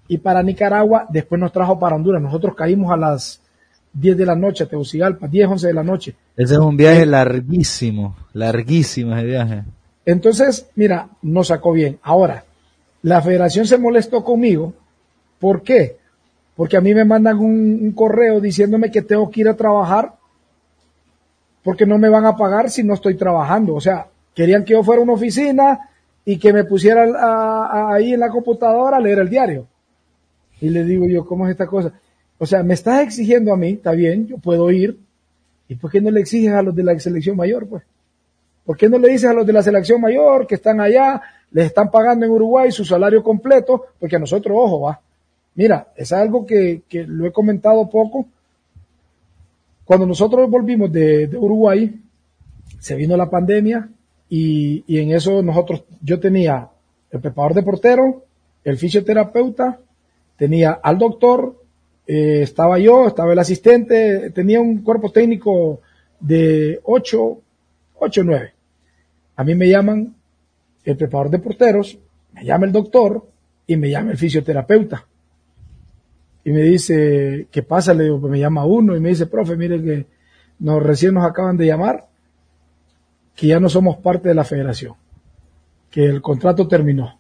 Y 0.08 0.18
para 0.18 0.42
Nicaragua, 0.42 1.06
después 1.10 1.40
nos 1.42 1.52
trajo 1.52 1.78
para 1.78 1.98
Honduras. 1.98 2.22
Nosotros 2.22 2.56
caímos 2.56 2.90
a 2.92 2.98
las 2.98 3.42
10 4.00 4.16
de 4.16 4.26
la 4.26 4.36
noche 4.36 4.64
a 4.64 4.68
Tegucigalpa, 4.68 5.28
10, 5.28 5.48
11 5.48 5.68
de 5.68 5.74
la 5.74 5.84
noche. 5.84 6.16
Ese 6.36 6.54
es 6.54 6.60
un 6.60 6.78
viaje 6.78 7.06
larguísimo, 7.06 8.16
larguísimo 8.34 9.16
ese 9.16 9.26
viaje. 9.26 9.64
Entonces, 10.06 10.70
mira, 10.76 11.10
nos 11.24 11.48
sacó 11.48 11.72
bien. 11.72 11.98
Ahora, 12.04 12.44
la 13.02 13.22
federación 13.22 13.66
se 13.66 13.78
molestó 13.80 14.24
conmigo. 14.24 14.74
¿Por 15.40 15.64
qué? 15.64 15.98
Porque 16.56 16.78
a 16.78 16.82
mí 16.82 16.94
me 16.94 17.06
mandan 17.06 17.40
un, 17.40 17.92
correo 17.94 18.40
diciéndome 18.40 18.92
que 18.92 19.02
tengo 19.02 19.30
que 19.32 19.42
ir 19.42 19.50
a 19.50 19.56
trabajar 19.56 20.14
porque 21.64 21.86
no 21.86 21.98
me 21.98 22.10
van 22.10 22.26
a 22.26 22.36
pagar 22.36 22.70
si 22.70 22.84
no 22.84 22.94
estoy 22.94 23.16
trabajando. 23.16 23.74
O 23.74 23.82
sea, 23.82 24.08
querían 24.36 24.64
que 24.64 24.74
yo 24.74 24.84
fuera 24.84 25.02
a 25.02 25.04
una 25.04 25.14
oficina 25.14 25.90
y 26.24 26.38
que 26.38 26.54
me 26.54 26.66
pusiera 26.66 27.94
ahí 27.94 28.14
en 28.14 28.20
la 28.20 28.30
computadora 28.30 28.98
a 28.98 29.00
leer 29.00 29.20
el 29.20 29.30
diario. 29.30 29.68
Y 30.62 30.70
le 30.70 30.84
digo 30.84 31.08
yo, 31.08 31.26
¿cómo 31.26 31.46
es 31.46 31.52
esta 31.52 31.66
cosa? 31.66 31.94
O 32.40 32.46
sea, 32.46 32.64
me 32.64 32.74
estás 32.74 33.02
exigiendo 33.02 33.54
a 33.54 33.58
mí, 33.58 33.72
está 33.72 33.92
bien, 33.92 34.28
yo 34.28 34.38
puedo 34.38 34.70
ir. 34.72 34.98
¿Y 35.68 35.76
por 35.76 35.92
qué 35.92 36.00
no 36.00 36.12
le 36.12 36.22
exiges 36.22 36.54
a 36.54 36.62
los 36.62 36.76
de 36.76 36.84
la 36.84 36.98
selección 37.00 37.36
mayor, 37.36 37.68
pues? 37.68 37.84
¿Por 38.66 38.78
qué 38.78 38.90
no 38.90 38.98
le 38.98 39.10
dices 39.10 39.30
a 39.30 39.34
los 39.34 39.46
de 39.46 39.54
la 39.54 39.64
selección 39.64 40.02
mayor 40.02 40.46
que 40.46 40.56
están 40.56 40.80
allá, 40.82 41.22
les 41.52 41.68
están 41.68 41.90
pagando 41.90 42.26
en 42.26 42.32
Uruguay 42.32 42.72
su 42.72 42.86
salario 42.86 43.24
completo? 43.24 43.86
Porque 44.00 44.18
a 44.18 44.20
nosotros, 44.20 44.56
ojo, 44.60 44.82
va. 44.82 45.00
Mira, 45.56 45.88
es 45.96 46.12
algo 46.12 46.46
que, 46.46 46.84
lo 46.92 47.26
he 47.26 47.32
comentado 47.32 47.90
poco. 47.90 48.28
Cuando 49.86 50.06
nosotros 50.06 50.50
volvimos 50.50 50.92
de, 50.92 51.30
Uruguay, 51.38 52.00
se 52.80 52.96
vino 52.96 53.18
la 53.18 53.30
pandemia 53.30 53.90
y, 54.30 54.84
y 54.86 55.00
en 55.00 55.12
eso 55.12 55.42
nosotros, 55.42 55.84
yo 56.02 56.20
tenía 56.20 56.70
el 57.10 57.22
preparador 57.22 57.56
de 57.56 57.64
portero, 57.64 58.24
el 58.64 58.78
fisioterapeuta, 58.78 59.80
tenía 60.36 60.74
al 60.84 60.98
doctor, 60.98 61.57
eh, 62.08 62.42
estaba 62.42 62.80
yo, 62.80 63.08
estaba 63.08 63.34
el 63.34 63.40
asistente, 63.40 64.32
tenía 64.32 64.62
un 64.62 64.82
cuerpo 64.82 65.12
técnico 65.12 65.82
de 66.22 66.80
8, 66.84 67.42
8, 68.00 68.22
9. 68.24 68.54
A 69.36 69.44
mí 69.44 69.56
me 69.56 69.70
llaman 69.70 70.16
el 70.86 70.96
preparador 70.96 71.32
de 71.32 71.40
porteros, 71.40 72.00
me 72.34 72.46
llama 72.46 72.66
el 72.66 72.72
doctor 72.72 73.28
y 73.68 73.76
me 73.76 73.90
llama 73.90 74.12
el 74.12 74.18
fisioterapeuta. 74.18 75.06
Y 76.46 76.52
me 76.52 76.62
dice, 76.62 77.48
¿qué 77.52 77.62
pasa? 77.62 77.94
Le 77.94 78.06
digo, 78.06 78.22
pues 78.22 78.32
me 78.32 78.40
llama 78.40 78.66
uno 78.66 78.96
y 78.96 79.02
me 79.02 79.10
dice, 79.10 79.26
profe, 79.26 79.58
mire 79.58 79.84
que 79.84 80.06
nos, 80.60 80.82
recién 80.82 81.14
nos 81.14 81.26
acaban 81.26 81.58
de 81.58 81.66
llamar 81.66 82.08
que 83.36 83.48
ya 83.48 83.60
no 83.60 83.68
somos 83.68 83.98
parte 83.98 84.30
de 84.30 84.34
la 84.34 84.46
federación, 84.46 84.94
que 85.92 86.06
el 86.06 86.22
contrato 86.22 86.70
terminó 86.70 87.17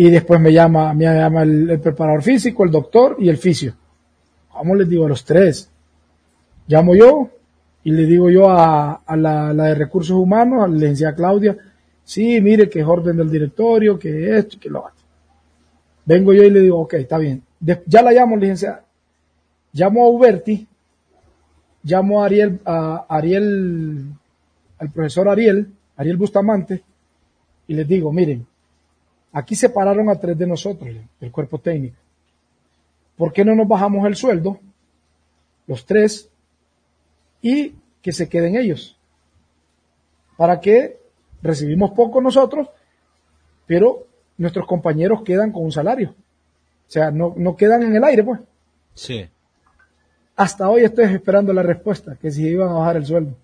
y 0.00 0.10
después 0.10 0.40
me 0.40 0.52
llama, 0.52 0.94
me 0.94 1.06
llama 1.06 1.42
el, 1.42 1.80
preparador 1.80 2.22
físico, 2.22 2.64
el 2.64 2.70
doctor 2.70 3.16
y 3.18 3.28
el 3.28 3.36
fisio. 3.36 3.74
¿Cómo 4.48 4.76
les 4.76 4.88
digo 4.88 5.06
a 5.06 5.08
los 5.08 5.24
tres? 5.24 5.68
Llamo 6.68 6.94
yo 6.94 7.30
y 7.82 7.90
le 7.90 8.06
digo 8.06 8.30
yo 8.30 8.48
a, 8.48 9.02
la, 9.16 9.52
de 9.52 9.74
recursos 9.74 10.16
humanos, 10.16 10.62
a 10.62 10.68
la 10.68 10.74
licenciada 10.74 11.16
Claudia, 11.16 11.56
sí, 12.04 12.40
mire 12.40 12.68
que 12.68 12.78
es 12.78 12.86
orden 12.86 13.16
del 13.16 13.28
directorio, 13.28 13.98
que 13.98 14.38
esto, 14.38 14.56
que 14.60 14.70
lo 14.70 14.84
otro. 14.84 15.04
Vengo 16.04 16.32
yo 16.32 16.44
y 16.44 16.50
le 16.50 16.60
digo, 16.60 16.78
ok, 16.78 16.94
está 16.94 17.18
bien. 17.18 17.42
ya 17.58 18.00
la 18.00 18.12
llamo, 18.12 18.36
licenciada. 18.36 18.84
llamo 19.72 20.04
a 20.04 20.10
Uberti, 20.10 20.64
llamo 21.82 22.22
a 22.22 22.26
Ariel, 22.26 22.60
a 22.64 23.04
Ariel, 23.08 24.04
al 24.78 24.90
profesor 24.90 25.28
Ariel, 25.28 25.66
Ariel 25.96 26.16
Bustamante, 26.16 26.84
y 27.66 27.74
les 27.74 27.88
digo, 27.88 28.12
miren, 28.12 28.46
aquí 29.32 29.54
separaron 29.54 30.08
a 30.08 30.16
tres 30.16 30.36
de 30.36 30.46
nosotros, 30.46 30.90
el 31.20 31.30
cuerpo 31.30 31.58
técnico. 31.58 31.96
¿Por 33.16 33.32
qué 33.32 33.44
no 33.44 33.54
nos 33.54 33.66
bajamos 33.66 34.06
el 34.06 34.16
sueldo, 34.16 34.60
los 35.66 35.84
tres, 35.84 36.28
y 37.42 37.74
que 38.00 38.12
se 38.12 38.28
queden 38.28 38.56
ellos? 38.56 38.96
Para 40.36 40.60
que 40.60 41.00
recibimos 41.42 41.90
poco 41.90 42.20
nosotros, 42.20 42.68
pero 43.66 44.06
nuestros 44.36 44.66
compañeros 44.66 45.22
quedan 45.24 45.50
con 45.52 45.64
un 45.64 45.72
salario. 45.72 46.10
O 46.10 46.90
sea, 46.90 47.10
no, 47.10 47.34
no 47.36 47.56
quedan 47.56 47.82
en 47.82 47.96
el 47.96 48.04
aire, 48.04 48.22
pues. 48.22 48.40
Sí. 48.94 49.28
Hasta 50.36 50.70
hoy 50.70 50.84
estoy 50.84 51.06
esperando 51.06 51.52
la 51.52 51.62
respuesta, 51.62 52.16
que 52.16 52.30
si 52.30 52.46
iban 52.46 52.68
a 52.68 52.74
bajar 52.74 52.96
el 52.96 53.06
sueldo. 53.06 53.34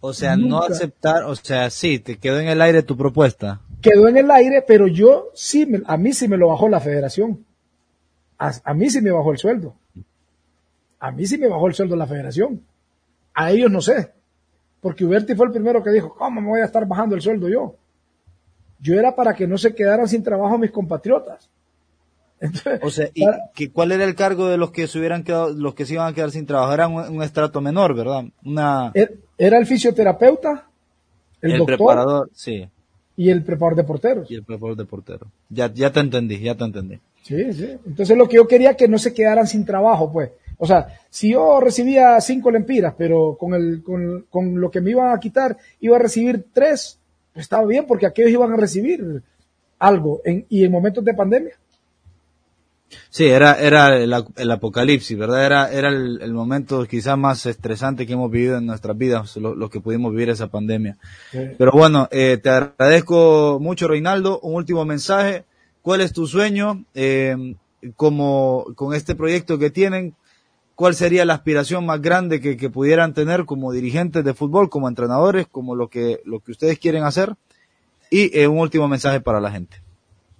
O 0.00 0.12
sea, 0.12 0.36
no 0.36 0.60
aceptar, 0.62 1.22
o 1.22 1.36
sea, 1.36 1.70
sí, 1.70 2.00
te 2.00 2.18
quedó 2.18 2.40
en 2.40 2.48
el 2.48 2.60
aire 2.60 2.82
tu 2.82 2.96
propuesta. 2.96 3.60
Quedó 3.82 4.08
en 4.08 4.16
el 4.16 4.30
aire, 4.30 4.64
pero 4.66 4.86
yo 4.86 5.30
sí, 5.34 5.66
a 5.86 5.96
mí 5.96 6.12
sí 6.12 6.28
me 6.28 6.36
lo 6.36 6.48
bajó 6.48 6.68
la 6.68 6.80
federación. 6.80 7.44
A, 8.38 8.74
mí 8.74 8.90
sí 8.90 9.00
me 9.00 9.10
bajó 9.10 9.32
el 9.32 9.38
sueldo. 9.38 9.74
A 10.98 11.10
mí 11.12 11.26
sí 11.26 11.38
me 11.38 11.48
bajó 11.48 11.68
el 11.68 11.74
sueldo 11.74 11.94
la 11.96 12.06
federación. 12.06 12.64
A 13.34 13.50
ellos 13.50 13.70
no 13.70 13.80
sé. 13.80 14.12
Porque 14.80 15.04
Uberti 15.04 15.34
fue 15.34 15.46
el 15.46 15.52
primero 15.52 15.82
que 15.82 15.90
dijo, 15.90 16.14
¿cómo 16.14 16.40
me 16.40 16.48
voy 16.48 16.60
a 16.60 16.64
estar 16.64 16.86
bajando 16.86 17.14
el 17.14 17.22
sueldo 17.22 17.48
yo? 17.48 17.76
Yo 18.80 18.98
era 18.98 19.14
para 19.14 19.34
que 19.34 19.46
no 19.46 19.56
se 19.58 19.74
quedaran 19.74 20.08
sin 20.08 20.24
trabajo 20.24 20.58
mis 20.58 20.72
compatriotas. 20.72 21.48
o 22.82 22.90
sea, 22.90 23.08
¿y 23.14 23.68
cuál 23.68 23.92
era 23.92 24.04
el 24.04 24.16
cargo 24.16 24.48
de 24.48 24.56
los 24.56 24.72
que 24.72 24.88
se 24.88 24.98
hubieran 24.98 25.22
quedado, 25.22 25.52
los 25.52 25.74
que 25.74 25.86
se 25.86 25.94
iban 25.94 26.08
a 26.08 26.14
quedar 26.14 26.32
sin 26.32 26.46
trabajo? 26.46 26.72
Era 26.72 26.88
un, 26.88 27.22
estrato 27.22 27.60
menor, 27.60 27.94
¿verdad? 27.94 28.24
Una... 28.44 28.90
Er, 28.94 29.18
era 29.38 29.58
el 29.58 29.66
fisioterapeuta, 29.66 30.68
el, 31.40 31.52
el 31.52 31.64
preparador, 31.64 32.28
sí. 32.32 32.68
Y 33.16 33.30
el 33.30 33.42
preparador 33.42 33.76
de 33.76 33.84
porteros. 33.84 34.30
Y 34.30 34.34
el 34.36 34.44
preparador 34.44 34.76
de 34.76 34.84
porteros. 34.84 35.28
Ya, 35.48 35.72
ya 35.72 35.92
te 35.92 36.00
entendí, 36.00 36.38
ya 36.38 36.56
te 36.56 36.64
entendí. 36.64 36.98
Sí, 37.22 37.52
sí. 37.52 37.76
Entonces 37.86 38.16
lo 38.16 38.28
que 38.28 38.36
yo 38.36 38.48
quería 38.48 38.74
que 38.74 38.88
no 38.88 38.98
se 38.98 39.12
quedaran 39.14 39.46
sin 39.46 39.64
trabajo, 39.64 40.10
pues. 40.12 40.30
O 40.58 40.66
sea, 40.66 41.00
si 41.10 41.32
yo 41.32 41.60
recibía 41.60 42.20
cinco 42.20 42.50
lempiras, 42.50 42.94
pero 42.96 43.36
con, 43.38 43.54
el, 43.54 43.82
con, 43.82 44.26
con 44.30 44.60
lo 44.60 44.70
que 44.70 44.80
me 44.80 44.90
iban 44.90 45.12
a 45.12 45.20
quitar 45.20 45.56
iba 45.80 45.96
a 45.96 45.98
recibir 45.98 46.46
tres, 46.52 47.00
pues 47.32 47.44
estaba 47.44 47.66
bien 47.66 47.86
porque 47.86 48.06
aquellos 48.06 48.30
iban 48.30 48.52
a 48.52 48.56
recibir 48.56 49.22
algo 49.78 50.20
en, 50.24 50.46
y 50.48 50.64
en 50.64 50.70
momentos 50.70 51.04
de 51.04 51.14
pandemia. 51.14 51.54
Sí, 53.10 53.26
era, 53.26 53.60
era 53.60 53.96
el, 53.96 54.50
apocalipsis, 54.50 55.16
¿verdad? 55.16 55.44
Era, 55.44 55.72
era 55.72 55.88
el, 55.88 56.32
momento 56.32 56.86
quizás 56.86 57.16
más 57.18 57.44
estresante 57.46 58.06
que 58.06 58.14
hemos 58.14 58.30
vivido 58.30 58.58
en 58.58 58.66
nuestras 58.66 58.96
vidas, 58.96 59.36
lo, 59.36 59.68
que 59.70 59.80
pudimos 59.80 60.12
vivir 60.12 60.30
esa 60.30 60.48
pandemia. 60.48 60.96
Pero 61.30 61.72
bueno, 61.72 62.08
eh, 62.10 62.38
te 62.42 62.50
agradezco 62.50 63.58
mucho, 63.60 63.88
Reinaldo. 63.88 64.40
Un 64.40 64.54
último 64.54 64.84
mensaje. 64.84 65.44
¿Cuál 65.82 66.00
es 66.00 66.12
tu 66.12 66.26
sueño 66.26 66.84
eh, 66.94 67.56
como, 67.96 68.66
con 68.76 68.94
este 68.94 69.14
proyecto 69.14 69.58
que 69.58 69.70
tienen? 69.70 70.14
¿Cuál 70.74 70.94
sería 70.94 71.24
la 71.24 71.34
aspiración 71.34 71.84
más 71.84 72.00
grande 72.00 72.40
que, 72.40 72.56
que, 72.56 72.70
pudieran 72.70 73.14
tener 73.14 73.44
como 73.44 73.72
dirigentes 73.72 74.24
de 74.24 74.32
fútbol, 74.32 74.70
como 74.70 74.88
entrenadores, 74.88 75.46
como 75.46 75.74
lo 75.74 75.88
que, 75.88 76.20
lo 76.24 76.40
que 76.40 76.52
ustedes 76.52 76.78
quieren 76.78 77.04
hacer? 77.04 77.34
Y 78.10 78.38
eh, 78.38 78.46
un 78.48 78.58
último 78.58 78.88
mensaje 78.88 79.20
para 79.20 79.40
la 79.40 79.50
gente. 79.50 79.76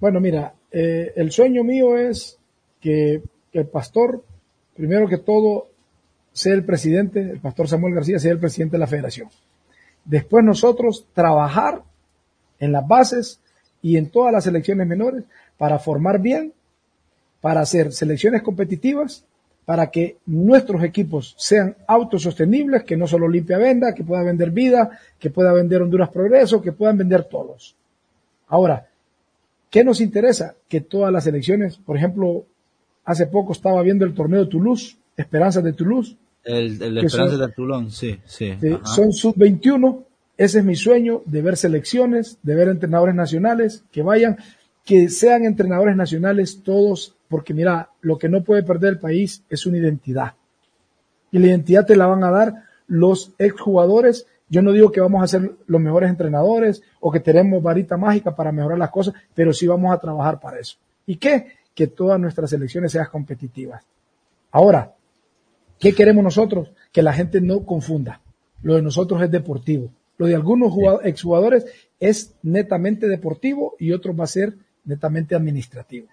Bueno, 0.01 0.21
mira, 0.21 0.55
el 0.73 1.31
sueño 1.31 1.65
mío 1.65 1.99
es 1.99 2.39
que, 2.83 3.23
el 3.53 3.67
pastor, 3.67 4.23
primero 4.75 5.09
que 5.09 5.19
todo, 5.19 5.69
sea 6.33 6.55
el 6.55 6.65
presidente, 6.65 7.21
el 7.21 7.41
pastor 7.41 7.69
Samuel 7.69 7.95
García 7.95 8.19
sea 8.19 8.33
el 8.33 8.39
presidente 8.39 8.73
de 8.77 8.81
la 8.81 8.87
federación. 8.87 9.29
Después 10.05 10.45
nosotros 10.45 11.07
trabajar 11.15 11.83
en 12.59 12.73
las 12.73 12.87
bases 12.87 13.41
y 13.81 13.97
en 13.97 14.11
todas 14.11 14.33
las 14.33 14.45
selecciones 14.45 14.87
menores 14.87 15.25
para 15.57 15.79
formar 15.79 16.21
bien, 16.21 16.53
para 17.41 17.61
hacer 17.61 17.93
selecciones 17.93 18.43
competitivas, 18.43 19.25
para 19.65 19.91
que 19.91 20.17
nuestros 20.27 20.83
equipos 20.83 21.35
sean 21.39 21.77
autosostenibles, 21.87 22.85
que 22.85 22.97
no 22.97 23.07
solo 23.07 23.29
limpia 23.29 23.59
venda, 23.59 23.95
que 23.95 24.03
pueda 24.03 24.23
vender 24.23 24.51
vida, 24.51 24.99
que 25.19 25.31
pueda 25.31 25.53
vender 25.53 25.83
Honduras 25.83 26.09
Progreso, 26.09 26.61
que 26.61 26.73
puedan 26.73 26.99
vender 26.99 27.25
todos. 27.25 27.77
Ahora, 28.49 28.89
¿qué 29.71 29.85
nos 29.85 30.01
interesa? 30.01 30.55
Que 30.69 30.81
todas 30.81 31.13
las 31.13 31.25
selecciones, 31.25 31.77
por 31.79 31.97
ejemplo, 31.97 32.45
Hace 33.05 33.27
poco 33.27 33.53
estaba 33.53 33.83
viendo 33.83 34.05
el 34.05 34.15
torneo 34.15 34.45
de 34.45 34.51
Toulouse, 34.51 34.97
Esperanzas 35.17 35.65
de 35.65 35.73
Toulouse. 35.73 36.17
El, 36.45 36.81
el 36.83 36.99
Esperanzas 36.99 37.39
de 37.39 37.49
Toulon, 37.49 37.91
sí, 37.91 38.19
sí. 38.25 38.57
son 38.85 39.13
sub-21. 39.13 40.05
Ese 40.37 40.59
es 40.59 40.65
mi 40.65 40.75
sueño, 40.75 41.23
de 41.25 41.43
ver 41.43 41.57
selecciones, 41.57 42.39
de 42.43 42.55
ver 42.55 42.69
entrenadores 42.69 43.15
nacionales, 43.15 43.85
que 43.93 44.03
vayan, 44.03 44.39
que 44.85 45.09
sean 45.09 45.45
entrenadores 45.45 45.95
nacionales 45.95 46.63
todos, 46.63 47.15
porque 47.29 47.55
mira, 47.55 47.91
lo 48.01 48.19
que 48.19 48.29
no 48.29 48.43
puede 48.43 48.63
perder 48.63 48.95
el 48.95 48.99
país 48.99 49.45
es 49.49 49.67
una 49.67 49.79
identidad. 49.79 50.35
Y 51.31 51.39
la 51.39 51.49
identidad 51.49 51.87
te 51.87 51.97
la 51.97 52.07
van 52.07 52.25
a 52.25 52.31
dar 52.31 52.65
los 52.89 53.33
exjugadores. 53.39 54.27
Yo 54.49 54.63
no 54.63 54.73
digo 54.73 54.91
que 54.91 55.01
vamos 55.01 55.23
a 55.23 55.29
ser 55.29 55.53
los 55.67 55.81
mejores 55.81 56.11
entrenadores 56.11 56.83
o 57.01 57.11
que 57.11 57.21
tenemos 57.21 57.63
varita 57.63 57.97
mágica 57.97 58.35
para 58.35 58.53
mejorar 58.53 58.79
las 58.79 58.91
cosas, 58.91 59.15
pero 59.35 59.53
sí 59.53 59.67
vamos 59.67 59.95
a 59.95 59.99
trabajar 59.99 60.41
para 60.41 60.59
eso. 60.59 60.77
¿Y 61.07 61.17
qué? 61.17 61.47
Que 61.75 61.87
todas 61.87 62.21
nuestras 62.21 62.53
elecciones 62.53 62.93
sean 62.93 63.07
competitivas. 63.11 63.85
Ahora, 64.51 64.95
¿qué 65.79 65.95
queremos 65.95 66.23
nosotros? 66.23 66.71
Que 66.93 67.03
la 67.03 67.13
gente 67.13 67.41
no 67.41 67.65
confunda. 67.65 68.21
Lo 68.63 68.77
de 68.77 68.83
nosotros 68.83 69.23
es 69.23 69.31
deportivo. 69.31 69.91
Lo 70.19 70.27
de 70.27 70.35
algunos 70.35 70.73
exjugadores 71.03 71.65
es 71.99 72.35
netamente 72.43 73.09
deportivo 73.09 73.75
y 73.79 73.93
otro 73.93 74.15
va 74.15 74.25
a 74.25 74.29
ser 74.29 74.55
netamente 74.85 75.35
administrativo. 75.35 76.09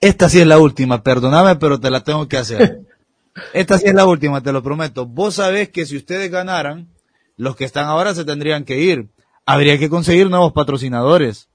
Esta 0.00 0.28
sí 0.28 0.40
es 0.40 0.46
la 0.46 0.58
última, 0.58 1.02
perdóname, 1.02 1.56
pero 1.56 1.80
te 1.80 1.90
la 1.90 2.04
tengo 2.04 2.28
que 2.28 2.36
hacer. 2.36 2.80
Esta 3.52 3.78
sí 3.78 3.86
es 3.86 3.94
la 3.94 4.06
última, 4.06 4.42
te 4.42 4.52
lo 4.52 4.62
prometo. 4.62 5.06
Vos 5.06 5.34
sabés 5.34 5.70
que 5.70 5.86
si 5.86 5.96
ustedes 5.96 6.30
ganaran, 6.30 6.88
los 7.36 7.56
que 7.56 7.64
están 7.64 7.86
ahora 7.86 8.14
se 8.14 8.24
tendrían 8.24 8.64
que 8.64 8.78
ir. 8.78 9.08
Habría 9.46 9.78
que 9.78 9.90
conseguir 9.90 10.30
nuevos 10.30 10.52
patrocinadores. 10.52 11.48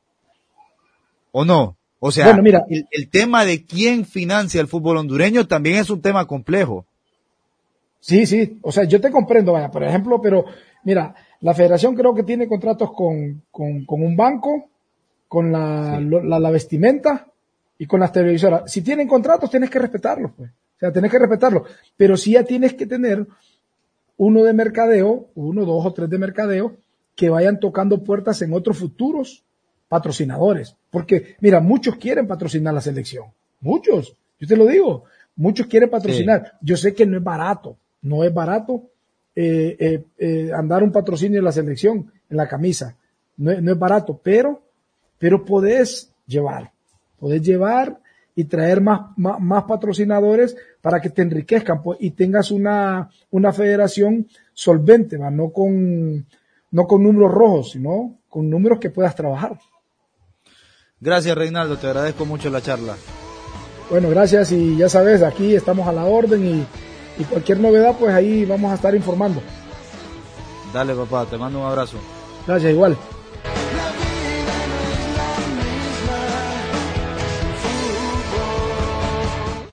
¿O 1.32 1.46
no? 1.46 1.79
O 2.00 2.12
sea, 2.12 2.34
mira, 2.42 2.66
el, 2.70 3.10
tema 3.10 3.44
de 3.44 3.66
quién 3.66 4.06
financia 4.06 4.62
el 4.62 4.68
fútbol 4.68 4.98
hondureño 4.98 5.48
también 5.48 5.78
es 5.78 5.90
un 5.90 6.02
tema 6.02 6.26
complejo. 6.26 6.86
Sí, 8.00 8.26
sí, 8.26 8.58
o 8.62 8.72
sea, 8.72 8.86
yo 8.86 9.02
te 9.02 9.12
comprendo, 9.12 9.52
vaya, 9.52 9.70
por 9.70 9.84
ejemplo, 9.84 10.22
pero 10.22 10.46
mira, 10.86 11.14
la 11.42 11.54
federación 11.54 11.96
creo 11.96 12.16
que 12.16 12.24
tiene 12.24 12.48
contratos 12.48 12.92
con, 12.94 13.44
con, 13.52 13.86
un 13.88 14.16
banco, 14.16 14.70
con 15.28 15.52
la, 15.52 16.00
la, 16.00 16.52
vestimenta 16.52 17.28
y 17.78 17.86
con 17.86 18.00
las 18.00 18.14
televisoras. 18.14 18.72
Si 18.72 18.82
tienen 18.82 19.08
contratos, 19.08 19.52
tienes 19.52 19.70
que 19.70 19.80
respetarlos, 19.80 20.32
pues. 20.38 20.50
O 20.50 20.80
sea, 20.80 20.94
tienes 20.94 21.12
que 21.12 21.20
respetarlos. 21.20 21.64
Pero 21.98 22.16
sí 22.16 22.32
ya 22.32 22.44
tienes 22.44 22.74
que 22.76 22.86
tener 22.86 23.28
uno 24.16 24.44
de 24.44 24.54
mercadeo, 24.54 25.28
uno, 25.36 25.66
dos 25.66 25.86
o 25.86 25.92
tres 25.92 26.10
de 26.10 26.18
mercadeo, 26.18 26.78
que 27.16 27.30
vayan 27.30 27.60
tocando 27.60 28.02
puertas 28.06 28.42
en 28.42 28.54
otros 28.54 28.78
futuros 28.78 29.44
patrocinadores. 29.90 30.76
Porque, 30.90 31.36
mira, 31.42 31.60
muchos 31.60 31.98
quieren 31.98 32.28
patrocinar 32.28 32.74
la 32.74 32.82
selección. 32.82 33.26
Muchos. 33.60 34.16
Yo 34.40 34.48
te 34.48 34.56
lo 34.56 34.66
digo. 34.66 35.04
Muchos 35.36 35.68
quieren 35.68 35.90
patrocinar. 35.90 36.54
Yo 36.62 36.78
sé 36.78 36.94
que 36.94 37.06
no 37.06 37.18
es 37.18 37.24
barato. 37.24 37.76
No 38.02 38.24
es 38.24 38.34
barato 38.34 38.84
eh, 39.36 39.76
eh, 39.80 40.04
eh, 40.18 40.52
andar 40.54 40.84
un 40.84 40.92
patrocinio 40.92 41.40
en 41.40 41.46
la 41.46 41.52
selección, 41.52 42.12
en 42.30 42.38
la 42.38 42.48
camisa. 42.48 42.96
No, 43.38 43.52
es 43.52 43.80
barato, 43.80 44.20
pero, 44.22 44.62
pero 45.18 45.46
podés 45.46 46.12
llevar. 46.28 46.72
Podés 47.18 47.42
llevar 47.42 48.00
y 48.36 48.46
traer 48.46 48.82
más, 48.82 49.18
más, 49.18 49.64
patrocinadores 49.64 50.58
para 50.82 51.00
que 51.00 51.10
te 51.10 51.22
enriquezcan 51.22 51.82
pues, 51.82 52.00
y 52.02 52.12
tengas 52.12 52.52
una, 52.52 53.10
una 53.32 53.54
federación 53.54 54.28
solvente, 54.54 55.18
¿va? 55.18 55.32
no 55.32 55.52
con, 55.52 56.26
no 56.72 56.88
con 56.88 57.04
números 57.04 57.32
rojos, 57.32 57.72
sino 57.72 58.18
con 58.28 58.50
números 58.50 58.80
que 58.80 58.90
puedas 58.90 59.16
trabajar. 59.16 59.58
Gracias 61.02 61.38
Reinaldo, 61.38 61.78
te 61.78 61.88
agradezco 61.88 62.26
mucho 62.26 62.50
la 62.50 62.62
charla. 62.62 62.96
Bueno, 63.90 64.10
gracias 64.10 64.52
y 64.52 64.78
ya 64.78 64.90
sabes, 64.90 65.24
aquí 65.24 65.56
estamos 65.56 65.88
a 65.88 65.92
la 65.92 66.06
orden 66.06 66.46
y, 66.46 67.22
y 67.22 67.24
cualquier 67.26 67.60
novedad 67.60 67.96
pues 68.00 68.14
ahí 68.14 68.46
vamos 68.46 68.72
a 68.72 68.76
estar 68.76 68.94
informando. 68.94 69.42
Dale 70.74 70.94
papá, 70.94 71.26
te 71.26 71.38
mando 71.38 71.60
un 71.60 71.66
abrazo. 71.66 71.98
Gracias, 72.46 72.72
igual. 72.72 72.96